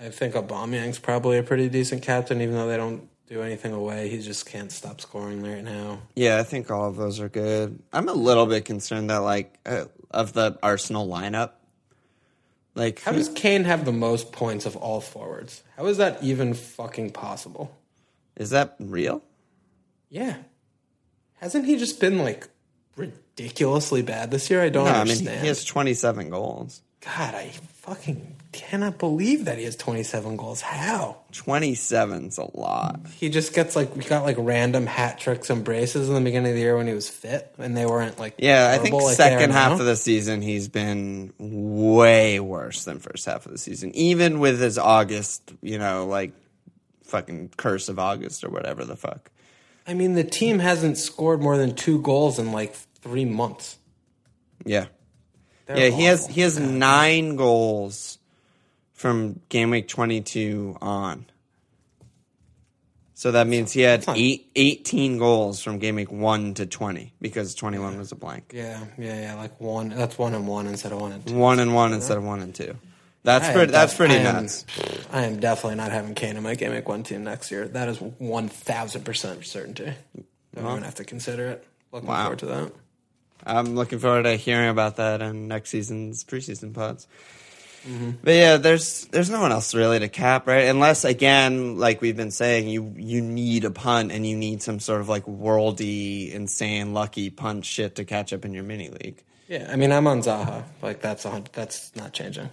I 0.00 0.10
think 0.10 0.34
Aubameyang's 0.34 1.00
probably 1.00 1.36
a 1.36 1.42
pretty 1.42 1.68
decent 1.68 2.02
captain, 2.02 2.40
even 2.40 2.54
though 2.54 2.68
they 2.68 2.76
don't 2.76 3.08
do 3.30 3.42
anything 3.42 3.72
away. 3.72 4.08
He 4.08 4.20
just 4.20 4.44
can't 4.44 4.72
stop 4.72 5.00
scoring 5.00 5.42
right 5.42 5.62
now. 5.62 6.00
Yeah, 6.16 6.38
I 6.38 6.42
think 6.42 6.70
all 6.70 6.88
of 6.88 6.96
those 6.96 7.20
are 7.20 7.28
good. 7.28 7.80
I'm 7.92 8.08
a 8.08 8.12
little 8.12 8.44
bit 8.44 8.64
concerned 8.64 9.08
that 9.10 9.18
like 9.18 9.56
uh, 9.64 9.84
of 10.10 10.32
the 10.32 10.58
Arsenal 10.62 11.08
lineup. 11.08 11.52
Like, 12.74 13.00
How 13.00 13.12
does 13.12 13.28
Kane 13.28 13.64
have 13.64 13.84
the 13.84 13.92
most 13.92 14.32
points 14.32 14.64
of 14.64 14.76
all 14.76 15.00
forwards? 15.00 15.62
How 15.76 15.86
is 15.86 15.96
that 15.98 16.22
even 16.22 16.54
fucking 16.54 17.10
possible? 17.10 17.76
is 18.36 18.50
that 18.50 18.74
real? 18.78 19.22
Yeah. 20.08 20.36
Hasn't 21.34 21.66
he 21.66 21.76
just 21.76 22.00
been 22.00 22.18
like 22.18 22.48
ridiculously 22.96 24.02
bad 24.02 24.30
this 24.30 24.50
year? 24.50 24.62
I 24.62 24.70
don't 24.70 24.86
No, 24.86 24.92
I 24.92 25.04
mean 25.04 25.18
he 25.18 25.46
has 25.46 25.64
27 25.64 26.30
goals. 26.30 26.80
God, 27.00 27.34
I 27.34 27.48
fucking 27.80 28.36
cannot 28.52 28.98
believe 28.98 29.46
that 29.46 29.56
he 29.56 29.64
has 29.64 29.74
27 29.76 30.36
goals. 30.36 30.60
How? 30.60 31.18
27's 31.32 32.36
a 32.36 32.56
lot. 32.56 33.00
He 33.16 33.30
just 33.30 33.54
gets 33.54 33.74
like 33.74 33.96
we 33.96 34.02
got 34.02 34.24
like 34.24 34.36
random 34.38 34.86
hat 34.86 35.18
tricks 35.18 35.48
and 35.48 35.64
braces 35.64 36.08
in 36.08 36.14
the 36.14 36.20
beginning 36.20 36.50
of 36.50 36.56
the 36.56 36.60
year 36.60 36.76
when 36.76 36.86
he 36.86 36.92
was 36.92 37.08
fit, 37.08 37.54
and 37.58 37.74
they 37.76 37.86
weren't 37.86 38.18
like 38.18 38.34
Yeah, 38.38 38.70
I 38.74 38.78
think 38.78 38.94
like 38.94 39.16
second 39.16 39.52
half 39.52 39.72
now. 39.72 39.80
of 39.80 39.86
the 39.86 39.96
season 39.96 40.42
he's 40.42 40.68
been 40.68 41.32
way 41.38 42.38
worse 42.40 42.84
than 42.84 42.98
first 42.98 43.24
half 43.24 43.46
of 43.46 43.52
the 43.52 43.58
season. 43.58 43.94
Even 43.94 44.38
with 44.40 44.60
his 44.60 44.76
August, 44.76 45.54
you 45.62 45.78
know, 45.78 46.06
like 46.06 46.32
fucking 47.04 47.52
curse 47.56 47.88
of 47.88 47.98
August 47.98 48.44
or 48.44 48.50
whatever 48.50 48.84
the 48.84 48.96
fuck. 48.96 49.30
I 49.86 49.94
mean, 49.94 50.14
the 50.14 50.24
team 50.24 50.58
hasn't 50.58 50.98
scored 50.98 51.40
more 51.40 51.56
than 51.56 51.74
two 51.74 52.00
goals 52.02 52.38
in 52.38 52.52
like 52.52 52.74
three 52.74 53.24
months. 53.24 53.78
Yeah. 54.64 54.86
They're 55.74 55.90
yeah, 55.90 55.96
he 55.96 56.04
has 56.04 56.22
awful. 56.24 56.34
he 56.34 56.40
has 56.42 56.58
nine 56.58 57.36
goals 57.36 58.18
from 58.92 59.40
game 59.48 59.70
week 59.70 59.88
twenty 59.88 60.20
two 60.20 60.76
on. 60.80 61.26
So 63.14 63.32
that 63.32 63.46
means 63.46 63.70
he 63.72 63.82
had 63.82 64.02
eight, 64.16 64.50
18 64.56 65.18
goals 65.18 65.62
from 65.62 65.78
game 65.78 65.96
week 65.96 66.10
one 66.10 66.54
to 66.54 66.64
twenty 66.64 67.12
because 67.20 67.54
twenty 67.54 67.78
one 67.78 67.98
was 67.98 68.12
a 68.12 68.16
blank. 68.16 68.52
Yeah, 68.54 68.82
yeah, 68.96 69.20
yeah. 69.20 69.34
Like 69.34 69.60
one. 69.60 69.90
That's 69.90 70.16
one 70.16 70.34
and 70.34 70.48
one 70.48 70.66
instead 70.66 70.92
of 70.92 71.00
one 71.02 71.12
and 71.12 71.26
two. 71.26 71.34
One 71.34 71.60
and 71.60 71.74
one 71.74 71.92
instead 71.92 72.16
of 72.16 72.24
one 72.24 72.40
and 72.40 72.54
two. 72.54 72.76
That's 73.22 73.44
I 73.44 73.48
am 73.48 73.54
pretty. 73.54 73.72
That's 73.72 73.94
pretty 73.94 74.14
I 74.14 74.18
am- 74.20 74.34
nuts. 74.36 74.64
I 75.12 75.24
am 75.24 75.38
definitely 75.38 75.76
not 75.76 75.92
having 75.92 76.14
Kane 76.14 76.36
in 76.38 76.42
my 76.42 76.54
game 76.54 76.72
week 76.72 76.88
one 76.88 77.02
team 77.02 77.24
next 77.24 77.50
year. 77.50 77.68
That 77.68 77.88
is 77.90 78.00
one 78.00 78.48
thousand 78.48 79.04
percent 79.04 79.44
certainty. 79.44 79.92
I'm 80.56 80.62
gonna 80.64 80.86
have 80.86 80.94
to 80.94 81.04
consider 81.04 81.46
it. 81.48 81.66
Looking 81.92 82.08
Wow. 82.08 82.22
forward 82.22 82.38
to 82.38 82.46
that. 82.46 82.72
I'm 83.44 83.74
looking 83.74 83.98
forward 83.98 84.24
to 84.24 84.36
hearing 84.36 84.68
about 84.68 84.96
that 84.96 85.22
in 85.22 85.48
next 85.48 85.70
season's 85.70 86.24
preseason 86.24 86.74
pods. 86.74 87.06
Mm-hmm. 87.86 88.10
But 88.22 88.34
yeah, 88.34 88.56
there's 88.58 89.06
there's 89.06 89.30
no 89.30 89.40
one 89.40 89.52
else 89.52 89.74
really 89.74 89.98
to 89.98 90.08
cap, 90.08 90.46
right? 90.46 90.66
Unless 90.66 91.04
again, 91.04 91.78
like 91.78 92.02
we've 92.02 92.16
been 92.16 92.30
saying, 92.30 92.68
you 92.68 92.94
you 92.96 93.22
need 93.22 93.64
a 93.64 93.70
punt 93.70 94.12
and 94.12 94.26
you 94.26 94.36
need 94.36 94.62
some 94.62 94.80
sort 94.80 95.00
of 95.00 95.08
like 95.08 95.24
worldy, 95.24 96.30
insane, 96.32 96.92
lucky 96.92 97.30
punt 97.30 97.64
shit 97.64 97.94
to 97.96 98.04
catch 98.04 98.32
up 98.32 98.44
in 98.44 98.52
your 98.52 98.64
mini 98.64 98.90
league. 98.90 99.22
Yeah, 99.48 99.68
I 99.70 99.76
mean, 99.76 99.92
I'm 99.92 100.06
on 100.06 100.20
Zaha. 100.20 100.64
Like 100.82 101.00
that's 101.00 101.24
a, 101.24 101.42
that's 101.52 101.96
not 101.96 102.12
changing. 102.12 102.50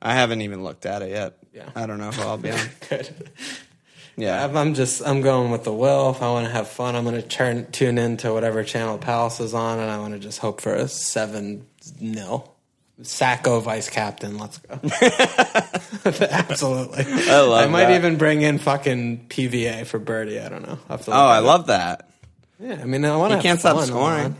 I 0.00 0.14
haven't 0.14 0.42
even 0.42 0.62
looked 0.62 0.86
at 0.86 1.02
it 1.02 1.10
yet. 1.10 1.38
Yeah. 1.52 1.70
I 1.74 1.86
don't 1.86 1.98
know 1.98 2.10
if 2.10 2.20
I'll 2.20 2.38
be 2.38 2.50
on. 2.50 2.60
Good. 2.88 3.30
Yeah, 4.18 4.44
I'm, 4.44 4.56
I'm 4.56 4.74
just 4.74 5.00
I'm 5.06 5.20
going 5.22 5.52
with 5.52 5.62
the 5.62 5.72
will. 5.72 6.10
If 6.10 6.22
I 6.22 6.30
want 6.30 6.46
to 6.46 6.52
have 6.52 6.68
fun, 6.68 6.96
I'm 6.96 7.04
going 7.04 7.14
to 7.14 7.22
turn 7.26 7.70
tune 7.70 7.98
into 7.98 8.32
whatever 8.32 8.64
channel 8.64 8.98
Palace 8.98 9.38
is 9.38 9.54
on, 9.54 9.78
and 9.78 9.88
I 9.90 9.98
want 9.98 10.14
to 10.14 10.18
just 10.18 10.40
hope 10.40 10.60
for 10.60 10.74
a 10.74 10.88
seven 10.88 11.66
nil. 12.00 12.52
Sakho 13.00 13.62
vice 13.62 13.88
captain. 13.88 14.38
Let's 14.38 14.58
go. 14.58 14.74
Absolutely. 16.30 17.04
I 17.06 17.40
love 17.40 17.64
I 17.64 17.66
might 17.68 17.84
that. 17.86 17.96
even 17.96 18.16
bring 18.16 18.42
in 18.42 18.58
fucking 18.58 19.26
PVA 19.28 19.86
for 19.86 20.00
Birdie. 20.00 20.40
I 20.40 20.48
don't 20.48 20.62
know. 20.62 20.78
To 20.96 21.10
Oh, 21.12 21.12
I 21.12 21.38
love 21.38 21.68
that. 21.68 22.10
Yeah, 22.58 22.80
I 22.82 22.86
mean, 22.86 23.04
I 23.04 23.16
want 23.16 23.34
to. 23.34 23.40
Can't 23.40 23.60
stop 23.60 23.84
scoring. 23.84 24.34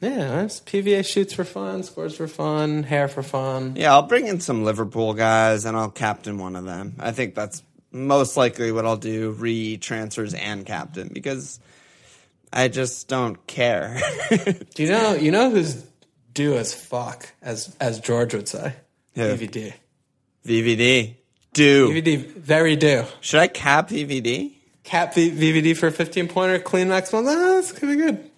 Yeah, 0.00 0.44
PVA 0.44 1.06
shoots 1.06 1.32
for 1.32 1.44
fun, 1.44 1.82
scores 1.82 2.14
for 2.14 2.28
fun, 2.28 2.82
hair 2.82 3.08
for 3.08 3.22
fun. 3.22 3.74
Yeah, 3.76 3.92
I'll 3.92 4.02
bring 4.02 4.26
in 4.26 4.38
some 4.40 4.62
Liverpool 4.64 5.14
guys 5.14 5.64
and 5.64 5.74
I'll 5.74 5.90
captain 5.90 6.36
one 6.36 6.56
of 6.56 6.66
them. 6.66 6.96
I 6.98 7.12
think 7.12 7.34
that's 7.34 7.62
most 7.94 8.36
likely 8.36 8.72
what 8.72 8.84
I'll 8.84 8.96
do: 8.98 9.30
re 9.30 9.78
transfers 9.78 10.34
and 10.34 10.66
captain 10.66 11.08
because 11.12 11.58
I 12.52 12.68
just 12.68 13.08
don't 13.08 13.46
care. 13.46 13.98
Do 14.74 14.82
you 14.82 14.88
know? 14.90 15.14
You 15.14 15.30
know 15.30 15.50
who's 15.50 15.82
do 16.34 16.56
as 16.56 16.74
fuck, 16.74 17.32
as 17.40 17.74
as 17.80 18.00
George 18.00 18.34
would 18.34 18.48
say. 18.48 18.74
Who? 19.14 19.22
DVD. 19.22 19.72
VVD, 20.44 21.14
do 21.54 21.88
VVD 21.88 22.18
very 22.36 22.76
do. 22.76 23.04
should 23.22 23.40
I 23.40 23.46
cap 23.46 23.88
VVD? 23.88 24.52
Cap 24.82 25.14
v- 25.14 25.30
VVD 25.30 25.74
for 25.74 25.86
a 25.86 25.90
15 25.90 26.28
pointer, 26.28 26.58
clean 26.58 26.88
next 26.88 27.14
month. 27.14 27.28
Ah, 27.30 27.54
that's 27.54 27.72
gonna 27.72 27.96
be 27.96 28.02
good. 28.02 28.30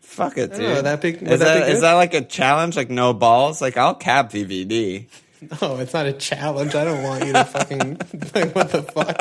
Fuck 0.00 0.38
it, 0.38 0.52
dude. 0.52 0.60
know, 0.62 0.74
would 0.76 0.84
that 0.86 1.02
be- 1.02 1.12
would 1.12 1.22
is 1.24 1.40
that 1.40 1.58
that 1.58 1.66
be 1.66 1.72
is 1.72 1.80
that 1.82 1.92
like 1.94 2.14
a 2.14 2.22
challenge? 2.22 2.76
Like 2.76 2.88
no 2.88 3.12
balls? 3.12 3.60
Like 3.60 3.76
I'll 3.76 3.94
cap 3.94 4.30
VVD. 4.32 5.06
No, 5.40 5.56
oh, 5.62 5.78
it's 5.78 5.94
not 5.94 6.06
a 6.06 6.12
challenge. 6.12 6.74
I 6.74 6.84
don't 6.84 7.02
want 7.02 7.24
you 7.26 7.32
to 7.32 7.44
fucking 7.44 7.90
like 8.34 8.54
what 8.54 8.70
the 8.70 8.82
fuck. 8.82 9.16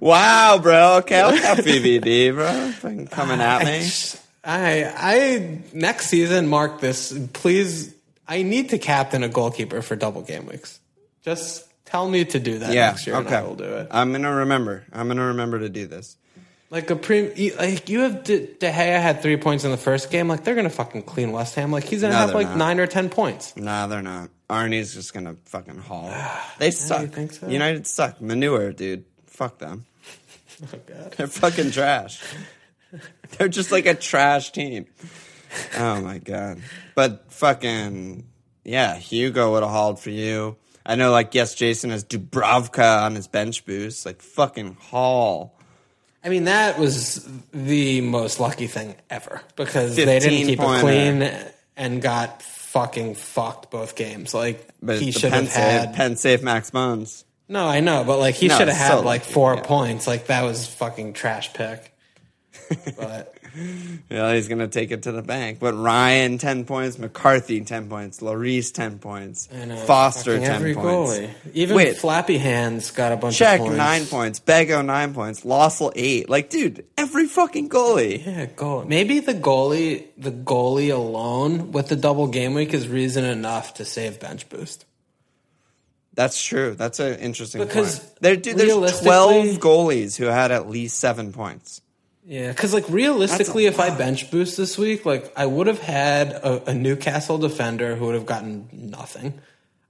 Wow, 0.00 0.58
bro. 0.62 0.96
Okay, 0.98 1.20
I'll 1.20 1.36
cap 1.38 1.58
VVD, 1.58 2.34
bro. 2.34 2.70
Fucking 2.72 3.06
coming 3.08 3.40
at 3.40 3.64
me. 3.64 3.88
I 4.44 4.84
I 4.84 5.58
next 5.72 6.06
season 6.08 6.48
mark 6.48 6.80
this. 6.80 7.16
Please, 7.32 7.94
I 8.28 8.42
need 8.42 8.70
to 8.70 8.78
captain 8.78 9.22
a 9.22 9.28
goalkeeper 9.28 9.82
for 9.82 9.96
double 9.96 10.22
game 10.22 10.46
weeks. 10.46 10.80
Just 11.22 11.66
tell 11.84 12.08
me 12.08 12.24
to 12.26 12.40
do 12.40 12.58
that 12.58 12.72
Yeah, 12.72 12.88
next 12.88 13.06
year, 13.06 13.16
okay. 13.16 13.26
and 13.28 13.36
I 13.36 13.42
will 13.42 13.54
do 13.54 13.64
it. 13.64 13.88
I'm 13.90 14.12
gonna 14.12 14.34
remember. 14.34 14.84
I'm 14.92 15.08
gonna 15.08 15.26
remember 15.26 15.58
to 15.60 15.68
do 15.68 15.86
this. 15.86 16.16
Like 16.72 16.88
a 16.90 16.96
pre, 16.96 17.32
you- 17.34 17.54
like 17.56 17.88
you 17.90 18.00
have 18.00 18.24
De, 18.24 18.46
De 18.46 18.66
Gea 18.70 18.72
had 19.00 19.20
three 19.20 19.36
points 19.36 19.62
in 19.64 19.70
the 19.70 19.76
first 19.76 20.10
game. 20.10 20.26
Like 20.26 20.42
they're 20.42 20.54
gonna 20.54 20.70
fucking 20.70 21.02
clean 21.02 21.30
West 21.30 21.54
Ham. 21.56 21.70
Like 21.70 21.84
he's 21.84 22.00
gonna 22.00 22.14
No, 22.14 22.18
have 22.20 22.28
they're 22.30 22.38
like 22.38 22.48
not. 22.48 22.56
nine 22.56 22.80
or 22.80 22.86
ten 22.86 23.10
points. 23.10 23.54
Nah, 23.56 23.86
they're 23.86 24.00
not. 24.02 24.30
Arnie's 24.48 24.94
just 24.94 25.12
gonna 25.14 25.36
fucking 25.44 25.76
haul. 25.78 26.10
They 26.58 26.70
suck. 26.70 27.10
think 27.10 27.32
so? 27.34 27.46
United 27.48 27.86
suck. 27.86 28.20
Manure, 28.22 28.72
dude. 28.72 29.04
Fuck 29.26 29.58
them. 29.58 29.84
Oh 30.62 30.78
god. 30.86 31.12
They're 31.16 31.26
fucking 31.26 31.72
trash. 31.72 32.22
They're 33.36 33.48
just 33.48 33.70
like 33.72 33.86
a 33.86 33.94
trash 33.94 34.52
team. 34.52 34.86
Oh 35.76 36.00
my 36.00 36.18
god. 36.18 36.60
But 36.94 37.32
fucking 37.32 38.26
yeah, 38.64 38.94
Hugo 38.96 39.52
would 39.52 39.62
have 39.62 39.72
hauled 39.72 40.00
for 40.00 40.10
you. 40.10 40.56
I 40.86 40.94
know 40.94 41.10
like 41.10 41.34
yes, 41.34 41.54
Jason 41.54 41.90
has 41.90 42.04
Dubravka 42.04 43.02
on 43.02 43.14
his 43.14 43.28
bench 43.28 43.64
boost. 43.66 44.06
Like 44.06 44.22
fucking 44.22 44.76
haul. 44.80 45.58
I 46.24 46.28
mean, 46.28 46.44
that 46.44 46.78
was 46.78 47.28
the 47.52 48.00
most 48.00 48.38
lucky 48.40 48.66
thing 48.68 48.94
ever 49.10 49.40
because 49.56 49.96
they 49.96 50.04
didn't 50.04 50.46
keep 50.46 50.60
it 50.60 50.80
clean 50.80 51.28
and 51.76 52.00
got 52.02 52.42
fucking 52.42 53.16
fucked 53.16 53.70
both 53.70 53.96
games. 53.96 54.32
Like 54.32 54.68
But 54.80 55.00
he 55.00 55.08
it's 55.08 55.16
the 55.16 55.20
should 55.20 55.32
have 55.32 55.48
save, 55.48 55.80
had. 55.80 55.94
pen 55.94 56.16
save 56.16 56.42
Max 56.42 56.70
Bones. 56.70 57.24
No, 57.48 57.66
I 57.66 57.80
know, 57.80 58.04
but 58.04 58.18
like 58.18 58.34
he 58.36 58.46
No, 58.48 58.56
should 58.56 58.68
have 58.68 58.76
had 58.76 58.88
so 58.90 58.96
like 59.00 59.22
lucky, 59.22 59.32
four 59.32 59.54
yeah. 59.56 59.62
points. 59.62 60.06
Like 60.06 60.26
that 60.28 60.42
was 60.42 60.66
fucking 60.66 61.12
trash 61.14 61.52
pick. 61.52 61.92
But 62.96 63.36
Yeah, 64.10 64.34
he's 64.34 64.48
gonna 64.48 64.68
take 64.68 64.90
it 64.90 65.04
to 65.04 65.12
the 65.12 65.22
bank. 65.22 65.58
But 65.60 65.74
Ryan 65.74 66.38
ten 66.38 66.64
points, 66.64 66.98
McCarthy 66.98 67.60
ten 67.62 67.88
points, 67.88 68.20
Larice 68.20 68.72
ten 68.72 68.98
points, 68.98 69.48
I 69.54 69.64
know, 69.64 69.74
uh, 69.74 69.84
Foster 69.84 70.32
fucking 70.32 70.44
ten 70.46 70.54
every 70.56 70.74
points. 70.74 71.12
goalie. 71.18 71.30
Even 71.54 71.76
Wait. 71.76 71.96
Flappy 71.96 72.38
Hands 72.38 72.90
got 72.90 73.12
a 73.12 73.16
bunch 73.16 73.36
Check 73.36 73.60
of 73.60 73.66
points. 73.66 73.78
nine 73.78 74.06
points, 74.06 74.40
Bego 74.40 74.84
nine 74.84 75.14
points, 75.14 75.42
Lössl 75.42 75.92
eight. 75.96 76.28
Like, 76.28 76.50
dude, 76.50 76.84
every 76.98 77.26
fucking 77.26 77.68
goalie. 77.68 78.24
Yeah, 78.24 78.46
goal. 78.46 78.84
Maybe 78.86 79.20
the 79.20 79.34
goalie, 79.34 80.06
the 80.18 80.32
goalie 80.32 80.92
alone 80.94 81.72
with 81.72 81.88
the 81.88 81.96
double 81.96 82.26
game 82.28 82.54
week 82.54 82.74
is 82.74 82.88
reason 82.88 83.24
enough 83.24 83.74
to 83.74 83.84
save 83.84 84.20
bench 84.20 84.48
boost. 84.48 84.84
That's 86.14 86.42
true. 86.42 86.74
That's 86.74 87.00
an 87.00 87.18
interesting 87.20 87.62
Because 87.66 87.98
point. 87.98 88.20
There, 88.20 88.36
dude, 88.36 88.56
there's 88.56 89.00
twelve 89.00 89.46
goalies 89.58 90.16
who 90.16 90.24
had 90.26 90.50
at 90.52 90.68
least 90.68 90.98
seven 90.98 91.32
points. 91.32 91.80
Yeah, 92.24 92.48
because 92.48 92.72
like 92.72 92.88
realistically, 92.88 93.66
if 93.66 93.80
I 93.80 93.90
bench 93.90 94.30
boost 94.30 94.56
this 94.56 94.78
week, 94.78 95.04
like 95.04 95.32
I 95.36 95.44
would 95.46 95.66
have 95.66 95.80
had 95.80 96.32
a, 96.32 96.70
a 96.70 96.74
Newcastle 96.74 97.38
defender 97.38 97.96
who 97.96 98.06
would 98.06 98.14
have 98.14 98.26
gotten 98.26 98.68
nothing. 98.72 99.40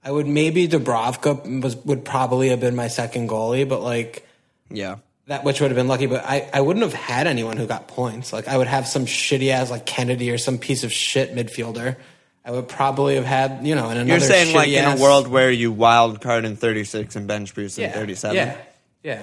I 0.03 0.11
would 0.11 0.27
maybe 0.27 0.67
Dubravka 0.67 1.61
was 1.61 1.75
would 1.77 2.03
probably 2.03 2.49
have 2.49 2.59
been 2.59 2.75
my 2.75 2.87
second 2.87 3.29
goalie, 3.29 3.69
but 3.69 3.81
like 3.81 4.27
Yeah. 4.69 4.97
that 5.27 5.43
which 5.43 5.61
would 5.61 5.69
have 5.69 5.75
been 5.77 5.87
lucky. 5.87 6.07
But 6.07 6.25
I, 6.25 6.49
I 6.51 6.61
wouldn't 6.61 6.83
have 6.83 6.93
had 6.93 7.27
anyone 7.27 7.57
who 7.57 7.67
got 7.67 7.87
points. 7.87 8.33
Like 8.33 8.47
I 8.47 8.57
would 8.57 8.67
have 8.67 8.87
some 8.87 9.05
shitty 9.05 9.49
ass 9.51 9.69
like 9.69 9.85
Kennedy 9.85 10.31
or 10.31 10.37
some 10.39 10.57
piece 10.57 10.83
of 10.83 10.91
shit 10.91 11.35
midfielder. 11.35 11.97
I 12.43 12.51
would 12.51 12.67
probably 12.67 13.15
have 13.15 13.25
had 13.25 13.65
you 13.65 13.75
know 13.75 13.85
in 13.91 13.97
another. 13.97 14.09
You're 14.09 14.19
saying 14.19 14.55
like 14.55 14.69
in 14.69 14.83
a 14.83 15.01
world 15.01 15.27
where 15.27 15.51
you 15.51 15.71
wild 15.71 16.19
card 16.19 16.45
in 16.45 16.55
36 16.57 17.15
and 17.15 17.27
bench 17.27 17.53
boost 17.55 17.77
in 17.77 17.83
yeah, 17.83 17.93
37. 17.93 18.35
Yeah, 18.35 18.57
yeah. 19.03 19.21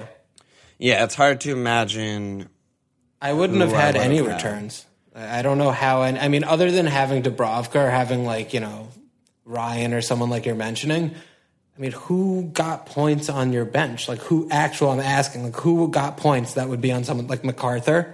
Yeah, 0.79 1.03
it's 1.03 1.13
hard 1.13 1.41
to 1.41 1.51
imagine. 1.51 2.49
I 3.21 3.33
wouldn't 3.33 3.61
have 3.61 3.71
had 3.71 3.95
any 3.95 4.17
had. 4.17 4.27
returns. 4.27 4.85
I 5.15 5.39
I 5.39 5.41
don't 5.41 5.57
know 5.57 5.71
how. 5.71 6.03
And 6.03 6.17
I 6.17 6.27
mean, 6.27 6.43
other 6.43 6.71
than 6.71 6.85
having 6.85 7.21
Dubravka 7.23 7.75
or 7.75 7.89
having 7.89 8.25
like 8.25 8.53
you 8.53 8.59
know 8.59 8.89
Ryan 9.45 9.93
or 9.93 10.01
someone 10.01 10.29
like 10.29 10.45
you're 10.45 10.55
mentioning, 10.55 11.13
I 11.77 11.79
mean, 11.79 11.91
who 11.91 12.43
got 12.53 12.85
points 12.85 13.29
on 13.29 13.53
your 13.53 13.65
bench? 13.65 14.07
Like 14.07 14.19
who 14.19 14.47
actual? 14.49 14.89
I'm 14.89 14.99
asking, 14.99 15.43
like 15.43 15.55
who 15.57 15.89
got 15.89 16.17
points 16.17 16.55
that 16.55 16.69
would 16.69 16.81
be 16.81 16.91
on 16.91 17.03
someone 17.03 17.27
like 17.27 17.43
McArthur? 17.43 18.13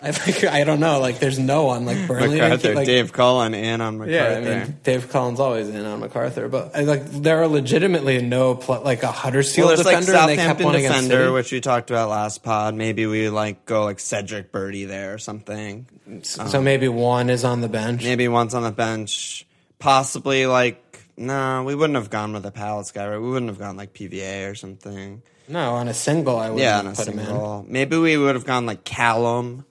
I 0.02 0.12
think 0.12 0.44
I 0.50 0.64
don't 0.64 0.80
know. 0.80 0.98
Like 0.98 1.18
there's 1.18 1.38
no 1.38 1.64
one 1.66 1.84
like 1.84 2.06
Burnley. 2.08 2.38
McArthur, 2.38 2.74
like, 2.74 2.86
Dave 2.86 3.12
Cullen, 3.12 3.54
and 3.54 3.82
on 3.82 3.98
McArthur. 3.98 4.10
Yeah, 4.10 4.28
I 4.56 4.64
mean, 4.64 4.78
Dave 4.82 5.10
Collins 5.10 5.38
always 5.40 5.68
in 5.68 5.84
on 5.84 6.00
McArthur, 6.00 6.50
but 6.50 6.74
I, 6.74 6.82
like 6.84 7.04
there 7.04 7.42
are 7.42 7.46
legitimately 7.46 8.22
no 8.22 8.54
pl- 8.54 8.80
like 8.82 9.02
a 9.02 9.12
Huddersfield 9.12 9.68
well, 9.68 9.76
like 9.76 9.98
defender, 9.98 10.18
and 10.18 10.28
they 10.30 10.36
kept 10.36 10.60
Southampton 10.60 10.82
defender, 10.82 11.32
which 11.32 11.52
we 11.52 11.60
talked 11.60 11.90
about 11.90 12.08
last 12.08 12.42
pod. 12.42 12.74
Maybe 12.74 13.04
we 13.06 13.28
like 13.28 13.66
go 13.66 13.84
like 13.84 14.00
Cedric 14.00 14.52
Birdie 14.52 14.86
there 14.86 15.12
or 15.12 15.18
something. 15.18 15.86
so 16.22 16.62
maybe 16.62 16.88
one 16.88 17.28
is 17.28 17.44
on 17.44 17.60
the 17.60 17.68
bench. 17.68 18.02
Maybe 18.02 18.26
one's 18.26 18.54
on 18.54 18.62
the 18.62 18.72
bench. 18.72 19.46
Possibly 19.78 20.46
like 20.46 20.98
no, 21.18 21.62
we 21.64 21.74
wouldn't 21.74 21.96
have 21.98 22.08
gone 22.08 22.32
with 22.32 22.46
a 22.46 22.50
Palace 22.50 22.90
guy. 22.90 23.06
Right? 23.06 23.18
We 23.18 23.28
wouldn't 23.28 23.50
have 23.50 23.58
gone 23.58 23.76
like 23.76 23.92
PVA 23.92 24.50
or 24.50 24.54
something. 24.54 25.20
No, 25.46 25.74
on 25.74 25.88
a 25.88 25.94
single, 25.94 26.38
I 26.38 26.48
would 26.48 26.60
Yeah, 26.60 26.78
on 26.78 26.86
a 26.86 26.92
put 26.92 27.08
him 27.08 27.18
in. 27.18 27.26
single. 27.26 27.66
Maybe 27.68 27.96
we 27.98 28.16
would 28.16 28.34
have 28.36 28.46
gone 28.46 28.64
like 28.66 28.84
Callum 28.84 29.66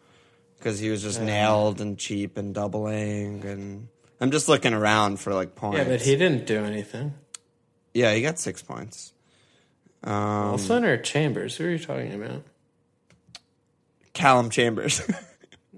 because 0.59 0.77
he 0.79 0.89
was 0.89 1.01
just 1.01 1.21
nailed 1.21 1.81
and 1.81 1.97
cheap 1.97 2.37
and 2.37 2.53
doubling. 2.53 3.43
And 3.45 3.87
I'm 4.21 4.31
just 4.31 4.47
looking 4.47 4.73
around 4.73 5.19
for 5.19 5.33
like 5.33 5.55
points. 5.55 5.77
Yeah, 5.79 5.85
but 5.85 6.01
he 6.01 6.15
didn't 6.15 6.45
do 6.45 6.63
anything. 6.63 7.13
yeah, 7.93 8.13
he 8.13 8.21
got 8.21 8.37
six 8.37 8.61
points. 8.61 9.13
Um, 10.03 10.49
Wilson 10.49 10.85
or 10.85 10.97
Chambers? 10.97 11.57
Who 11.57 11.65
are 11.65 11.69
you 11.69 11.79
talking 11.79 12.13
about? 12.13 12.43
Callum 14.13 14.49
Chambers. 14.49 15.01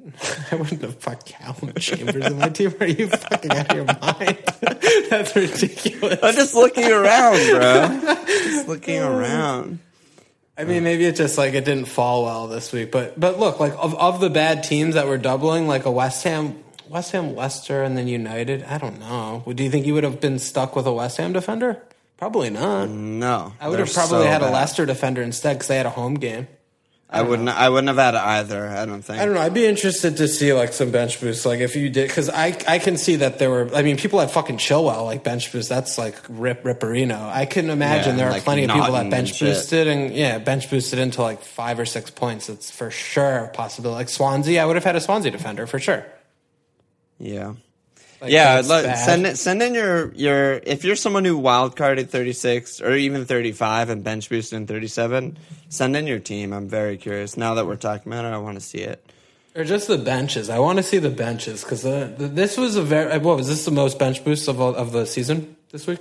I 0.51 0.55
wouldn't 0.55 0.81
have 0.81 0.99
put 0.99 1.25
Callum 1.25 1.73
Chambers 1.75 2.25
in 2.25 2.39
my 2.39 2.49
team. 2.49 2.73
Are 2.79 2.87
you 2.87 3.07
fucking 3.07 3.51
out 3.51 3.69
of 3.69 3.75
your 3.75 3.85
mind? 3.85 4.37
That's 5.09 5.35
ridiculous. 5.35 6.19
I'm 6.23 6.33
just 6.33 6.55
looking 6.55 6.91
around, 6.91 7.37
bro. 7.51 8.15
just 8.25 8.67
looking 8.67 8.99
around. 8.99 9.79
I 10.61 10.63
mean, 10.63 10.83
maybe 10.83 11.05
it's 11.05 11.17
just 11.17 11.37
like 11.37 11.55
it 11.55 11.65
didn't 11.65 11.85
fall 11.85 12.23
well 12.23 12.47
this 12.47 12.71
week. 12.71 12.91
But 12.91 13.19
but 13.19 13.39
look, 13.39 13.59
like 13.59 13.73
of, 13.79 13.95
of 13.95 14.19
the 14.19 14.29
bad 14.29 14.63
teams 14.63 14.93
that 14.93 15.07
were 15.07 15.17
doubling, 15.17 15.67
like 15.67 15.85
a 15.85 15.91
West 15.91 16.23
Ham, 16.23 16.63
West 16.87 17.11
Ham, 17.13 17.35
Leicester, 17.35 17.81
and 17.83 17.97
then 17.97 18.07
United. 18.07 18.63
I 18.63 18.77
don't 18.77 18.99
know. 18.99 19.43
Do 19.51 19.63
you 19.63 19.71
think 19.71 19.87
you 19.87 19.95
would 19.95 20.03
have 20.03 20.21
been 20.21 20.37
stuck 20.37 20.75
with 20.75 20.85
a 20.85 20.93
West 20.93 21.17
Ham 21.17 21.33
defender? 21.33 21.81
Probably 22.17 22.51
not. 22.51 22.89
No, 22.89 23.53
I 23.59 23.69
would 23.69 23.79
have 23.79 23.91
probably 23.91 24.25
so 24.25 24.29
had 24.29 24.43
a. 24.43 24.51
Leicester 24.51 24.85
defender 24.85 25.23
instead 25.23 25.53
because 25.53 25.67
they 25.67 25.77
had 25.77 25.87
a 25.87 25.91
home 25.91 26.13
game. 26.13 26.47
I 27.13 27.23
wouldn't. 27.23 27.49
I 27.49 27.67
wouldn't 27.67 27.89
have 27.89 27.97
had 27.97 28.15
either. 28.15 28.67
I 28.67 28.85
don't 28.85 29.01
think. 29.01 29.19
I 29.19 29.25
don't 29.25 29.33
know. 29.33 29.41
I'd 29.41 29.53
be 29.53 29.65
interested 29.65 30.17
to 30.17 30.29
see 30.29 30.53
like 30.53 30.71
some 30.71 30.91
bench 30.91 31.19
boosts, 31.19 31.45
like 31.45 31.59
if 31.59 31.75
you 31.75 31.89
did, 31.89 32.07
because 32.07 32.29
I 32.29 32.57
I 32.67 32.79
can 32.79 32.95
see 32.95 33.17
that 33.17 33.37
there 33.37 33.49
were. 33.49 33.69
I 33.75 33.81
mean, 33.81 33.97
people 33.97 34.19
had 34.21 34.31
fucking 34.31 34.57
Chilwell 34.57 35.03
like 35.05 35.21
bench 35.21 35.51
boost. 35.51 35.67
That's 35.67 35.97
like 35.97 36.15
rip 36.29 36.63
ripperino. 36.63 37.19
I 37.29 37.45
can 37.45 37.69
imagine 37.69 38.11
Yeah, 38.11 38.17
there 38.17 38.27
are 38.27 38.31
like 38.31 38.43
plenty 38.43 38.63
of 38.63 38.71
people 38.71 38.93
that 38.93 39.09
bench 39.09 39.41
and 39.41 39.49
boosted 39.51 39.87
and 39.87 40.13
yeah, 40.13 40.37
bench 40.37 40.69
boosted 40.69 40.99
into 40.99 41.21
like 41.21 41.41
five 41.43 41.79
or 41.79 41.85
six 41.85 42.09
points. 42.09 42.47
It's 42.47 42.71
for 42.71 42.89
sure 42.89 43.39
a 43.39 43.47
possibility. 43.49 43.97
Like 43.97 44.09
Swansea, 44.09 44.63
I 44.63 44.65
would 44.65 44.77
have 44.77 44.85
had 44.85 44.95
a 44.95 45.01
Swansea 45.01 45.31
defender 45.31 45.67
for 45.67 45.79
sure. 45.79 46.05
Yeah. 47.19 47.55
Like, 48.21 48.31
yeah, 48.31 48.61
let, 48.63 48.97
send 48.99 49.25
it. 49.25 49.37
Send 49.37 49.63
in 49.63 49.73
your 49.73 50.13
your. 50.13 50.53
If 50.63 50.83
you're 50.83 50.95
someone 50.95 51.25
who 51.25 51.37
wild 51.37 51.75
carded 51.75 52.09
36 52.11 52.79
or 52.79 52.93
even 52.93 53.25
35 53.25 53.89
and 53.89 54.03
bench 54.03 54.29
boosted 54.29 54.57
in 54.57 54.67
37, 54.67 55.37
send 55.69 55.95
in 55.97 56.05
your 56.05 56.19
team. 56.19 56.53
I'm 56.53 56.67
very 56.69 56.97
curious. 56.97 57.35
Now 57.35 57.55
that 57.55 57.65
we're 57.65 57.77
talking 57.77 58.11
about 58.11 58.25
it, 58.25 58.29
I 58.29 58.37
want 58.37 58.57
to 58.59 58.61
see 58.61 58.77
it. 58.79 59.03
or 59.55 59.63
just 59.63 59.87
the 59.87 59.97
benches. 59.97 60.49
I 60.51 60.59
want 60.59 60.77
to 60.77 60.83
see 60.83 60.99
the 60.99 61.09
benches 61.09 61.63
because 61.63 61.81
the, 61.81 62.13
the, 62.15 62.27
this 62.27 62.57
was 62.57 62.75
a 62.75 62.83
very. 62.83 63.17
What 63.17 63.37
was 63.37 63.47
this 63.47 63.65
the 63.65 63.71
most 63.71 63.97
bench 63.97 64.23
boosts 64.23 64.47
of 64.47 64.61
all- 64.61 64.75
of 64.75 64.91
the 64.91 65.05
season 65.07 65.55
this 65.71 65.87
week? 65.87 65.99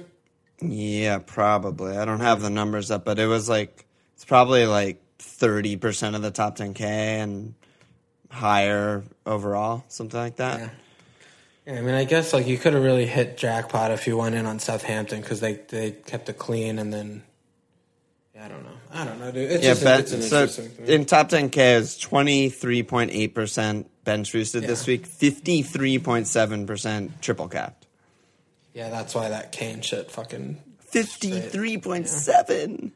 Yeah, 0.60 1.20
probably. 1.24 1.96
I 1.96 2.04
don't 2.04 2.20
have 2.20 2.42
the 2.42 2.50
numbers 2.50 2.90
up, 2.90 3.06
but 3.06 3.18
it 3.18 3.26
was 3.28 3.48
like 3.48 3.86
it's 4.14 4.26
probably 4.26 4.66
like 4.66 5.00
30 5.20 5.76
percent 5.78 6.16
of 6.16 6.20
the 6.20 6.30
top 6.30 6.58
10k 6.58 6.80
and 6.82 7.54
higher 8.30 9.02
overall, 9.24 9.84
something 9.88 10.20
like 10.20 10.36
that. 10.36 10.60
Yeah. 10.60 10.68
Yeah, 11.70 11.78
I 11.78 11.82
mean, 11.82 11.94
I 11.94 12.02
guess 12.04 12.32
like 12.32 12.46
you 12.48 12.58
could 12.58 12.72
have 12.74 12.82
really 12.82 13.06
hit 13.06 13.36
jackpot 13.36 13.92
if 13.92 14.06
you 14.08 14.16
went 14.16 14.34
in 14.34 14.44
on 14.46 14.58
Southampton 14.58 15.20
because 15.20 15.38
they 15.40 15.54
they 15.68 15.92
kept 15.92 16.28
it 16.28 16.36
clean 16.38 16.78
and 16.80 16.92
then. 16.92 17.22
Yeah, 18.34 18.46
I 18.46 18.48
don't 18.48 18.64
know. 18.64 18.70
I 18.92 19.04
don't 19.04 19.20
know, 19.20 19.30
dude. 19.30 19.50
It's 19.52 19.62
Yeah, 19.64 19.70
just 19.72 19.84
ben- 19.84 20.00
it's 20.00 20.12
an 20.12 20.22
so 20.22 20.40
interesting 20.42 20.68
thing. 20.70 20.86
in 20.88 21.04
top 21.04 21.28
10K 21.28 21.76
is 21.76 21.96
23.8% 21.98 23.84
bench 24.04 24.32
boosted 24.32 24.64
this 24.64 24.84
week, 24.86 25.06
53.7% 25.06 27.20
triple 27.20 27.46
capped. 27.48 27.86
yeah, 28.74 28.88
that's 28.88 29.14
why 29.14 29.28
that 29.28 29.52
Kane 29.52 29.80
shit 29.82 30.10
fucking 30.10 30.58
53.7 30.92 32.90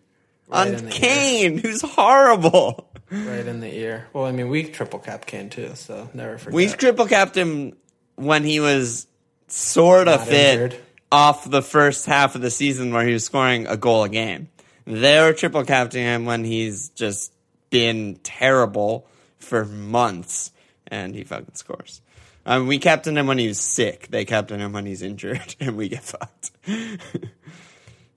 Right 0.49 0.75
on 0.75 0.89
Kane, 0.91 1.59
who's 1.59 1.83
horrible. 1.83 2.91
right 3.11 3.47
in 3.47 3.61
the 3.61 3.73
ear. 3.73 4.07
Well, 4.13 4.25
I 4.27 4.33
mean, 4.33 4.49
we 4.49 4.65
triple 4.65 4.99
cap 4.99 5.27
Kane 5.27 5.49
too, 5.51 5.73
so 5.75 6.09
never 6.15 6.39
forget. 6.39 6.55
We 6.55 6.67
triple 6.69 7.07
capped 7.07 7.37
him 7.37 7.77
when 8.17 8.45
he 8.45 8.61
was 8.61 9.07
sort 9.49 10.09
of 10.09 10.27
fit 10.27 10.61
injured. 10.61 10.81
off 11.13 11.49
the 11.49 11.63
first 11.63 12.07
half 12.07 12.35
of 12.35 12.41
the 12.41 12.51
season 12.51 12.93
where 12.93 13.07
he 13.07 13.13
was 13.13 13.25
scoring 13.25 13.67
a 13.67 13.77
goal 13.77 14.05
a 14.05 14.09
game. 14.09 14.49
They're 14.87 15.33
triple 15.33 15.65
captaining 15.65 16.07
him 16.07 16.25
when 16.27 16.45
he's 16.45 16.91
just 16.91 17.33
been 17.71 18.19
terrible 18.23 19.07
for 19.39 19.65
months, 19.65 20.53
and 20.87 21.15
he 21.15 21.25
fucking 21.25 21.55
scores. 21.55 22.01
Um, 22.47 22.67
we 22.67 22.79
captained 22.79 23.17
him 23.19 23.27
when 23.27 23.39
he 23.39 23.49
was 23.49 23.59
sick. 23.59 24.09
They 24.09 24.25
captained 24.27 24.61
him 24.61 24.73
when 24.73 24.85
he's 24.85 25.01
injured, 25.03 25.57
and 25.61 25.77
we 25.77 25.89
get 25.89 26.05
fucked. 26.05 26.51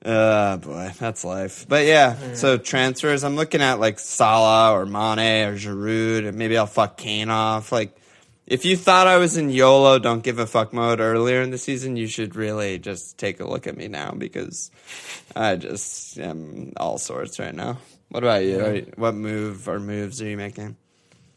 Oh 0.05 0.57
boy, 0.61 0.91
that's 0.99 1.23
life. 1.23 1.65
But 1.67 1.85
yeah, 1.85 2.33
so 2.33 2.57
transfers. 2.57 3.23
I'm 3.23 3.35
looking 3.35 3.61
at 3.61 3.79
like 3.79 3.99
Salah 3.99 4.73
or 4.73 4.85
Mane 4.85 5.47
or 5.47 5.55
Giroud, 5.55 6.27
and 6.27 6.37
maybe 6.37 6.57
I'll 6.57 6.65
fuck 6.67 6.97
Kane 6.97 7.29
off. 7.29 7.71
Like, 7.71 7.95
if 8.47 8.63
you 8.63 8.77
thought 8.77 9.07
I 9.07 9.17
was 9.17 9.35
in 9.35 9.49
YOLO, 9.49 9.99
don't 9.99 10.23
give 10.23 10.39
a 10.39 10.47
fuck 10.47 10.71
mode 10.71 11.01
earlier 11.01 11.41
in 11.41 11.51
the 11.51 11.57
season, 11.57 11.97
you 11.97 12.07
should 12.07 12.35
really 12.35 12.79
just 12.79 13.17
take 13.17 13.41
a 13.41 13.45
look 13.45 13.67
at 13.67 13.75
me 13.75 13.89
now 13.89 14.11
because 14.11 14.71
I 15.35 15.57
just 15.57 16.17
am 16.17 16.71
all 16.77 16.97
sorts 16.97 17.39
right 17.39 17.53
now. 17.53 17.77
What 18.09 18.23
about 18.23 18.43
you? 18.43 18.87
What 18.95 19.15
move 19.15 19.67
or 19.67 19.79
moves 19.79 20.21
are 20.21 20.27
you 20.27 20.37
making? 20.37 20.77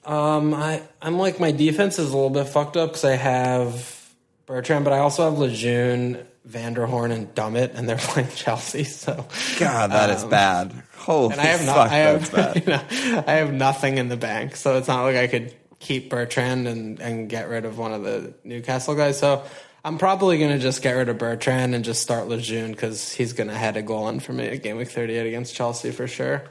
Um, 0.04 0.54
I 0.54 0.82
I'm 1.02 1.18
like 1.18 1.40
my 1.40 1.50
defense 1.50 1.98
is 1.98 2.10
a 2.10 2.14
little 2.14 2.30
bit 2.30 2.48
fucked 2.48 2.76
up 2.76 2.90
because 2.90 3.04
I 3.04 3.16
have 3.16 4.14
Bertrand, 4.46 4.84
but 4.84 4.92
I 4.92 5.00
also 5.00 5.24
have 5.28 5.38
Lejeune, 5.38 6.24
Vanderhorn, 6.48 7.12
and 7.12 7.34
Dummett, 7.34 7.74
and 7.74 7.88
they're 7.88 7.96
playing 8.00 8.30
Chelsea. 8.36 8.84
So 8.84 9.26
God, 9.58 9.90
that 9.90 10.10
is 10.10 10.24
bad. 10.24 10.72
Holy 10.96 11.32
and 11.32 11.40
I 11.40 11.44
have 11.46 11.60
fuck, 11.60 11.76
not. 11.76 11.90
I 11.90 12.12
that's 12.12 12.30
bad. 12.30 12.56
you 12.56 12.66
know, 13.12 13.24
I 13.26 13.32
have 13.32 13.52
nothing 13.52 13.98
in 13.98 14.08
the 14.08 14.16
bank, 14.16 14.54
so 14.54 14.78
it's 14.78 14.88
not 14.88 15.02
like 15.02 15.16
I 15.16 15.26
could 15.26 15.54
keep 15.80 16.08
Bertrand 16.08 16.68
and 16.68 17.00
and 17.00 17.28
get 17.28 17.48
rid 17.48 17.64
of 17.64 17.78
one 17.78 17.92
of 17.92 18.04
the 18.04 18.32
Newcastle 18.44 18.94
guys. 18.94 19.18
So. 19.18 19.44
I'm 19.82 19.96
probably 19.96 20.38
gonna 20.38 20.58
just 20.58 20.82
get 20.82 20.92
rid 20.92 21.08
of 21.08 21.16
Bertrand 21.16 21.74
and 21.74 21.82
just 21.82 22.02
start 22.02 22.28
Lejeune 22.28 22.72
because 22.72 23.12
he's 23.12 23.32
gonna 23.32 23.56
head 23.56 23.78
a 23.78 23.82
goal 23.82 24.10
in 24.10 24.20
for 24.20 24.34
me 24.34 24.46
at 24.46 24.62
game 24.62 24.76
week 24.76 24.90
38 24.90 25.26
against 25.26 25.54
Chelsea 25.54 25.90
for 25.90 26.06
sure. 26.06 26.44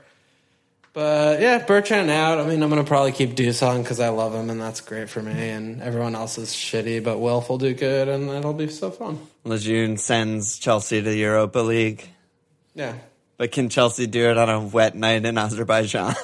But 0.94 1.40
yeah, 1.40 1.64
Bertrand 1.64 2.10
out. 2.10 2.40
I 2.40 2.48
mean, 2.48 2.64
I'm 2.64 2.70
gonna 2.70 2.84
probably 2.84 3.12
keep 3.12 3.30
on 3.62 3.82
because 3.84 4.00
I 4.00 4.10
love 4.10 4.34
him 4.34 4.50
and 4.50 4.60
that's 4.60 4.82
great 4.82 5.10
for 5.10 5.22
me. 5.22 5.50
And 5.50 5.82
everyone 5.82 6.16
else 6.16 6.38
is 6.38 6.50
shitty, 6.50 7.04
but 7.04 7.20
Wilf 7.20 7.50
will 7.50 7.60
do 7.60 7.74
good 7.74 8.08
and 8.08 8.30
it'll 8.30 8.54
be 8.54 8.68
so 8.68 8.90
fun. 8.90 9.20
Lejeune 9.44 9.98
sends 9.98 10.58
Chelsea 10.58 11.02
to 11.02 11.10
the 11.10 11.16
Europa 11.16 11.60
League. 11.60 12.08
Yeah, 12.74 12.96
But 13.38 13.52
can 13.52 13.70
Chelsea 13.70 14.08
do 14.08 14.30
it 14.30 14.38
on 14.38 14.50
a 14.50 14.60
wet 14.60 14.96
night 14.96 15.26
in 15.26 15.38
Azerbaijan? 15.38 16.16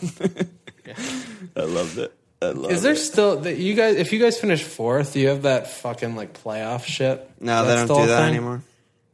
I 1.56 1.62
loved 1.62 1.98
it. 1.98 2.14
I 2.50 2.52
loved 2.52 2.72
is 2.74 2.82
there 2.82 2.94
it. 2.94 2.98
still 2.98 3.38
that 3.42 3.58
you 3.58 3.74
guys? 3.76 3.96
If 3.98 4.12
you 4.14 4.20
guys 4.20 4.40
finish 4.40 4.64
fourth, 4.64 5.16
you 5.16 5.28
have 5.30 5.44
that 5.44 5.70
fucking 5.70 6.16
like 6.16 6.34
playoff 6.42 6.84
shit. 6.86 7.30
No, 7.40 7.62
Is 7.62 7.68
they 7.68 7.76
don't 7.76 7.86
still 7.88 7.98
do 7.98 8.04
a 8.04 8.08
that 8.08 8.18
thing? 8.26 8.30
anymore. 8.36 8.64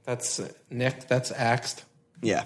That's 0.05 0.41
Nick. 0.69 1.07
That's 1.07 1.31
axed. 1.31 1.83
Yeah. 2.21 2.43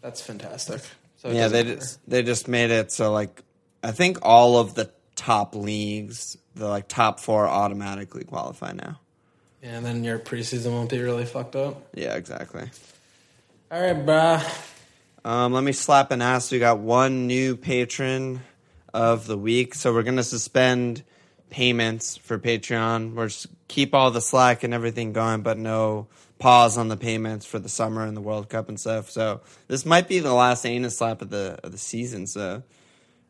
That's 0.00 0.20
fantastic. 0.20 0.80
So 1.16 1.28
it 1.28 1.34
Yeah, 1.34 1.42
doesn't 1.42 1.52
they 1.52 1.64
matter. 1.64 1.76
just 1.80 2.10
they 2.10 2.22
just 2.22 2.48
made 2.48 2.70
it 2.70 2.90
so 2.92 3.12
like 3.12 3.42
I 3.82 3.92
think 3.92 4.18
all 4.22 4.58
of 4.58 4.74
the 4.74 4.90
top 5.16 5.54
leagues, 5.54 6.36
the 6.54 6.68
like 6.68 6.88
top 6.88 7.20
four 7.20 7.46
automatically 7.48 8.24
qualify 8.24 8.72
now. 8.72 9.00
yeah, 9.62 9.76
and 9.76 9.86
then 9.86 10.02
your 10.04 10.18
preseason 10.18 10.72
won't 10.72 10.90
be 10.90 11.00
really 11.00 11.24
fucked 11.24 11.54
up. 11.56 11.86
Yeah, 11.94 12.14
exactly. 12.16 12.68
All 13.70 13.80
right, 13.80 13.96
bruh. 14.06 14.68
Um, 15.24 15.52
let 15.52 15.62
me 15.62 15.70
slap 15.72 16.10
an 16.10 16.20
ass. 16.20 16.50
We 16.50 16.58
got 16.58 16.78
one 16.80 17.26
new 17.28 17.56
patron 17.56 18.40
of 18.94 19.26
the 19.26 19.38
week, 19.38 19.74
so 19.74 19.92
we're 19.92 20.02
gonna 20.02 20.22
suspend 20.22 21.02
payments 21.50 22.16
for 22.16 22.38
Patreon. 22.38 23.14
We're 23.14 23.28
just 23.28 23.46
keep 23.68 23.94
all 23.94 24.10
the 24.10 24.20
slack 24.20 24.64
and 24.64 24.72
everything 24.72 25.12
going, 25.12 25.42
but 25.42 25.58
no 25.58 26.08
pause 26.38 26.76
on 26.76 26.88
the 26.88 26.96
payments 26.96 27.46
for 27.46 27.58
the 27.58 27.68
summer 27.68 28.04
and 28.04 28.16
the 28.16 28.20
World 28.20 28.48
Cup 28.48 28.68
and 28.68 28.80
stuff. 28.80 29.10
So 29.10 29.42
this 29.68 29.86
might 29.86 30.08
be 30.08 30.18
the 30.18 30.32
last 30.32 30.66
anus 30.66 30.98
slap 30.98 31.22
of 31.22 31.30
the 31.30 31.58
of 31.62 31.72
the 31.72 31.78
season. 31.78 32.26
So 32.26 32.62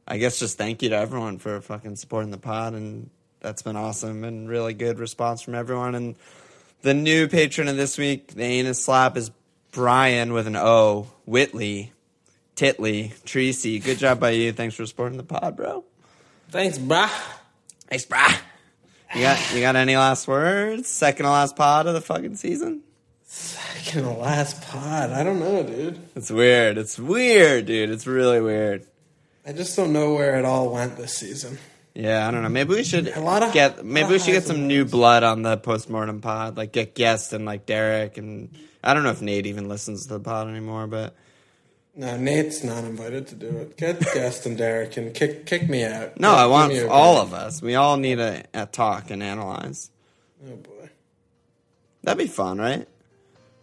I 0.06 0.18
guess 0.18 0.38
just 0.38 0.56
thank 0.56 0.82
you 0.82 0.88
to 0.90 0.96
everyone 0.96 1.38
for 1.38 1.60
fucking 1.60 1.96
supporting 1.96 2.30
the 2.30 2.38
pod, 2.38 2.74
and 2.74 3.10
that's 3.40 3.62
been 3.62 3.76
awesome 3.76 4.24
and 4.24 4.48
really 4.48 4.74
good 4.74 4.98
response 4.98 5.42
from 5.42 5.54
everyone. 5.54 5.94
And 5.94 6.16
the 6.82 6.94
new 6.94 7.28
patron 7.28 7.68
of 7.68 7.76
this 7.76 7.98
week, 7.98 8.34
the 8.34 8.44
anus 8.44 8.84
slap, 8.84 9.16
is 9.16 9.30
Brian 9.72 10.32
with 10.32 10.46
an 10.46 10.56
O, 10.56 11.08
Whitley, 11.26 11.92
Titley, 12.56 13.12
Tracy. 13.24 13.78
Good 13.78 13.98
job 13.98 14.20
by 14.20 14.30
you. 14.30 14.52
Thanks 14.52 14.74
for 14.74 14.86
supporting 14.86 15.16
the 15.16 15.24
pod, 15.24 15.56
bro. 15.56 15.84
Thanks, 16.50 16.78
bruh. 16.78 17.10
Thanks, 17.88 18.04
brah. 18.06 18.38
You 19.14 19.22
got 19.22 19.54
you 19.54 19.60
got 19.60 19.76
any 19.76 19.96
last 19.96 20.26
words? 20.28 20.88
Second 20.88 21.24
to 21.24 21.30
last 21.30 21.56
pod 21.56 21.86
of 21.86 21.94
the 21.94 22.00
fucking 22.00 22.36
season. 22.36 22.82
Second 23.24 24.02
to 24.04 24.10
last 24.10 24.62
pod. 24.62 25.10
I 25.10 25.22
don't 25.24 25.38
know, 25.40 25.62
dude. 25.62 25.98
It's 26.14 26.30
weird. 26.30 26.78
It's 26.78 26.98
weird, 26.98 27.66
dude. 27.66 27.90
It's 27.90 28.06
really 28.06 28.40
weird. 28.40 28.86
I 29.46 29.52
just 29.52 29.76
don't 29.76 29.92
know 29.92 30.14
where 30.14 30.38
it 30.38 30.44
all 30.44 30.72
went 30.72 30.96
this 30.96 31.14
season. 31.14 31.58
Yeah, 31.94 32.26
I 32.26 32.30
don't 32.30 32.42
know. 32.42 32.48
Maybe 32.48 32.74
we 32.74 32.84
should 32.84 33.08
A 33.08 33.20
lot 33.20 33.42
of- 33.42 33.52
get 33.52 33.84
maybe 33.84 34.10
we 34.10 34.18
should 34.18 34.32
get 34.32 34.44
some 34.44 34.66
new 34.66 34.84
blood 34.86 35.22
on 35.24 35.42
the 35.42 35.56
postmortem 35.58 36.20
pod. 36.22 36.56
Like 36.56 36.72
get 36.72 36.94
guests 36.94 37.32
and 37.34 37.44
like 37.44 37.66
Derek 37.66 38.16
and 38.18 38.50
I 38.84 38.94
don't 38.94 39.02
know 39.02 39.10
if 39.10 39.20
Nate 39.20 39.46
even 39.46 39.68
listens 39.68 40.06
to 40.06 40.14
the 40.14 40.20
pod 40.20 40.48
anymore, 40.48 40.86
but 40.86 41.14
No, 41.94 42.16
Nate's 42.16 42.64
not 42.64 42.84
invited 42.84 43.26
to 43.28 43.34
do 43.34 43.48
it. 43.58 43.76
Get 43.76 44.00
Guest 44.14 44.46
and 44.46 44.56
Derek 44.56 44.96
and 44.96 45.12
kick 45.14 45.44
kick 45.46 45.68
me 45.68 45.84
out. 45.84 46.18
no, 46.18 46.30
Give- 46.30 46.38
I 46.38 46.46
want 46.46 46.72
all 46.88 47.14
break. 47.16 47.26
of 47.26 47.34
us. 47.34 47.60
We 47.60 47.74
all 47.74 47.96
need 47.98 48.18
a, 48.18 48.44
a 48.54 48.66
talk 48.66 49.10
and 49.10 49.22
analyze. 49.22 49.90
Oh 50.46 50.56
boy. 50.56 50.88
That'd 52.02 52.18
be 52.18 52.26
fun, 52.32 52.58
right? 52.58 52.88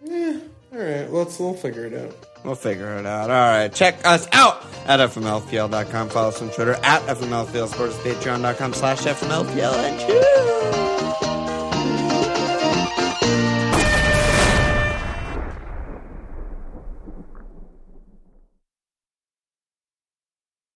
Yeah. 0.03 0.39
All 0.71 0.77
right, 0.79 1.11
let's 1.11 1.39
we'll 1.39 1.55
figure 1.55 1.85
it 1.87 1.93
out. 1.95 2.15
We'll 2.45 2.55
figure 2.55 2.95
it 2.99 3.05
out. 3.05 3.29
All 3.31 3.35
right. 3.35 3.73
Check 3.73 4.05
us 4.05 4.27
out 4.31 4.63
at 4.85 4.99
FMLFPL.com. 4.99 6.09
Follow 6.09 6.29
us 6.29 6.41
on 6.41 6.49
Twitter 6.51 6.73
at 6.83 7.01
FMLFPL 7.01 7.67
Sports, 7.67 7.97
Patreon.com 7.97 8.73
slash 8.73 8.99
FMLPL. 8.99 9.73
And 9.73 9.99
cheers. 9.99 11.28